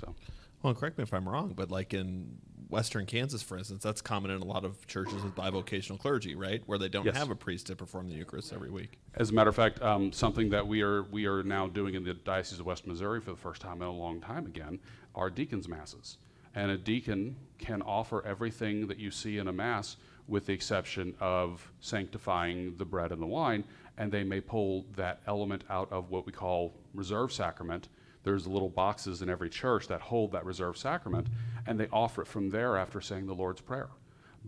So, 0.00 0.14
Well, 0.62 0.74
correct 0.74 0.96
me 0.96 1.02
if 1.02 1.12
I'm 1.12 1.28
wrong, 1.28 1.52
but 1.54 1.70
like 1.70 1.92
in 1.92 2.38
Western 2.70 3.04
Kansas, 3.04 3.42
for 3.42 3.58
instance, 3.58 3.82
that's 3.82 4.00
common 4.00 4.30
in 4.30 4.40
a 4.40 4.44
lot 4.46 4.64
of 4.64 4.86
churches 4.86 5.22
with 5.22 5.34
bivocational 5.34 5.98
clergy, 5.98 6.34
right? 6.34 6.62
Where 6.64 6.78
they 6.78 6.88
don't 6.88 7.04
Yes. 7.04 7.16
have 7.18 7.30
a 7.30 7.34
priest 7.36 7.66
to 7.66 7.76
perform 7.76 8.08
the 8.08 8.14
Eucharist 8.14 8.50
every 8.50 8.70
week. 8.70 8.98
As 9.14 9.28
a 9.28 9.34
matter 9.34 9.50
of 9.50 9.56
fact, 9.56 9.82
um, 9.82 10.10
something 10.10 10.48
that 10.48 10.66
we 10.66 10.80
are 10.80 11.02
we 11.02 11.26
are 11.26 11.42
now 11.42 11.66
doing 11.68 11.94
in 11.94 12.04
the 12.04 12.14
Diocese 12.14 12.60
of 12.60 12.64
West 12.64 12.86
Missouri 12.86 13.20
for 13.20 13.32
the 13.32 13.36
first 13.36 13.60
time 13.60 13.82
in 13.82 13.88
a 13.88 13.92
long 13.92 14.22
time 14.22 14.46
again 14.46 14.80
are 15.14 15.28
deacons' 15.28 15.68
masses, 15.68 16.16
and 16.54 16.70
a 16.70 16.78
deacon 16.78 17.36
can 17.58 17.82
offer 17.82 18.24
everything 18.24 18.86
that 18.86 18.98
you 18.98 19.10
see 19.10 19.36
in 19.36 19.48
a 19.48 19.52
mass, 19.52 19.98
with 20.28 20.46
the 20.46 20.52
exception 20.52 21.14
of 21.20 21.70
sanctifying 21.80 22.74
the 22.76 22.84
bread 22.84 23.12
and 23.12 23.20
the 23.20 23.26
wine, 23.26 23.64
and 23.98 24.10
they 24.10 24.24
may 24.24 24.40
pull 24.40 24.86
that 24.96 25.20
element 25.26 25.64
out 25.68 25.90
of 25.92 26.10
what 26.10 26.26
we 26.26 26.32
call 26.32 26.74
reserve 26.94 27.32
sacrament. 27.32 27.88
There's 28.24 28.46
little 28.46 28.68
boxes 28.68 29.22
in 29.22 29.28
every 29.28 29.50
church 29.50 29.88
that 29.88 30.00
hold 30.00 30.32
that 30.32 30.44
reserve 30.44 30.78
sacrament, 30.78 31.28
and 31.66 31.78
they 31.78 31.88
offer 31.92 32.22
it 32.22 32.28
from 32.28 32.50
there 32.50 32.76
after 32.76 33.00
saying 33.00 33.26
the 33.26 33.34
Lord's 33.34 33.60
Prayer. 33.60 33.88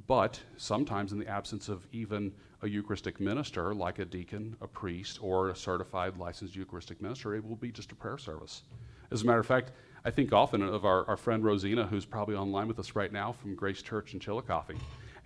But 0.07 0.40
sometimes, 0.57 1.12
in 1.12 1.18
the 1.18 1.28
absence 1.28 1.68
of 1.68 1.86
even 1.92 2.32
a 2.62 2.68
Eucharistic 2.68 3.20
minister, 3.20 3.74
like 3.74 3.98
a 3.98 4.05
deacon, 4.05 4.57
a 4.61 4.66
priest, 4.66 5.18
or 5.22 5.51
a 5.51 5.57
certified 5.57 6.16
licensed 6.16 6.57
Eucharistic 6.57 7.01
minister, 7.01 7.34
it 7.34 7.44
will 7.44 7.57
be 7.57 7.70
just 7.70 7.92
a 7.92 7.94
prayer 7.94 8.18
service. 8.18 8.62
As 9.11 9.22
a 9.22 9.26
matter 9.26 9.38
of 9.38 9.46
fact, 9.46 9.72
I 10.05 10.11
think 10.11 10.32
often 10.32 10.62
of 10.62 10.84
our, 10.84 11.07
our 11.07 11.16
friend 11.16 11.44
Rosina, 11.44 11.86
who's 11.86 12.05
probably 12.05 12.34
online 12.34 12.68
with 12.68 12.78
us 12.78 12.96
right 12.96 13.12
now 13.12 13.32
from 13.32 13.55
Grace 13.55 13.82
Church 13.82 14.14
in 14.14 14.20
Chillicothe. 14.20 14.76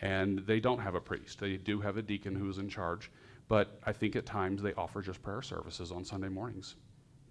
And 0.01 0.41
they 0.41 0.61
don't 0.61 0.79
have 0.79 0.95
a 0.95 1.01
priest. 1.01 1.41
They 1.41 1.57
do 1.57 1.81
have 1.81 1.97
a 1.97 2.03
deacon 2.03 2.35
who's 2.35 2.59
in 2.59 2.69
charge. 2.69 3.11
But 3.49 3.81
I 3.85 3.93
think 3.93 4.15
at 4.15 4.27
times 4.27 4.63
they 4.63 4.75
offer 4.75 5.03
just 5.03 5.23
prayer 5.23 5.43
services 5.43 5.91
on 5.91 6.05
Sunday 6.05 6.29
mornings. 6.29 6.77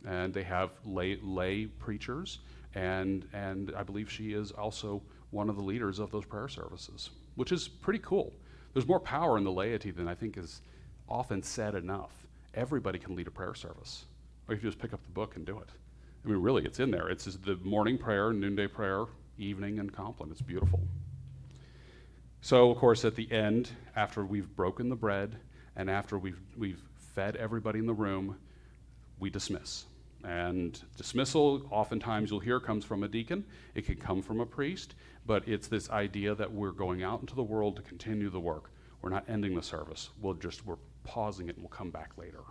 And 0.05 0.33
they 0.33 0.43
have 0.43 0.71
lay, 0.85 1.17
lay 1.21 1.65
preachers, 1.65 2.39
and, 2.75 3.27
and 3.33 3.73
I 3.75 3.83
believe 3.83 4.11
she 4.11 4.33
is 4.33 4.51
also 4.51 5.01
one 5.31 5.49
of 5.49 5.55
the 5.55 5.63
leaders 5.63 5.99
of 5.99 6.11
those 6.11 6.25
prayer 6.25 6.47
services, 6.47 7.09
which 7.35 7.51
is 7.51 7.67
pretty 7.67 7.99
cool. 7.99 8.31
There's 8.73 8.87
more 8.87 8.99
power 8.99 9.37
in 9.37 9.43
the 9.43 9.51
laity 9.51 9.91
than 9.91 10.07
I 10.07 10.13
think 10.13 10.37
is 10.37 10.61
often 11.09 11.41
said 11.41 11.75
enough. 11.75 12.11
Everybody 12.53 12.99
can 12.99 13.15
lead 13.15 13.27
a 13.27 13.31
prayer 13.31 13.55
service, 13.55 14.05
or 14.47 14.55
you 14.55 14.61
just 14.61 14.79
pick 14.79 14.93
up 14.93 15.03
the 15.03 15.11
book 15.11 15.35
and 15.35 15.45
do 15.45 15.59
it. 15.59 15.69
I 16.23 16.29
mean, 16.29 16.41
really, 16.41 16.63
it's 16.63 16.79
in 16.79 16.91
there. 16.91 17.09
It's 17.09 17.25
the 17.25 17.57
morning 17.63 17.97
prayer, 17.97 18.31
noonday 18.33 18.67
prayer, 18.67 19.05
evening, 19.37 19.79
and 19.79 19.91
compline. 19.91 20.29
It's 20.31 20.41
beautiful. 20.41 20.81
So, 22.47 22.71
of 22.71 22.77
course, 22.77 23.03
at 23.03 23.15
the 23.15 23.29
end, 23.29 23.69
after 23.97 24.23
we've 24.23 24.47
broken 24.55 24.87
the 24.87 24.95
bread 24.95 25.35
and 25.75 25.89
after 25.89 26.17
we've, 26.17 26.39
we've 26.55 26.81
fed 27.13 27.35
everybody 27.35 27.79
in 27.79 27.85
the 27.85 27.93
room, 27.93 28.37
we 29.19 29.29
dismiss. 29.29 29.83
And 30.23 30.81
dismissal, 30.95 31.67
oftentimes 31.71 32.31
you'll 32.31 32.39
hear, 32.39 32.61
comes 32.61 32.85
from 32.85 33.03
a 33.03 33.09
deacon. 33.09 33.43
It 33.75 33.85
can 33.85 33.97
come 33.97 34.21
from 34.21 34.39
a 34.39 34.45
priest, 34.45 34.95
but 35.25 35.45
it's 35.45 35.67
this 35.67 35.89
idea 35.89 36.35
that 36.35 36.49
we're 36.49 36.71
going 36.71 37.03
out 37.03 37.19
into 37.19 37.35
the 37.35 37.43
world 37.43 37.75
to 37.75 37.81
continue 37.81 38.29
the 38.29 38.39
work. 38.39 38.71
We're 39.01 39.09
not 39.09 39.25
ending 39.27 39.53
the 39.53 39.61
service. 39.61 40.11
We'll 40.21 40.35
just, 40.35 40.65
we're 40.65 40.77
pausing 41.03 41.49
it 41.49 41.57
and 41.57 41.63
we'll 41.63 41.77
come 41.77 41.91
back 41.91 42.11
later. 42.17 42.43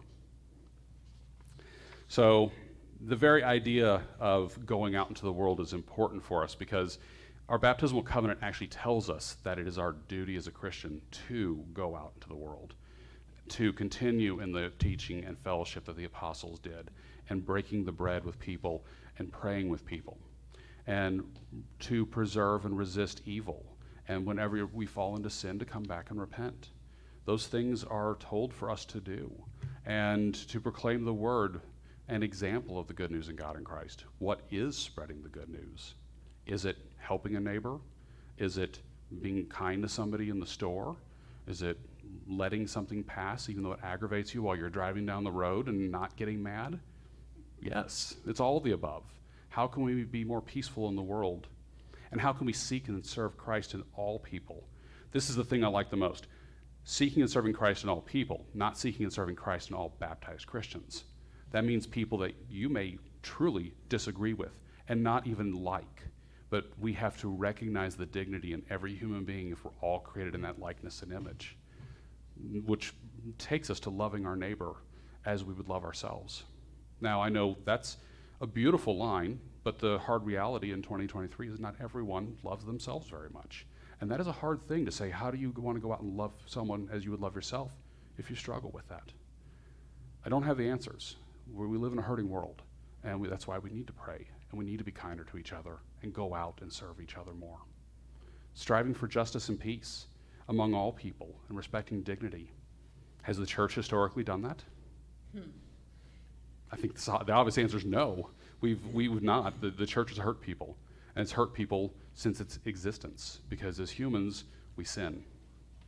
So, 2.08 2.52
the 3.00 3.16
very 3.16 3.42
idea 3.42 4.02
of 4.20 4.66
going 4.66 4.94
out 4.94 5.08
into 5.08 5.22
the 5.22 5.32
world 5.32 5.58
is 5.58 5.72
important 5.72 6.22
for 6.22 6.44
us 6.44 6.54
because 6.54 6.98
our 7.48 7.58
baptismal 7.58 8.02
covenant 8.02 8.40
actually 8.42 8.66
tells 8.66 9.08
us 9.08 9.36
that 9.44 9.58
it 9.58 9.68
is 9.68 9.78
our 9.78 9.92
duty 10.08 10.36
as 10.36 10.46
a 10.46 10.50
Christian 10.50 11.00
to 11.28 11.64
go 11.72 11.94
out 11.94 12.12
into 12.14 12.28
the 12.28 12.34
world, 12.34 12.74
to 13.50 13.72
continue 13.72 14.40
in 14.40 14.50
the 14.50 14.72
teaching 14.78 15.24
and 15.24 15.38
fellowship 15.38 15.84
that 15.84 15.96
the 15.96 16.04
apostles 16.04 16.58
did, 16.58 16.90
and 17.28 17.44
breaking 17.44 17.84
the 17.84 17.92
bread 17.92 18.24
with 18.24 18.38
people 18.38 18.84
and 19.18 19.30
praying 19.30 19.68
with 19.68 19.86
people, 19.86 20.18
and 20.86 21.22
to 21.78 22.04
preserve 22.06 22.64
and 22.64 22.76
resist 22.76 23.22
evil, 23.26 23.64
and 24.08 24.26
whenever 24.26 24.66
we 24.66 24.86
fall 24.86 25.16
into 25.16 25.30
sin, 25.30 25.58
to 25.58 25.64
come 25.64 25.84
back 25.84 26.10
and 26.10 26.20
repent. 26.20 26.70
Those 27.24 27.46
things 27.46 27.82
are 27.84 28.16
told 28.20 28.52
for 28.52 28.70
us 28.70 28.84
to 28.86 29.00
do, 29.00 29.32
and 29.84 30.34
to 30.48 30.60
proclaim 30.60 31.04
the 31.04 31.14
word 31.14 31.60
an 32.08 32.22
example 32.22 32.78
of 32.78 32.86
the 32.86 32.94
good 32.94 33.10
news 33.10 33.28
in 33.28 33.36
God 33.36 33.56
in 33.56 33.64
Christ. 33.64 34.04
What 34.18 34.40
is 34.50 34.76
spreading 34.76 35.22
the 35.22 35.28
good 35.28 35.48
news? 35.48 35.94
Is 36.46 36.64
it 36.64 36.76
helping 37.06 37.36
a 37.36 37.40
neighbor? 37.40 37.78
Is 38.38 38.58
it 38.58 38.80
being 39.22 39.46
kind 39.46 39.82
to 39.82 39.88
somebody 39.88 40.28
in 40.30 40.40
the 40.40 40.46
store? 40.46 40.96
Is 41.46 41.62
it 41.62 41.78
letting 42.28 42.66
something 42.66 43.02
pass 43.04 43.48
even 43.48 43.62
though 43.62 43.72
it 43.72 43.80
aggravates 43.82 44.34
you 44.34 44.42
while 44.42 44.56
you're 44.56 44.70
driving 44.70 45.06
down 45.06 45.24
the 45.24 45.30
road 45.30 45.68
and 45.68 45.90
not 45.90 46.16
getting 46.16 46.42
mad? 46.42 46.78
Yes, 47.60 48.16
it's 48.26 48.40
all 48.40 48.60
the 48.60 48.72
above. 48.72 49.04
How 49.48 49.66
can 49.66 49.84
we 49.84 50.04
be 50.04 50.24
more 50.24 50.42
peaceful 50.42 50.88
in 50.88 50.96
the 50.96 51.02
world? 51.02 51.46
And 52.10 52.20
how 52.20 52.32
can 52.32 52.46
we 52.46 52.52
seek 52.52 52.88
and 52.88 53.04
serve 53.04 53.36
Christ 53.36 53.74
in 53.74 53.82
all 53.94 54.18
people? 54.18 54.68
This 55.12 55.30
is 55.30 55.36
the 55.36 55.44
thing 55.44 55.64
I 55.64 55.68
like 55.68 55.90
the 55.90 55.96
most 55.96 56.26
seeking 56.84 57.20
and 57.20 57.30
serving 57.30 57.52
Christ 57.52 57.82
in 57.82 57.90
all 57.90 58.00
people, 58.00 58.46
not 58.54 58.78
seeking 58.78 59.04
and 59.04 59.12
serving 59.12 59.34
Christ 59.34 59.70
in 59.70 59.76
all 59.76 59.96
baptized 59.98 60.46
Christians. 60.46 61.02
That 61.50 61.64
means 61.64 61.84
people 61.84 62.18
that 62.18 62.34
you 62.48 62.68
may 62.68 62.98
truly 63.22 63.74
disagree 63.88 64.34
with 64.34 64.52
and 64.88 65.02
not 65.02 65.26
even 65.26 65.52
like. 65.52 65.95
But 66.56 66.70
we 66.80 66.94
have 66.94 67.20
to 67.20 67.28
recognize 67.28 67.96
the 67.96 68.06
dignity 68.06 68.54
in 68.54 68.62
every 68.70 68.94
human 68.94 69.24
being 69.24 69.50
if 69.50 69.62
we're 69.62 69.72
all 69.82 69.98
created 69.98 70.34
in 70.34 70.40
that 70.40 70.58
likeness 70.58 71.02
and 71.02 71.12
image, 71.12 71.54
which 72.64 72.94
takes 73.36 73.68
us 73.68 73.78
to 73.80 73.90
loving 73.90 74.24
our 74.24 74.36
neighbor 74.36 74.76
as 75.26 75.44
we 75.44 75.52
would 75.52 75.68
love 75.68 75.84
ourselves. 75.84 76.44
Now, 77.02 77.20
I 77.20 77.28
know 77.28 77.58
that's 77.66 77.98
a 78.40 78.46
beautiful 78.46 78.96
line, 78.96 79.38
but 79.64 79.78
the 79.78 79.98
hard 79.98 80.24
reality 80.24 80.72
in 80.72 80.80
2023 80.80 81.50
is 81.50 81.60
not 81.60 81.74
everyone 81.78 82.38
loves 82.42 82.64
themselves 82.64 83.06
very 83.06 83.28
much. 83.28 83.66
And 84.00 84.10
that 84.10 84.18
is 84.18 84.26
a 84.26 84.32
hard 84.32 84.66
thing 84.66 84.86
to 84.86 84.90
say. 84.90 85.10
How 85.10 85.30
do 85.30 85.36
you 85.36 85.52
want 85.58 85.76
to 85.76 85.82
go 85.82 85.92
out 85.92 86.00
and 86.00 86.16
love 86.16 86.32
someone 86.46 86.88
as 86.90 87.04
you 87.04 87.10
would 87.10 87.20
love 87.20 87.34
yourself 87.34 87.70
if 88.16 88.30
you 88.30 88.36
struggle 88.36 88.70
with 88.70 88.88
that? 88.88 89.12
I 90.24 90.30
don't 90.30 90.44
have 90.44 90.56
the 90.56 90.70
answers 90.70 91.16
we 91.52 91.76
live 91.76 91.92
in 91.92 91.98
a 91.98 92.02
hurting 92.02 92.30
world, 92.30 92.62
and 93.04 93.20
we, 93.20 93.28
that's 93.28 93.46
why 93.46 93.58
we 93.58 93.68
need 93.68 93.86
to 93.88 93.92
pray 93.92 94.26
and 94.50 94.58
we 94.58 94.64
need 94.64 94.78
to 94.78 94.84
be 94.84 94.92
kinder 94.92 95.24
to 95.24 95.38
each 95.38 95.52
other 95.52 95.78
and 96.06 96.14
go 96.14 96.34
out 96.34 96.60
and 96.62 96.72
serve 96.72 97.00
each 97.00 97.16
other 97.16 97.34
more. 97.34 97.58
Striving 98.54 98.94
for 98.94 99.08
justice 99.08 99.48
and 99.48 99.58
peace 99.58 100.06
among 100.48 100.72
all 100.72 100.92
people 100.92 101.34
and 101.48 101.56
respecting 101.58 102.00
dignity. 102.02 102.52
Has 103.22 103.36
the 103.36 103.44
church 103.44 103.74
historically 103.74 104.22
done 104.22 104.40
that? 104.42 104.62
Hmm. 105.32 105.50
I 106.70 106.76
think 106.76 106.94
the, 106.94 107.18
the, 107.26 107.32
obvious 107.32 107.58
answer 107.58 107.76
is 107.76 107.84
no. 107.84 108.30
We've, 108.60 108.80
we've 108.94 109.22
not. 109.22 109.60
The, 109.60 109.70
the 109.70 109.86
church 109.86 110.10
has 110.10 110.18
hurt 110.18 110.40
people, 110.40 110.76
and 111.14 111.22
it's 111.22 111.32
hurt 111.32 111.52
people 111.52 111.92
since 112.14 112.40
its 112.40 112.60
existence 112.64 113.40
because 113.48 113.80
as 113.80 113.90
humans, 113.90 114.44
we 114.76 114.84
sin 114.84 115.24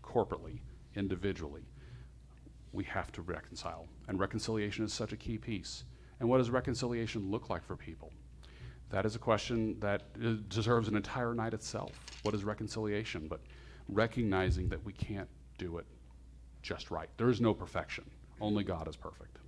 corporately, 0.03 0.59
individually 0.97 1.63
we 2.73 2.85
have 2.85 3.11
to 3.13 3.23
reconcile. 3.23 3.87
And 4.09 4.21
reconciliation 4.21 4.85
is 4.85 4.93
such 4.93 5.13
a 5.13 5.17
key 5.17 5.39
piece. 5.39 5.85
And 6.21 6.29
what 6.29 6.39
does 6.39 6.51
reconciliation 6.51 7.31
look 7.31 7.49
like 7.49 7.65
for 7.65 7.77
people? 7.77 8.13
That 8.91 9.05
is 9.05 9.15
a 9.15 9.19
question 9.19 9.79
that 9.81 10.03
uh, 10.23 10.35
deserves 10.49 10.89
an 10.89 10.97
entire 10.97 11.35
night 11.35 11.55
itself. 11.55 11.93
What 12.23 12.35
is 12.35 12.45
reconciliation? 12.45 13.29
But 13.29 13.41
recognizing 13.89 14.69
that 14.71 14.83
we 14.85 14.93
can't 14.93 15.29
do 15.59 15.79
it 15.79 15.87
just 16.63 16.91
right. 16.91 17.09
There 17.17 17.29
is 17.29 17.41
no 17.41 17.55
perfection, 17.55 18.05
only 18.41 18.65
God 18.65 18.89
is 18.89 18.97
perfect. 18.97 19.39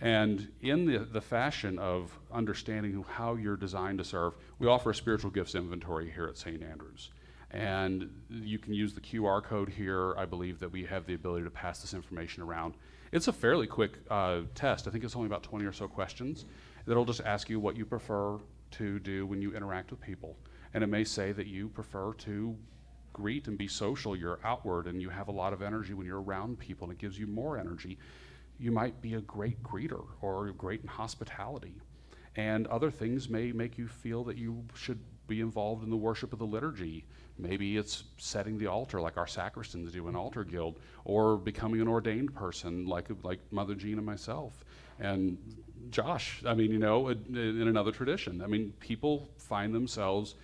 And 0.00 0.50
in 0.60 0.84
the, 0.84 0.98
the 0.98 1.20
fashion 1.20 1.78
of 1.78 2.18
understanding 2.32 3.04
how 3.08 3.36
you're 3.36 3.56
designed 3.56 3.98
to 3.98 4.04
serve, 4.04 4.34
we 4.58 4.66
offer 4.66 4.90
a 4.90 4.94
spiritual 4.94 5.30
gifts 5.30 5.54
inventory 5.54 6.10
here 6.10 6.26
at 6.26 6.36
St. 6.36 6.60
Andrews. 6.60 7.10
And 7.52 8.10
you 8.28 8.58
can 8.58 8.74
use 8.74 8.94
the 8.94 9.00
QR 9.00 9.44
code 9.44 9.68
here. 9.68 10.16
I 10.16 10.24
believe 10.24 10.58
that 10.58 10.72
we 10.72 10.84
have 10.86 11.06
the 11.06 11.14
ability 11.14 11.44
to 11.44 11.50
pass 11.50 11.82
this 11.82 11.94
information 11.94 12.42
around. 12.42 12.74
It's 13.12 13.28
a 13.28 13.32
fairly 13.32 13.66
quick 13.66 13.98
uh, 14.10 14.40
test. 14.56 14.88
I 14.88 14.90
think 14.90 15.04
it's 15.04 15.14
only 15.14 15.26
about 15.26 15.44
20 15.44 15.64
or 15.64 15.72
so 15.72 15.86
questions 15.86 16.46
that'll 16.86 17.04
just 17.04 17.20
ask 17.22 17.48
you 17.48 17.60
what 17.60 17.76
you 17.76 17.84
prefer 17.84 18.38
to 18.72 18.98
do 19.00 19.26
when 19.26 19.42
you 19.42 19.54
interact 19.54 19.90
with 19.90 20.00
people. 20.00 20.36
And 20.74 20.82
it 20.82 20.88
may 20.88 21.04
say 21.04 21.32
that 21.32 21.46
you 21.46 21.68
prefer 21.68 22.14
to 22.14 22.56
greet 23.12 23.46
and 23.46 23.58
be 23.58 23.68
social, 23.68 24.16
you're 24.16 24.40
outward, 24.44 24.86
and 24.86 25.00
you 25.00 25.10
have 25.10 25.28
a 25.28 25.32
lot 25.32 25.52
of 25.52 25.62
energy 25.62 25.94
when 25.94 26.06
you're 26.06 26.22
around 26.22 26.58
people, 26.58 26.88
and 26.88 26.92
it 26.96 26.98
gives 26.98 27.18
you 27.18 27.26
more 27.26 27.58
energy. 27.58 27.98
You 28.58 28.72
might 28.72 29.00
be 29.02 29.14
a 29.14 29.20
great 29.20 29.62
greeter 29.62 30.04
or 30.20 30.50
great 30.52 30.80
in 30.80 30.88
hospitality. 30.88 31.74
And 32.36 32.66
other 32.68 32.90
things 32.90 33.28
may 33.28 33.52
make 33.52 33.76
you 33.76 33.86
feel 33.86 34.24
that 34.24 34.38
you 34.38 34.64
should 34.74 34.98
be 35.28 35.40
involved 35.40 35.84
in 35.84 35.90
the 35.90 35.96
worship 35.96 36.32
of 36.32 36.38
the 36.38 36.46
liturgy. 36.46 37.04
Maybe 37.38 37.76
it's 37.76 38.04
setting 38.16 38.56
the 38.56 38.66
altar 38.66 39.00
like 39.00 39.16
our 39.16 39.26
sacristans 39.26 39.92
do 39.92 40.08
in 40.08 40.16
Altar 40.16 40.44
Guild, 40.44 40.80
or 41.04 41.36
becoming 41.36 41.80
an 41.80 41.88
ordained 41.88 42.34
person 42.34 42.86
like, 42.86 43.08
like 43.22 43.40
Mother 43.50 43.74
Jean 43.74 43.98
and 43.98 44.06
myself. 44.06 44.64
And 45.00 45.36
Josh, 45.90 46.42
I 46.46 46.54
mean, 46.54 46.70
you 46.70 46.78
know, 46.78 47.08
in 47.08 47.66
another 47.66 47.92
tradition. 47.92 48.42
I 48.42 48.46
mean, 48.46 48.72
people 48.80 49.28
find 49.36 49.74
themselves 49.74 50.34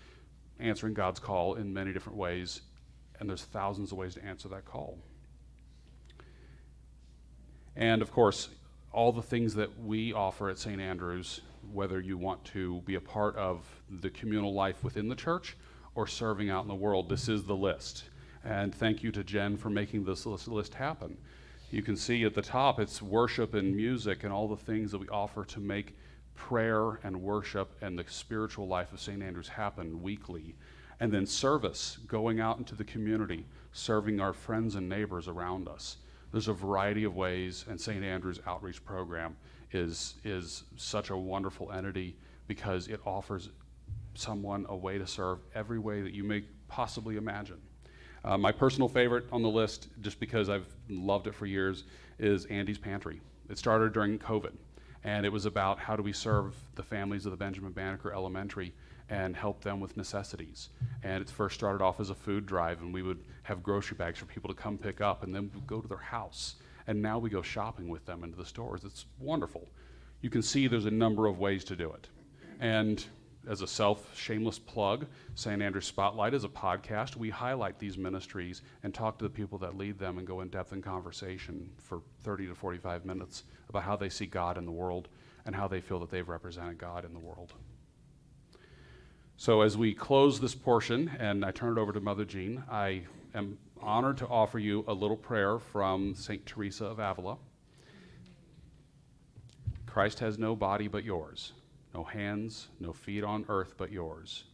answering 0.58 0.94
God's 0.94 1.20
call 1.20 1.54
in 1.54 1.72
many 1.72 1.92
different 1.92 2.18
ways, 2.18 2.62
and 3.18 3.28
there's 3.28 3.44
thousands 3.44 3.92
of 3.92 3.98
ways 3.98 4.14
to 4.14 4.24
answer 4.24 4.48
that 4.48 4.64
call. 4.64 4.98
And 7.76 8.02
of 8.02 8.10
course, 8.10 8.48
all 8.92 9.12
the 9.12 9.22
things 9.22 9.54
that 9.54 9.80
we 9.80 10.12
offer 10.12 10.50
at 10.50 10.58
St. 10.58 10.80
Andrews 10.80 11.40
whether 11.72 12.00
you 12.00 12.16
want 12.16 12.44
to 12.44 12.80
be 12.82 12.94
a 12.94 13.00
part 13.00 13.36
of 13.36 13.64
the 13.90 14.10
communal 14.10 14.54
life 14.54 14.82
within 14.82 15.08
the 15.08 15.14
church 15.14 15.56
or 15.94 16.06
serving 16.06 16.50
out 16.50 16.62
in 16.62 16.68
the 16.68 16.74
world. 16.74 17.08
This 17.08 17.28
is 17.28 17.44
the 17.44 17.56
list. 17.56 18.04
And 18.44 18.74
thank 18.74 19.02
you 19.02 19.12
to 19.12 19.24
Jen 19.24 19.56
for 19.56 19.70
making 19.70 20.04
this 20.04 20.26
list 20.26 20.74
happen. 20.74 21.18
You 21.70 21.82
can 21.82 21.96
see 21.96 22.24
at 22.24 22.34
the 22.34 22.42
top 22.42 22.80
it's 22.80 23.02
worship 23.02 23.52
and 23.52 23.76
music 23.76 24.24
and 24.24 24.32
all 24.32 24.48
the 24.48 24.56
things 24.56 24.90
that 24.92 24.98
we 24.98 25.08
offer 25.08 25.44
to 25.44 25.60
make 25.60 25.94
prayer 26.34 26.98
and 27.02 27.20
worship 27.20 27.76
and 27.82 27.98
the 27.98 28.04
spiritual 28.08 28.66
life 28.66 28.92
of 28.92 29.00
St. 29.00 29.22
Andrews 29.22 29.48
happen 29.48 30.02
weekly. 30.02 30.54
And 31.00 31.12
then 31.12 31.26
service, 31.26 31.98
going 32.06 32.40
out 32.40 32.58
into 32.58 32.74
the 32.74 32.84
community, 32.84 33.44
serving 33.72 34.18
our 34.18 34.32
friends 34.32 34.76
and 34.76 34.88
neighbors 34.88 35.28
around 35.28 35.68
us. 35.68 35.98
There's 36.32 36.48
a 36.48 36.52
variety 36.52 37.04
of 37.04 37.16
ways, 37.16 37.64
and 37.68 37.80
St. 37.80 38.02
Andrew's 38.02 38.40
outreach 38.46 38.84
program 38.84 39.36
is, 39.72 40.14
is 40.24 40.64
such 40.76 41.10
a 41.10 41.16
wonderful 41.16 41.70
entity 41.70 42.16
because 42.46 42.88
it 42.88 43.00
offers 43.04 43.50
someone 44.14 44.64
a 44.68 44.76
way 44.76 44.98
to 44.98 45.06
serve 45.06 45.40
every 45.54 45.78
way 45.78 46.00
that 46.00 46.14
you 46.14 46.24
may 46.24 46.44
possibly 46.66 47.16
imagine. 47.16 47.60
Uh, 48.24 48.36
my 48.36 48.52
personal 48.52 48.88
favorite 48.88 49.26
on 49.32 49.42
the 49.42 49.48
list, 49.48 49.88
just 50.00 50.20
because 50.20 50.48
I've 50.48 50.66
loved 50.88 51.26
it 51.26 51.34
for 51.34 51.46
years, 51.46 51.84
is 52.18 52.44
Andy's 52.46 52.78
Pantry. 52.78 53.20
It 53.48 53.58
started 53.58 53.92
during 53.92 54.18
COVID, 54.18 54.52
and 55.04 55.24
it 55.24 55.32
was 55.32 55.46
about 55.46 55.78
how 55.78 55.96
do 55.96 56.02
we 56.02 56.12
serve 56.12 56.54
the 56.74 56.82
families 56.82 57.26
of 57.26 57.30
the 57.30 57.36
Benjamin 57.36 57.72
Banneker 57.72 58.12
Elementary 58.12 58.74
and 59.08 59.34
help 59.34 59.62
them 59.62 59.80
with 59.80 59.96
necessities. 59.96 60.68
And 61.02 61.22
it 61.22 61.30
first 61.30 61.54
started 61.54 61.82
off 61.82 62.00
as 62.00 62.10
a 62.10 62.14
food 62.14 62.44
drive, 62.44 62.82
and 62.82 62.92
we 62.92 63.02
would 63.02 63.24
have 63.44 63.62
grocery 63.62 63.96
bags 63.96 64.18
for 64.18 64.26
people 64.26 64.48
to 64.48 64.54
come 64.54 64.76
pick 64.76 65.00
up, 65.00 65.22
and 65.22 65.34
then 65.34 65.50
go 65.66 65.80
to 65.80 65.88
their 65.88 65.96
house 65.96 66.56
and 66.88 67.02
now 67.02 67.18
we 67.18 67.28
go 67.28 67.42
shopping 67.42 67.88
with 67.88 68.04
them 68.06 68.24
into 68.24 68.36
the 68.36 68.46
stores. 68.46 68.82
It's 68.82 69.04
wonderful. 69.20 69.68
you 70.20 70.30
can 70.30 70.42
see 70.42 70.66
there's 70.66 70.86
a 70.86 70.90
number 70.90 71.26
of 71.26 71.38
ways 71.38 71.62
to 71.64 71.76
do 71.76 71.92
it. 71.92 72.08
And 72.58 73.04
as 73.48 73.62
a 73.62 73.66
self 73.66 74.16
shameless 74.16 74.58
plug, 74.58 75.06
St. 75.34 75.62
Andrew 75.62 75.80
Spotlight 75.80 76.34
is 76.34 76.44
a 76.44 76.48
podcast. 76.48 77.16
We 77.16 77.30
highlight 77.30 77.78
these 77.78 77.96
ministries 77.96 78.62
and 78.82 78.94
talk 78.94 79.18
to 79.18 79.24
the 79.24 79.30
people 79.30 79.58
that 79.58 79.76
lead 79.76 79.98
them 79.98 80.18
and 80.18 80.26
go 80.26 80.42
in 80.42 80.48
depth 80.48 80.72
in 80.72 80.82
conversation 80.82 81.70
for 81.78 82.02
30 82.22 82.48
to 82.48 82.54
45 82.54 83.04
minutes 83.04 83.44
about 83.68 83.82
how 83.82 83.96
they 83.96 84.10
see 84.10 84.26
God 84.26 84.58
in 84.58 84.66
the 84.66 84.70
world 84.70 85.08
and 85.46 85.56
how 85.56 85.66
they 85.66 85.80
feel 85.80 85.98
that 86.00 86.10
they've 86.10 86.28
represented 86.28 86.78
God 86.78 87.04
in 87.04 87.14
the 87.14 87.18
world. 87.18 87.54
So, 89.36 89.62
as 89.62 89.78
we 89.78 89.94
close 89.94 90.40
this 90.40 90.54
portion 90.54 91.10
and 91.18 91.44
I 91.44 91.52
turn 91.52 91.78
it 91.78 91.80
over 91.80 91.92
to 91.92 92.00
Mother 92.00 92.24
Jean, 92.24 92.64
I 92.70 93.04
am 93.34 93.56
honored 93.80 94.18
to 94.18 94.26
offer 94.26 94.58
you 94.58 94.84
a 94.88 94.92
little 94.92 95.16
prayer 95.16 95.58
from 95.58 96.14
St. 96.14 96.44
Teresa 96.44 96.86
of 96.86 96.98
Avila. 96.98 97.38
Christ 99.86 100.18
has 100.20 100.38
no 100.38 100.54
body 100.54 100.88
but 100.88 101.04
yours, 101.04 101.52
no 101.94 102.04
hands, 102.04 102.68
no 102.80 102.92
feet 102.92 103.24
on 103.24 103.44
earth 103.48 103.74
but 103.76 103.90
yours. 103.92 104.44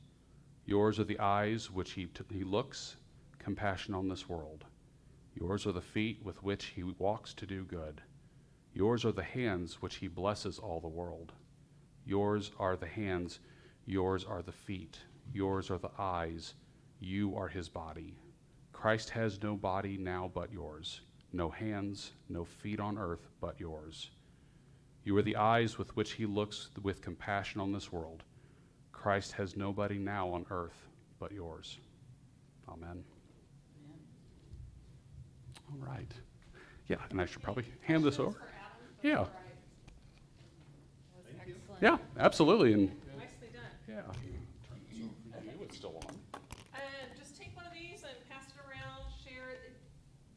Yours 0.67 0.99
are 0.99 1.05
the 1.05 1.19
eyes 1.19 1.71
which 1.71 1.93
he, 1.93 2.07
t- 2.07 2.25
he 2.33 2.45
looks, 2.45 2.97
compassion 3.39 3.95
on 3.95 4.09
this 4.09 4.29
world. 4.29 4.65
Yours 5.35 5.67
are 5.67 5.73
the 5.73 5.81
feet 5.81 6.25
with 6.25 6.43
which 6.43 6.67
he 6.67 6.83
walks 6.83 7.35
to 7.35 7.47
do 7.47 7.65
good. 7.65 8.01
Yours 8.73 9.05
are 9.05 9.13
the 9.13 9.23
hands 9.23 9.83
which 9.83 9.97
he 9.97 10.09
blesses 10.09 10.59
all 10.59 10.81
the 10.81 10.89
world. 10.89 11.33
Yours 12.07 12.51
are 12.59 12.77
the 12.77 12.87
hands, 12.87 13.41
yours 13.87 14.25
are 14.25 14.43
the 14.43 14.53
feet, 14.53 14.99
yours 15.33 15.71
are 15.71 15.79
the 15.79 15.91
eyes, 15.99 16.55
you 17.01 17.37
are 17.37 17.49
his 17.49 17.69
body. 17.69 18.15
Christ 18.73 19.11
has 19.11 19.43
no 19.43 19.57
body 19.57 19.97
now 19.97 20.31
but 20.35 20.53
yours, 20.53 21.01
no 21.33 21.51
hands, 21.51 22.13
no 22.29 22.45
feet 22.45 22.81
on 22.81 22.99
earth 22.99 23.29
but 23.41 23.59
yours. 23.59 24.11
You 25.05 25.17
are 25.19 25.23
the 25.23 25.37
eyes 25.37 25.77
with 25.79 25.95
which 25.97 26.13
he 26.13 26.25
looks 26.27 26.71
with 26.83 27.03
compassion 27.03 27.61
on 27.61 27.73
this 27.73 27.93
world. 27.93 28.23
Christ 28.93 29.33
has 29.33 29.57
nobody 29.57 29.99
now 29.99 30.29
on 30.31 30.47
earth 30.51 30.89
but 31.19 31.31
yours. 31.31 31.79
Amen. 32.69 33.05
All 35.71 35.87
right. 35.87 36.11
Yeah, 36.89 36.97
and 37.11 37.21
I 37.21 37.27
should 37.27 37.43
probably 37.43 37.67
hand 37.83 38.05
this 38.05 38.19
over. 38.19 38.41
Yeah. 39.03 39.27
Yeah, 41.83 41.99
absolutely. 42.19 42.73
And 42.73 42.89
Nicely 43.19 43.49
done. 43.53 43.63
yeah. 43.89 45.05
It's 45.63 45.77
still 45.77 45.97
on. 46.09 46.41
Uh, 46.75 46.79
just 47.19 47.37
take 47.37 47.55
one 47.57 47.67
of 47.67 47.73
these 47.73 48.03
and 48.05 48.15
pass 48.31 48.45
it 48.47 48.55
around, 48.61 49.03
share 49.23 49.51
it. 49.51 49.73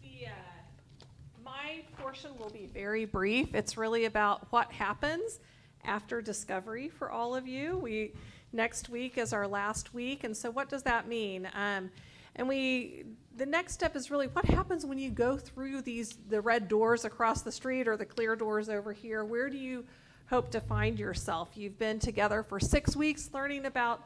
The, 0.02 0.28
uh, 0.28 1.44
my 1.44 1.84
portion 2.08 2.32
will 2.40 2.50
be 2.52 2.70
very 2.74 3.04
brief. 3.04 3.54
It's 3.54 3.76
really 3.76 4.06
about 4.06 4.50
what 4.50 4.72
happens 4.72 5.42
after 5.84 6.22
discovery 6.22 6.88
for 6.88 7.12
all 7.12 7.36
of 7.36 7.46
you. 7.46 7.76
We, 7.80 8.14
next 8.54 8.88
week 8.88 9.18
is 9.18 9.34
our 9.34 9.46
last 9.46 9.94
week, 9.94 10.24
and 10.24 10.36
so 10.36 10.50
what 10.50 10.70
does 10.70 10.84
that 10.84 11.10
mean? 11.10 11.50
Um, 11.54 11.92
and 12.38 12.48
we, 12.48 13.04
the 13.36 13.46
next 13.46 13.74
step 13.74 13.94
is 13.94 14.10
really 14.10 14.28
what 14.28 14.46
happens 14.46 14.86
when 14.86 14.98
you 14.98 15.10
go 15.10 15.36
through 15.36 15.82
these, 15.82 16.18
the 16.30 16.40
red 16.40 16.70
doors 16.70 17.04
across 17.04 17.42
the 17.42 17.52
street 17.52 17.90
or 17.90 17.98
the 17.98 18.06
clear 18.06 18.38
doors 18.38 18.70
over 18.70 18.94
here? 18.94 19.26
Where 19.26 19.50
do 19.50 19.58
you 19.58 19.84
hope 20.30 20.50
to 20.52 20.62
find 20.62 20.98
yourself? 20.98 21.50
You've 21.56 21.78
been 21.78 22.00
together 22.00 22.42
for 22.42 22.58
six 22.58 22.96
weeks 22.96 23.30
learning 23.34 23.66
about 23.66 24.06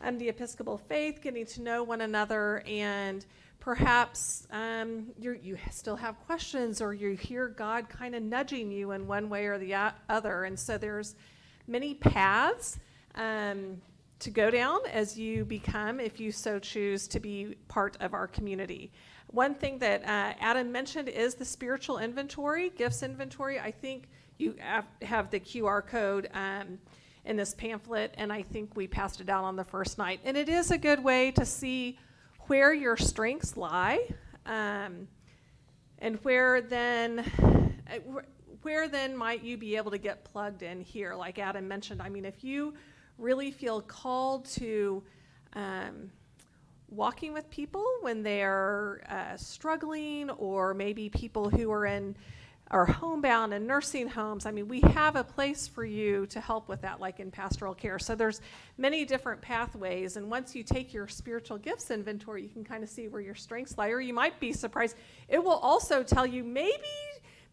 um, 0.00 0.16
the 0.16 0.30
Episcopal 0.30 0.78
faith, 0.78 1.20
getting 1.20 1.44
to 1.44 1.60
know 1.60 1.82
one 1.82 2.00
another, 2.00 2.62
and 2.66 3.26
perhaps 3.62 4.44
um, 4.50 5.06
you 5.20 5.56
still 5.70 5.94
have 5.94 6.18
questions 6.26 6.82
or 6.82 6.92
you 6.92 7.10
hear 7.10 7.46
God 7.46 7.88
kind 7.88 8.16
of 8.16 8.20
nudging 8.20 8.72
you 8.72 8.90
in 8.90 9.06
one 9.06 9.28
way 9.28 9.46
or 9.46 9.56
the 9.56 9.72
other. 10.08 10.42
And 10.42 10.58
so 10.58 10.76
there's 10.76 11.14
many 11.68 11.94
paths 11.94 12.80
um, 13.14 13.80
to 14.18 14.30
go 14.30 14.50
down 14.50 14.80
as 14.92 15.16
you 15.16 15.44
become, 15.44 16.00
if 16.00 16.18
you 16.18 16.32
so 16.32 16.58
choose, 16.58 17.06
to 17.06 17.20
be 17.20 17.54
part 17.68 17.96
of 18.00 18.14
our 18.14 18.26
community. 18.26 18.90
One 19.28 19.54
thing 19.54 19.78
that 19.78 20.02
uh, 20.02 20.34
Adam 20.40 20.72
mentioned 20.72 21.08
is 21.08 21.36
the 21.36 21.44
spiritual 21.44 21.98
inventory, 21.98 22.70
gifts 22.70 23.04
inventory. 23.04 23.60
I 23.60 23.70
think 23.70 24.08
you 24.38 24.56
have, 24.58 24.86
have 25.02 25.30
the 25.30 25.38
QR 25.38 25.86
code 25.86 26.28
um, 26.34 26.80
in 27.24 27.36
this 27.36 27.54
pamphlet, 27.54 28.12
and 28.18 28.32
I 28.32 28.42
think 28.42 28.74
we 28.74 28.88
passed 28.88 29.20
it 29.20 29.28
out 29.28 29.44
on 29.44 29.54
the 29.54 29.64
first 29.64 29.98
night. 29.98 30.18
And 30.24 30.36
it 30.36 30.48
is 30.48 30.72
a 30.72 30.78
good 30.78 31.04
way 31.04 31.30
to 31.30 31.46
see 31.46 31.96
where 32.46 32.72
your 32.72 32.96
strengths 32.96 33.56
lie, 33.56 34.00
um, 34.46 35.08
and 35.98 36.16
where 36.22 36.60
then, 36.60 37.20
uh, 37.20 38.20
where 38.62 38.88
then 38.88 39.16
might 39.16 39.42
you 39.42 39.56
be 39.56 39.76
able 39.76 39.90
to 39.90 39.98
get 39.98 40.24
plugged 40.24 40.62
in 40.62 40.80
here? 40.80 41.14
Like 41.14 41.38
Adam 41.38 41.68
mentioned, 41.68 42.02
I 42.02 42.08
mean, 42.08 42.24
if 42.24 42.42
you 42.42 42.74
really 43.18 43.50
feel 43.50 43.80
called 43.80 44.46
to 44.46 45.02
um, 45.54 46.10
walking 46.88 47.32
with 47.32 47.48
people 47.50 47.84
when 48.00 48.22
they're 48.22 49.04
uh, 49.08 49.36
struggling, 49.36 50.30
or 50.30 50.74
maybe 50.74 51.08
people 51.08 51.48
who 51.48 51.70
are 51.70 51.86
in 51.86 52.16
are 52.72 52.86
homebound 52.86 53.52
and 53.52 53.66
nursing 53.66 54.08
homes. 54.08 54.46
I 54.46 54.50
mean, 54.50 54.66
we 54.66 54.80
have 54.80 55.14
a 55.14 55.22
place 55.22 55.68
for 55.68 55.84
you 55.84 56.26
to 56.26 56.40
help 56.40 56.68
with 56.68 56.80
that, 56.80 57.00
like 57.00 57.20
in 57.20 57.30
pastoral 57.30 57.74
care. 57.74 57.98
So 57.98 58.14
there's 58.14 58.40
many 58.78 59.04
different 59.04 59.42
pathways, 59.42 60.16
and 60.16 60.30
once 60.30 60.54
you 60.54 60.62
take 60.62 60.94
your 60.94 61.06
spiritual 61.06 61.58
gifts 61.58 61.90
inventory, 61.90 62.42
you 62.42 62.48
can 62.48 62.64
kind 62.64 62.82
of 62.82 62.88
see 62.88 63.08
where 63.08 63.20
your 63.20 63.34
strengths 63.34 63.76
lie, 63.76 63.90
or 63.90 64.00
you 64.00 64.14
might 64.14 64.40
be 64.40 64.54
surprised. 64.54 64.96
It 65.28 65.42
will 65.42 65.50
also 65.50 66.02
tell 66.02 66.26
you 66.26 66.42
maybe 66.42 66.72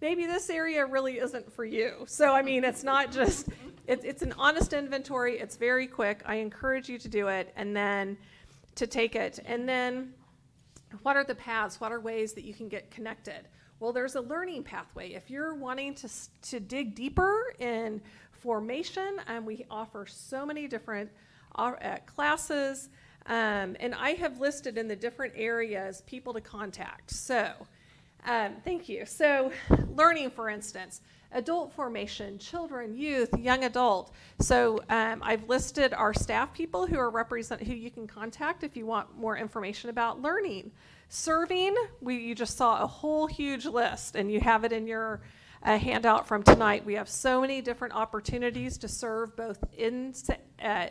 maybe 0.01 0.25
this 0.25 0.49
area 0.49 0.85
really 0.85 1.19
isn't 1.19 1.51
for 1.51 1.65
you. 1.65 2.05
So 2.07 2.33
I 2.33 2.41
mean, 2.41 2.63
it's 2.63 2.83
not 2.83 3.11
just 3.11 3.49
it's 3.87 4.05
it's 4.05 4.21
an 4.21 4.33
honest 4.37 4.71
inventory. 4.71 5.37
It's 5.37 5.57
very 5.57 5.87
quick. 5.87 6.21
I 6.25 6.35
encourage 6.35 6.87
you 6.87 6.97
to 6.97 7.09
do 7.09 7.27
it, 7.27 7.51
and 7.57 7.75
then 7.75 8.17
to 8.75 8.87
take 8.87 9.15
it, 9.15 9.39
and 9.45 9.67
then 9.67 10.13
what 11.03 11.17
are 11.17 11.25
the 11.25 11.35
paths? 11.35 11.81
What 11.81 11.91
are 11.91 11.99
ways 11.99 12.31
that 12.33 12.45
you 12.45 12.53
can 12.53 12.69
get 12.69 12.89
connected? 12.89 13.49
Well, 13.79 13.93
there's 13.93 14.15
a 14.15 14.21
learning 14.21 14.63
pathway. 14.63 15.13
If 15.13 15.29
you're 15.29 15.55
wanting 15.55 15.95
to, 15.95 16.09
to 16.49 16.59
dig 16.59 16.95
deeper 16.95 17.53
in 17.59 18.01
formation, 18.31 19.21
and 19.27 19.45
we 19.45 19.65
offer 19.71 20.05
so 20.05 20.45
many 20.45 20.67
different 20.67 21.09
uh, 21.55 21.71
classes, 22.05 22.89
um, 23.27 23.77
and 23.79 23.95
I 23.95 24.11
have 24.11 24.41
listed 24.41 24.77
in 24.77 24.89
the 24.89 24.95
different 24.97 25.33
areas 25.37 26.03
people 26.05 26.33
to 26.33 26.41
contact. 26.41 27.11
So, 27.11 27.53
um, 28.25 28.55
thank 28.65 28.89
you. 28.89 29.05
So, 29.05 29.51
learning, 29.95 30.31
for 30.31 30.49
instance, 30.49 30.99
adult 31.31 31.71
formation, 31.71 32.37
children, 32.37 32.97
youth, 32.97 33.29
young 33.37 33.63
adult. 33.63 34.11
So, 34.39 34.79
um, 34.89 35.21
I've 35.23 35.47
listed 35.47 35.93
our 35.93 36.13
staff 36.13 36.53
people 36.53 36.85
who 36.85 36.99
are 36.99 37.09
represent 37.09 37.63
who 37.63 37.73
you 37.73 37.91
can 37.91 38.07
contact 38.07 38.63
if 38.63 38.75
you 38.75 38.85
want 38.85 39.17
more 39.17 39.37
information 39.37 39.89
about 39.89 40.21
learning. 40.21 40.71
Serving, 41.11 41.75
we 42.01 42.17
you 42.17 42.35
just 42.35 42.55
saw 42.55 42.83
a 42.83 42.87
whole 42.87 43.25
huge 43.25 43.65
list, 43.65 44.15
and 44.15 44.31
you 44.31 44.39
have 44.39 44.63
it 44.63 44.71
in 44.71 44.85
your 44.85 45.21
uh, 45.63 45.75
handout 45.75 46.27
from 46.27 46.43
tonight. 46.43 46.85
We 46.85 46.93
have 46.93 47.09
so 47.09 47.41
many 47.41 47.61
different 47.61 47.95
opportunities 47.95 48.77
to 48.77 48.87
serve 48.87 49.35
both 49.35 49.57
in 49.75 50.13
uh, 50.63 50.87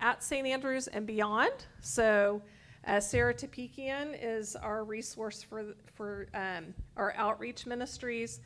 at 0.00 0.22
St. 0.22 0.46
Andrews 0.46 0.86
and 0.86 1.06
beyond. 1.06 1.66
So. 1.80 2.42
Uh, 2.86 3.00
Sarah 3.00 3.32
Tapikian 3.32 4.14
is 4.20 4.56
our 4.56 4.84
resource 4.84 5.42
for, 5.42 5.74
for 5.94 6.26
um, 6.34 6.74
our 6.98 7.14
outreach 7.16 7.64
ministries. 7.64 8.40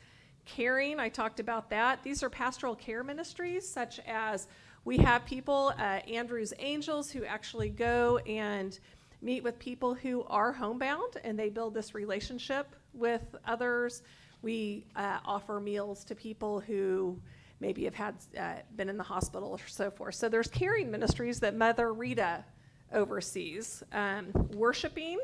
Caring, 0.45 0.97
I 0.97 1.09
talked 1.09 1.41
about 1.41 1.69
that. 1.71 2.01
These 2.03 2.23
are 2.23 2.29
pastoral 2.29 2.73
care 2.73 3.03
ministries, 3.03 3.67
such 3.67 3.99
as 4.07 4.47
we 4.85 4.95
have 4.99 5.25
people, 5.25 5.73
uh, 5.77 5.99
Andrew's 6.07 6.53
Angels, 6.57 7.11
who 7.11 7.25
actually 7.25 7.67
go 7.67 8.19
and 8.19 8.79
meet 9.21 9.43
with 9.43 9.59
people 9.59 9.93
who 9.93 10.23
are 10.25 10.51
homebound 10.51 11.17
and 11.23 11.37
they 11.37 11.49
build 11.49 11.73
this 11.73 11.93
relationship 11.93 12.75
with 12.93 13.35
others. 13.45 14.01
We 14.41 14.85
uh, 14.95 15.19
offer 15.25 15.59
meals 15.59 16.03
to 16.05 16.15
people 16.15 16.59
who 16.59 17.19
maybe 17.59 17.83
have 17.83 17.95
had 17.95 18.15
uh, 18.39 18.53
been 18.75 18.89
in 18.89 18.97
the 18.97 19.03
hospital 19.03 19.49
or 19.49 19.67
so 19.67 19.91
forth. 19.91 20.15
So 20.15 20.29
there's 20.29 20.47
caring 20.47 20.89
ministries 20.89 21.39
that 21.41 21.55
Mother 21.55 21.93
Rita 21.93 22.45
oversees. 22.93 23.83
Um, 23.91 24.27
worshiping, 24.53 25.19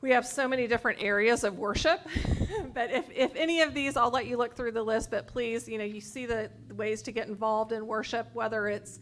we 0.00 0.10
have 0.12 0.26
so 0.26 0.48
many 0.48 0.66
different 0.66 1.02
areas 1.02 1.44
of 1.44 1.58
worship, 1.58 2.00
but 2.74 2.90
if, 2.90 3.04
if 3.14 3.34
any 3.34 3.60
of 3.60 3.74
these, 3.74 3.96
I'll 3.96 4.10
let 4.10 4.26
you 4.26 4.36
look 4.36 4.54
through 4.54 4.72
the 4.72 4.82
list, 4.82 5.10
but 5.10 5.26
please, 5.26 5.68
you 5.68 5.78
know, 5.78 5.84
you 5.84 6.00
see 6.00 6.26
the 6.26 6.50
ways 6.74 7.02
to 7.02 7.12
get 7.12 7.28
involved 7.28 7.72
in 7.72 7.86
worship, 7.86 8.28
whether 8.32 8.68
it's 8.68 9.00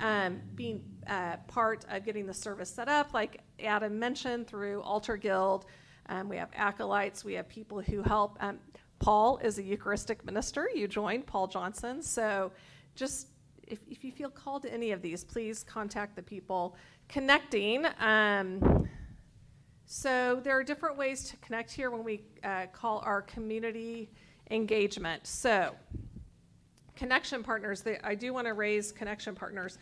um, 0.00 0.40
being 0.54 0.82
uh, 1.10 1.36
part 1.48 1.84
of 1.90 2.04
getting 2.04 2.24
the 2.24 2.32
service 2.32 2.70
set 2.70 2.88
up, 2.88 3.12
like 3.12 3.40
Adam 3.62 3.98
mentioned, 3.98 4.46
through 4.46 4.80
Altar 4.80 5.16
Guild. 5.16 5.66
Um, 6.08 6.28
we 6.28 6.36
have 6.36 6.48
acolytes, 6.54 7.24
we 7.24 7.34
have 7.34 7.48
people 7.48 7.80
who 7.80 8.02
help. 8.02 8.38
Um, 8.40 8.58
Paul 9.00 9.38
is 9.38 9.58
a 9.58 9.62
Eucharistic 9.62 10.24
minister. 10.24 10.70
You 10.74 10.86
joined 10.86 11.26
Paul 11.26 11.48
Johnson. 11.48 12.02
So 12.02 12.52
just 12.94 13.28
if, 13.66 13.78
if 13.88 14.04
you 14.04 14.12
feel 14.12 14.30
called 14.30 14.62
to 14.62 14.72
any 14.72 14.92
of 14.92 15.02
these, 15.02 15.24
please 15.24 15.64
contact 15.64 16.16
the 16.16 16.22
people 16.22 16.76
connecting. 17.08 17.86
Um, 17.98 18.88
so 19.86 20.40
there 20.44 20.56
are 20.56 20.62
different 20.62 20.96
ways 20.96 21.28
to 21.30 21.36
connect 21.38 21.72
here 21.72 21.90
when 21.90 22.04
we 22.04 22.22
uh, 22.44 22.66
call 22.72 23.02
our 23.04 23.22
community 23.22 24.10
engagement. 24.50 25.26
So 25.26 25.74
connection 26.94 27.42
partners, 27.42 27.82
they, 27.82 27.98
I 28.04 28.14
do 28.14 28.32
want 28.32 28.46
to 28.46 28.54
raise 28.54 28.92
connection 28.92 29.34
partners. 29.34 29.78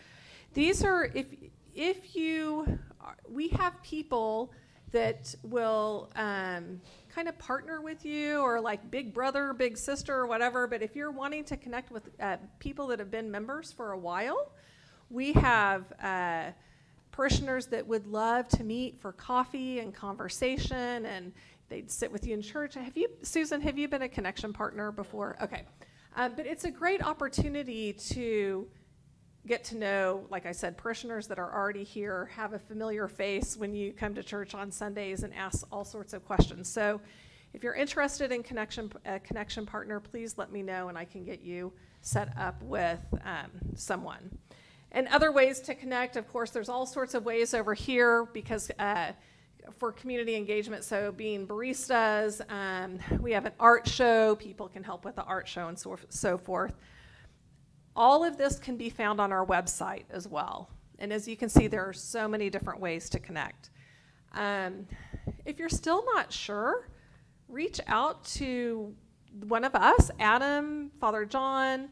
These 0.55 0.85
are, 0.85 1.05
if, 1.15 1.27
if 1.75 2.17
you, 2.17 2.79
are- 3.01 3.17
we 3.29 3.49
have 3.49 3.81
people 3.83 4.53
that 4.91 5.35
will 5.43 6.11
um, 6.17 6.81
kind 7.15 7.29
of 7.29 7.39
partner 7.39 7.83
with 7.83 8.05
you 8.05 8.39
or 8.39 8.61
like 8.61 8.91
big 8.91 9.13
brother, 9.13 9.53
big 9.53 9.77
sister, 9.77 10.15
or 10.15 10.27
whatever. 10.27 10.67
But 10.67 10.83
if 10.83 10.97
you're 10.97 11.11
wanting 11.11 11.45
to 11.45 11.57
connect 11.57 11.91
with 11.91 12.09
uh, 12.21 12.39
people 12.59 12.87
that 12.89 12.99
have 12.99 13.11
been 13.11 13.31
members 13.31 13.71
for 13.71 13.93
a 13.93 13.99
while, 13.99 14.51
we 15.11 15.33
have 15.35 15.93
uh, 16.03 16.53
parishioners 17.13 17.67
that 17.67 17.87
would 17.87 18.07
love 18.07 18.49
to 18.49 18.65
meet 18.65 18.99
for 18.99 19.13
coffee 19.13 19.81
and 19.81 19.95
conversation 19.95 21.05
and 21.07 21.33
they'd 21.69 21.91
sit 21.91 22.11
with 22.11 22.27
you 22.27 22.35
in 22.35 22.41
church. 22.41 22.75
Have 22.75 22.97
you, 22.97 23.09
Susan, 23.23 23.61
have 23.61 23.77
you 23.77 23.89
been 23.89 24.03
a 24.03 24.09
connection 24.09 24.53
partner 24.53 24.91
before? 24.91 25.37
Okay. 25.43 25.65
Um, 26.17 26.33
but 26.35 26.47
it's 26.47 26.65
a 26.65 26.71
great 26.71 27.03
opportunity 27.03 27.93
to 27.93 28.67
get 29.49 29.65
to 29.65 29.77
know, 29.77 30.27
like 30.31 30.47
I 30.47 30.53
said, 30.53 30.77
parishioners 30.77 31.27
that 31.29 31.39
are 31.39 31.53
already 31.53 31.83
here, 31.83 32.31
have 32.37 32.53
a 32.53 32.59
familiar 32.59 33.09
face 33.09 33.57
when 33.57 33.75
you 33.75 33.93
come 33.93 34.15
to 34.15 34.23
church 34.23 34.55
on 34.55 34.71
Sundays 34.71 35.23
and 35.23 35.35
ask 35.35 35.67
all 35.73 35.85
sorts 35.85 36.13
of 36.13 36.25
questions. 36.25 36.69
So 36.69 37.01
if 37.55 37.65
you're 37.65 37.75
interested 37.75 38.31
in 38.31 38.43
connection, 38.43 38.93
a 39.07 39.19
connection 39.19 39.65
partner, 39.65 40.01
please 40.01 40.37
let 40.37 40.53
me 40.53 40.63
know 40.63 40.89
and 40.89 40.99
I 40.99 41.07
can 41.07 41.25
get 41.25 41.41
you 41.41 41.73
set 42.03 42.37
up 42.39 42.63
with 42.63 43.01
um, 43.25 43.51
someone. 43.75 44.39
And 44.93 45.09
other 45.09 45.33
ways 45.33 45.61
to 45.63 45.75
connect, 45.75 46.17
of 46.17 46.29
course, 46.29 46.51
there's 46.51 46.69
all 46.69 46.87
sorts 46.87 47.15
of 47.15 47.25
ways 47.25 47.55
over 47.55 47.75
here 47.75 48.27
because 48.33 48.71
uh, 48.79 49.13
for 49.79 49.93
community 49.93 50.37
engagement, 50.37 50.85
so 50.85 51.11
being 51.13 51.47
baristas, 51.47 52.41
um, 52.51 52.99
we 53.21 53.33
have 53.33 53.47
an 53.47 53.53
art 53.59 53.89
show, 53.89 54.37
people 54.37 54.69
can 54.69 54.83
help 54.83 55.05
with 55.05 55.17
the 55.17 55.25
art 55.25 55.49
show 55.49 55.69
and 55.69 55.79
so, 55.79 55.97
so 56.11 56.39
forth. 56.39 56.75
All 57.99 58.23
of 58.23 58.39
this 58.39 58.61
can 58.61 58.77
be 58.77 58.91
found 58.91 59.21
on 59.21 59.33
our 59.33 59.45
website 59.45 60.05
as 60.09 60.29
well. 60.29 60.71
And 61.01 61.13
as 61.13 61.27
you 61.27 61.37
can 61.37 61.49
see, 61.49 61.67
there 61.67 61.85
are 61.85 61.93
so 61.93 62.29
many 62.29 62.49
different 62.49 62.79
ways 62.79 63.11
to 63.11 63.19
connect. 63.19 63.71
Um, 64.35 64.87
if 65.45 65.59
you're 65.59 65.69
still 65.69 66.05
not 66.15 66.33
sure, 66.33 66.89
reach 67.49 67.81
out 67.89 68.25
to 68.37 68.95
one 69.49 69.65
of 69.65 69.75
us, 69.75 70.13
Adam, 70.21 70.93
Father 71.01 71.25
John, 71.25 71.89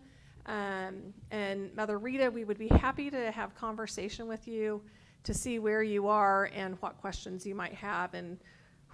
um, 0.47 1.13
and 1.33 1.75
Mother 1.75 1.99
Rita. 1.99 2.31
We 2.31 2.45
would 2.45 2.59
be 2.59 2.69
happy 2.69 3.11
to 3.11 3.33
have 3.33 3.57
conversation 3.57 4.29
with 4.29 4.47
you 4.47 4.83
to 5.25 5.35
see 5.35 5.59
where 5.59 5.83
you 5.83 6.07
are 6.07 6.51
and 6.55 6.81
what 6.83 6.99
questions 6.99 7.45
you 7.45 7.57
might 7.57 7.75
have 7.75 8.15
and 8.15 8.39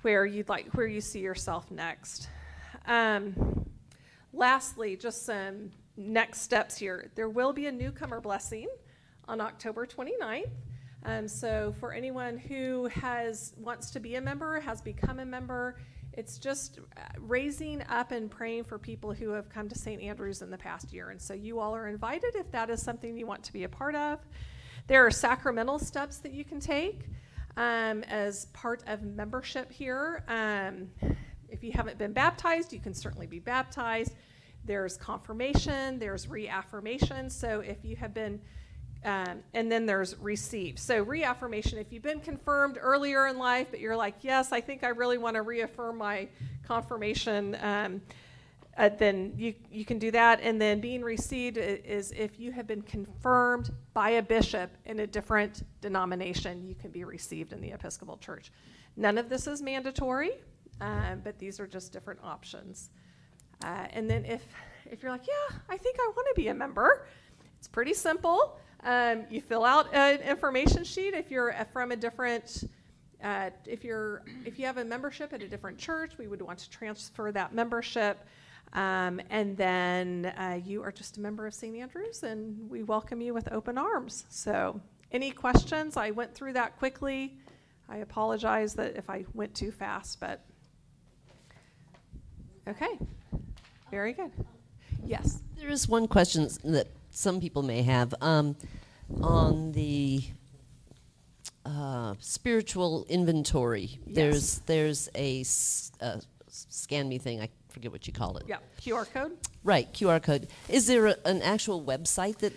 where 0.01 0.25
you'd 0.25 0.49
like 0.49 0.69
where 0.73 0.87
you 0.87 1.03
see 1.03 1.21
yourself 1.21 1.71
next. 1.71 2.31
Um, 2.87 3.67
lastly, 4.33 4.97
just 4.97 5.27
some 5.27 5.73
next 5.97 6.43
steps 6.43 6.77
here. 6.77 7.11
There 7.15 7.29
will 7.29 7.53
be 7.53 7.67
a 7.67 7.73
newcomer 7.73 8.21
blessing 8.21 8.69
on 9.29 9.41
October 9.41 9.87
29th. 9.87 10.51
Um, 11.05 11.27
so 11.27 11.75
for 11.81 11.93
anyone 11.93 12.39
who 12.39 12.87
has 12.87 13.55
wants 13.57 13.91
to 13.91 14.01
be 14.01 14.15
a 14.15 14.21
member, 14.21 14.61
has 14.61 14.81
become 14.81 15.19
a 15.19 15.25
member, 15.25 15.77
it's 16.13 16.39
just 16.39 16.79
uh, 16.79 17.01
raising 17.19 17.83
up 17.89 18.13
and 18.13 18.31
praying 18.31 18.65
for 18.65 18.79
people 18.79 19.13
who 19.13 19.31
have 19.31 19.49
come 19.49 19.69
to 19.69 19.75
St. 19.77 20.01
Andrews 20.03 20.43
in 20.43 20.51
the 20.51 20.59
past 20.59 20.93
year. 20.93 21.11
And 21.11 21.21
so 21.21 21.35
you 21.35 21.59
all 21.59 21.75
are 21.75 21.89
invited 21.89 22.37
if 22.37 22.51
that 22.53 22.71
is 22.71 22.83
something 22.83 23.17
you 23.17 23.27
want 23.27 23.43
to 23.45 23.53
be 23.53 23.65
a 23.65 23.69
part 23.69 23.95
of. 23.95 24.21
There 24.87 25.05
are 25.07 25.11
sacramental 25.11 25.79
steps 25.79 26.19
that 26.19 26.33
you 26.33 26.45
can 26.45 26.61
take 26.61 27.07
um, 27.57 28.03
as 28.05 28.47
part 28.47 28.83
of 28.87 29.03
membership 29.03 29.73
here. 29.73 30.23
Um, 30.29 30.89
if 31.49 31.65
you 31.65 31.73
haven't 31.73 31.99
been 31.99 32.13
baptized, 32.13 32.73
you 32.73 32.81
can 32.81 32.95
certainly 32.95 33.27
be 33.27 33.39
baptized. 33.39 34.15
There's 34.65 34.97
confirmation, 34.97 35.99
there's 35.99 36.29
reaffirmation. 36.29 37.29
So 37.31 37.61
if 37.61 37.85
you 37.85 37.97
have 37.97 38.15
been, 38.15 38.41
um, 39.05 39.43
and 39.55 39.71
then 39.71 39.87
there's 39.87 40.17
receive. 40.19 40.79
So 40.79 41.03
reaffirmation, 41.03 41.79
if 41.79 41.93
you've 41.93 42.03
been 42.03 42.21
confirmed 42.21 42.79
earlier 42.81 43.27
in 43.27 43.39
life, 43.39 43.69
but 43.71 43.81
you're 43.81 43.97
like, 43.97 44.17
yes, 44.21 44.53
I 44.53 44.61
think 44.61 44.85
I 44.85 44.89
really 44.89 45.19
want 45.19 45.35
to 45.35 45.43
reaffirm 45.43 45.99
my 45.99 46.29
confirmation. 46.63 47.57
Um, 47.61 48.03
uh, 48.79 48.89
then 48.89 49.33
you, 49.37 49.55
you 49.71 49.85
can 49.85 49.99
do 49.99 50.11
that. 50.13 50.41
And 50.41 50.61
then 50.61 50.81
being 50.81 51.03
received 51.03 51.59
is 51.59 52.13
if 52.13 52.39
you 52.39 52.53
have 52.53 52.67
been 52.67 52.83
confirmed 52.83 53.71
by 53.93 54.11
a 54.11 54.23
bishop 54.23 54.71
in 54.87 55.01
a 55.01 55.07
different 55.07 55.63
denomination, 55.81 56.65
you 56.67 56.75
can 56.75 56.91
be 56.91 57.05
received 57.05 57.53
in 57.53 57.61
the 57.61 57.73
Episcopal 57.73 58.17
Church. 58.17 58.51
None 58.97 59.19
of 59.19 59.29
this 59.29 59.47
is 59.47 59.61
mandatory, 59.61 60.33
um, 60.81 61.21
but 61.23 61.39
these 61.39 61.61
are 61.61 61.67
just 61.67 61.93
different 61.93 62.21
options. 62.23 62.91
Uh, 63.63 63.87
and 63.93 64.09
then 64.09 64.25
if, 64.25 64.45
if 64.91 65.03
you're 65.03 65.13
like, 65.13 65.27
yeah, 65.27 65.57
I 65.69 65.77
think 65.77 65.97
I 66.01 66.13
want 66.15 66.29
to 66.35 66.41
be 66.41 66.49
a 66.49 66.55
member, 66.55 67.07
it's 67.59 67.69
pretty 67.69 67.95
simple. 67.95 68.59
Um, 68.85 69.25
you 69.31 69.41
fill 69.41 69.65
out 69.65 69.93
an 69.95 70.21
information 70.21 70.83
sheet 70.85 71.15
if 71.15 71.31
you're 71.31 71.55
uh, 71.55 71.65
from 71.73 71.93
a 71.93 71.97
different 71.97 72.65
uh, 73.23 73.51
if 73.67 73.85
you're 73.85 74.23
if 74.45 74.59
you 74.59 74.67
have 74.67 74.79
a 74.79 74.85
membership 74.85 75.33
at 75.33 75.43
a 75.43 75.49
different 75.49 75.79
church, 75.79 76.19
we 76.19 76.27
would 76.27 76.43
want 76.43 76.59
to 76.59 76.71
transfer 76.71 77.31
that 77.31 77.55
membership. 77.55 78.27
Um, 78.73 79.21
and 79.31 79.57
then 79.57 80.33
uh, 80.37 80.59
you 80.65 80.83
are 80.83 80.91
just 80.91 81.19
a 81.19 81.21
member 81.21 81.47
of 81.47 81.55
St. 81.55 81.77
Andrews, 81.77 82.23
and 82.23 82.71
we 82.71 82.83
welcome 82.83 83.21
you 83.21 83.35
with 83.35 83.53
open 83.53 83.77
arms. 83.77 84.25
So, 84.31 84.81
any 85.13 85.31
questions? 85.31 85.97
I 85.97 86.11
went 86.11 86.35
through 86.35 86.55
that 86.55 86.79
quickly. 86.79 87.39
I 87.89 87.99
apologize 87.99 88.75
that 88.75 88.97
if 88.97 89.11
I 89.11 89.27
went 89.35 89.55
too 89.55 89.71
fast, 89.71 90.21
but 90.21 90.43
okay, 92.67 92.99
very 93.93 94.15
good. 94.15 94.33
Yes. 95.05 95.43
There 95.59 95.69
is 95.69 95.87
one 95.87 96.09
question 96.09 96.49
that 96.65 96.89
some 97.11 97.41
people 97.41 97.63
may 97.63 97.83
have 97.83 98.15
um, 98.23 98.57
on 99.21 99.73
the 99.73 100.25
uh, 101.67 102.15
spiritual 102.19 103.05
inventory. 103.11 104.01
There's 104.07 104.61
there's 104.61 105.11
a 105.15 105.45
uh, 106.01 106.21
scan 106.49 107.07
me 107.07 107.19
thing. 107.19 107.43
I 107.43 107.51
forget 107.69 107.93
what 107.93 108.07
you 108.07 108.15
call 108.15 108.39
it. 108.39 108.45
Yeah. 108.49 108.57
QR 108.81 109.13
code. 109.13 109.37
Right, 109.63 109.93
QR 109.93 110.23
code. 110.23 110.49
Is 110.71 110.87
there 110.87 111.09
a, 111.09 111.17
an 111.27 111.43
actual 111.43 111.85
website 111.85 112.39
that? 112.39 112.55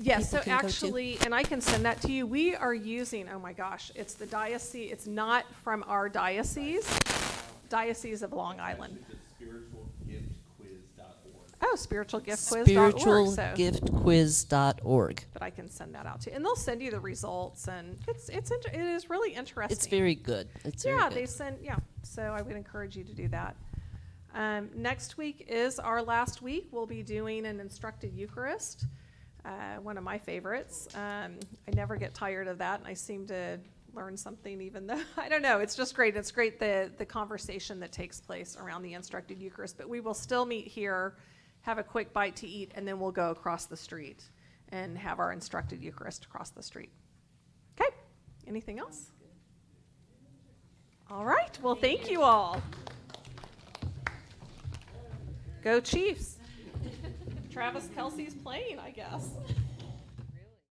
Yes, 0.00 0.30
so 0.30 0.38
people 0.38 0.44
can 0.44 0.52
go 0.52 0.60
to? 0.60 0.66
actually, 0.68 1.18
and 1.24 1.34
I 1.34 1.42
can 1.42 1.60
send 1.60 1.84
that 1.86 2.00
to 2.02 2.12
you, 2.12 2.24
we 2.24 2.54
are 2.54 2.72
using, 2.72 3.28
oh 3.28 3.40
my 3.40 3.52
gosh, 3.52 3.90
it's 3.96 4.14
the 4.14 4.26
diocese, 4.26 4.92
it's 4.92 5.08
not 5.08 5.44
from 5.64 5.84
our 5.88 6.08
diocese, 6.08 6.88
Diocese 7.68 8.22
of 8.22 8.32
Long 8.32 8.60
Island. 8.60 8.96
Oh, 11.60 11.74
spiritualgiftquiz.org, 11.76 12.98
so, 12.98 13.42
Spiritualgiftquiz.org. 13.42 15.24
but 15.32 15.42
I 15.42 15.50
can 15.50 15.68
send 15.68 15.94
that 15.94 16.06
out 16.06 16.20
to 16.22 16.30
you. 16.30 16.36
And 16.36 16.44
they'll 16.44 16.54
send 16.56 16.80
you 16.82 16.90
the 16.90 17.00
results, 17.00 17.66
and 17.68 17.98
it's, 18.06 18.28
it's, 18.28 18.50
inter- 18.50 18.70
it 18.72 18.80
is 18.80 19.10
really 19.10 19.34
interesting. 19.34 19.76
It's 19.76 19.86
very 19.86 20.14
good. 20.14 20.48
It's 20.64 20.84
very 20.84 20.96
Yeah, 20.96 21.08
good. 21.08 21.18
they 21.18 21.26
send, 21.26 21.58
yeah, 21.62 21.76
so 22.02 22.22
I 22.22 22.42
would 22.42 22.54
encourage 22.56 22.96
you 22.96 23.04
to 23.04 23.12
do 23.12 23.28
that. 23.28 23.56
Um, 24.34 24.68
next 24.74 25.16
week 25.16 25.46
is 25.48 25.78
our 25.78 26.02
last 26.02 26.42
week. 26.42 26.68
We'll 26.70 26.86
be 26.86 27.02
doing 27.02 27.46
an 27.46 27.58
instructed 27.60 28.12
Eucharist, 28.14 28.84
uh, 29.44 29.76
one 29.82 29.96
of 29.98 30.04
my 30.04 30.18
favorites. 30.18 30.86
Um, 30.94 31.38
I 31.66 31.72
never 31.74 31.96
get 31.96 32.14
tired 32.14 32.46
of 32.46 32.58
that, 32.58 32.78
and 32.80 32.86
I 32.88 32.94
seem 32.94 33.26
to 33.28 33.58
learn 33.94 34.16
something 34.16 34.60
even 34.60 34.86
though, 34.86 35.00
I 35.16 35.28
don't 35.28 35.42
know, 35.42 35.58
it's 35.60 35.74
just 35.74 35.94
great. 35.96 36.14
It's 36.16 36.30
great 36.30 36.60
the, 36.60 36.90
the 36.98 37.06
conversation 37.06 37.80
that 37.80 37.90
takes 37.90 38.20
place 38.20 38.56
around 38.60 38.82
the 38.82 38.92
instructed 38.94 39.40
Eucharist, 39.40 39.76
but 39.76 39.88
we 39.88 39.98
will 40.00 40.14
still 40.14 40.44
meet 40.44 40.68
here, 40.68 41.16
have 41.62 41.78
a 41.78 41.82
quick 41.82 42.12
bite 42.12 42.36
to 42.36 42.46
eat, 42.46 42.72
and 42.74 42.86
then 42.86 42.98
we'll 42.98 43.12
go 43.12 43.30
across 43.30 43.66
the 43.66 43.76
street 43.76 44.24
and 44.70 44.96
have 44.98 45.18
our 45.18 45.32
instructed 45.32 45.82
Eucharist 45.82 46.24
across 46.24 46.50
the 46.50 46.62
street. 46.62 46.92
Okay, 47.80 47.94
anything 48.46 48.78
else? 48.78 49.12
All 51.10 51.24
right. 51.24 51.58
Well, 51.62 51.74
thank 51.74 52.10
you 52.10 52.22
all. 52.22 52.60
Go 55.62 55.80
Chiefs. 55.80 56.36
Travis 57.50 57.88
Kelce's 57.96 58.34
playing, 58.34 58.78
I 58.78 58.90
guess. 58.90 59.30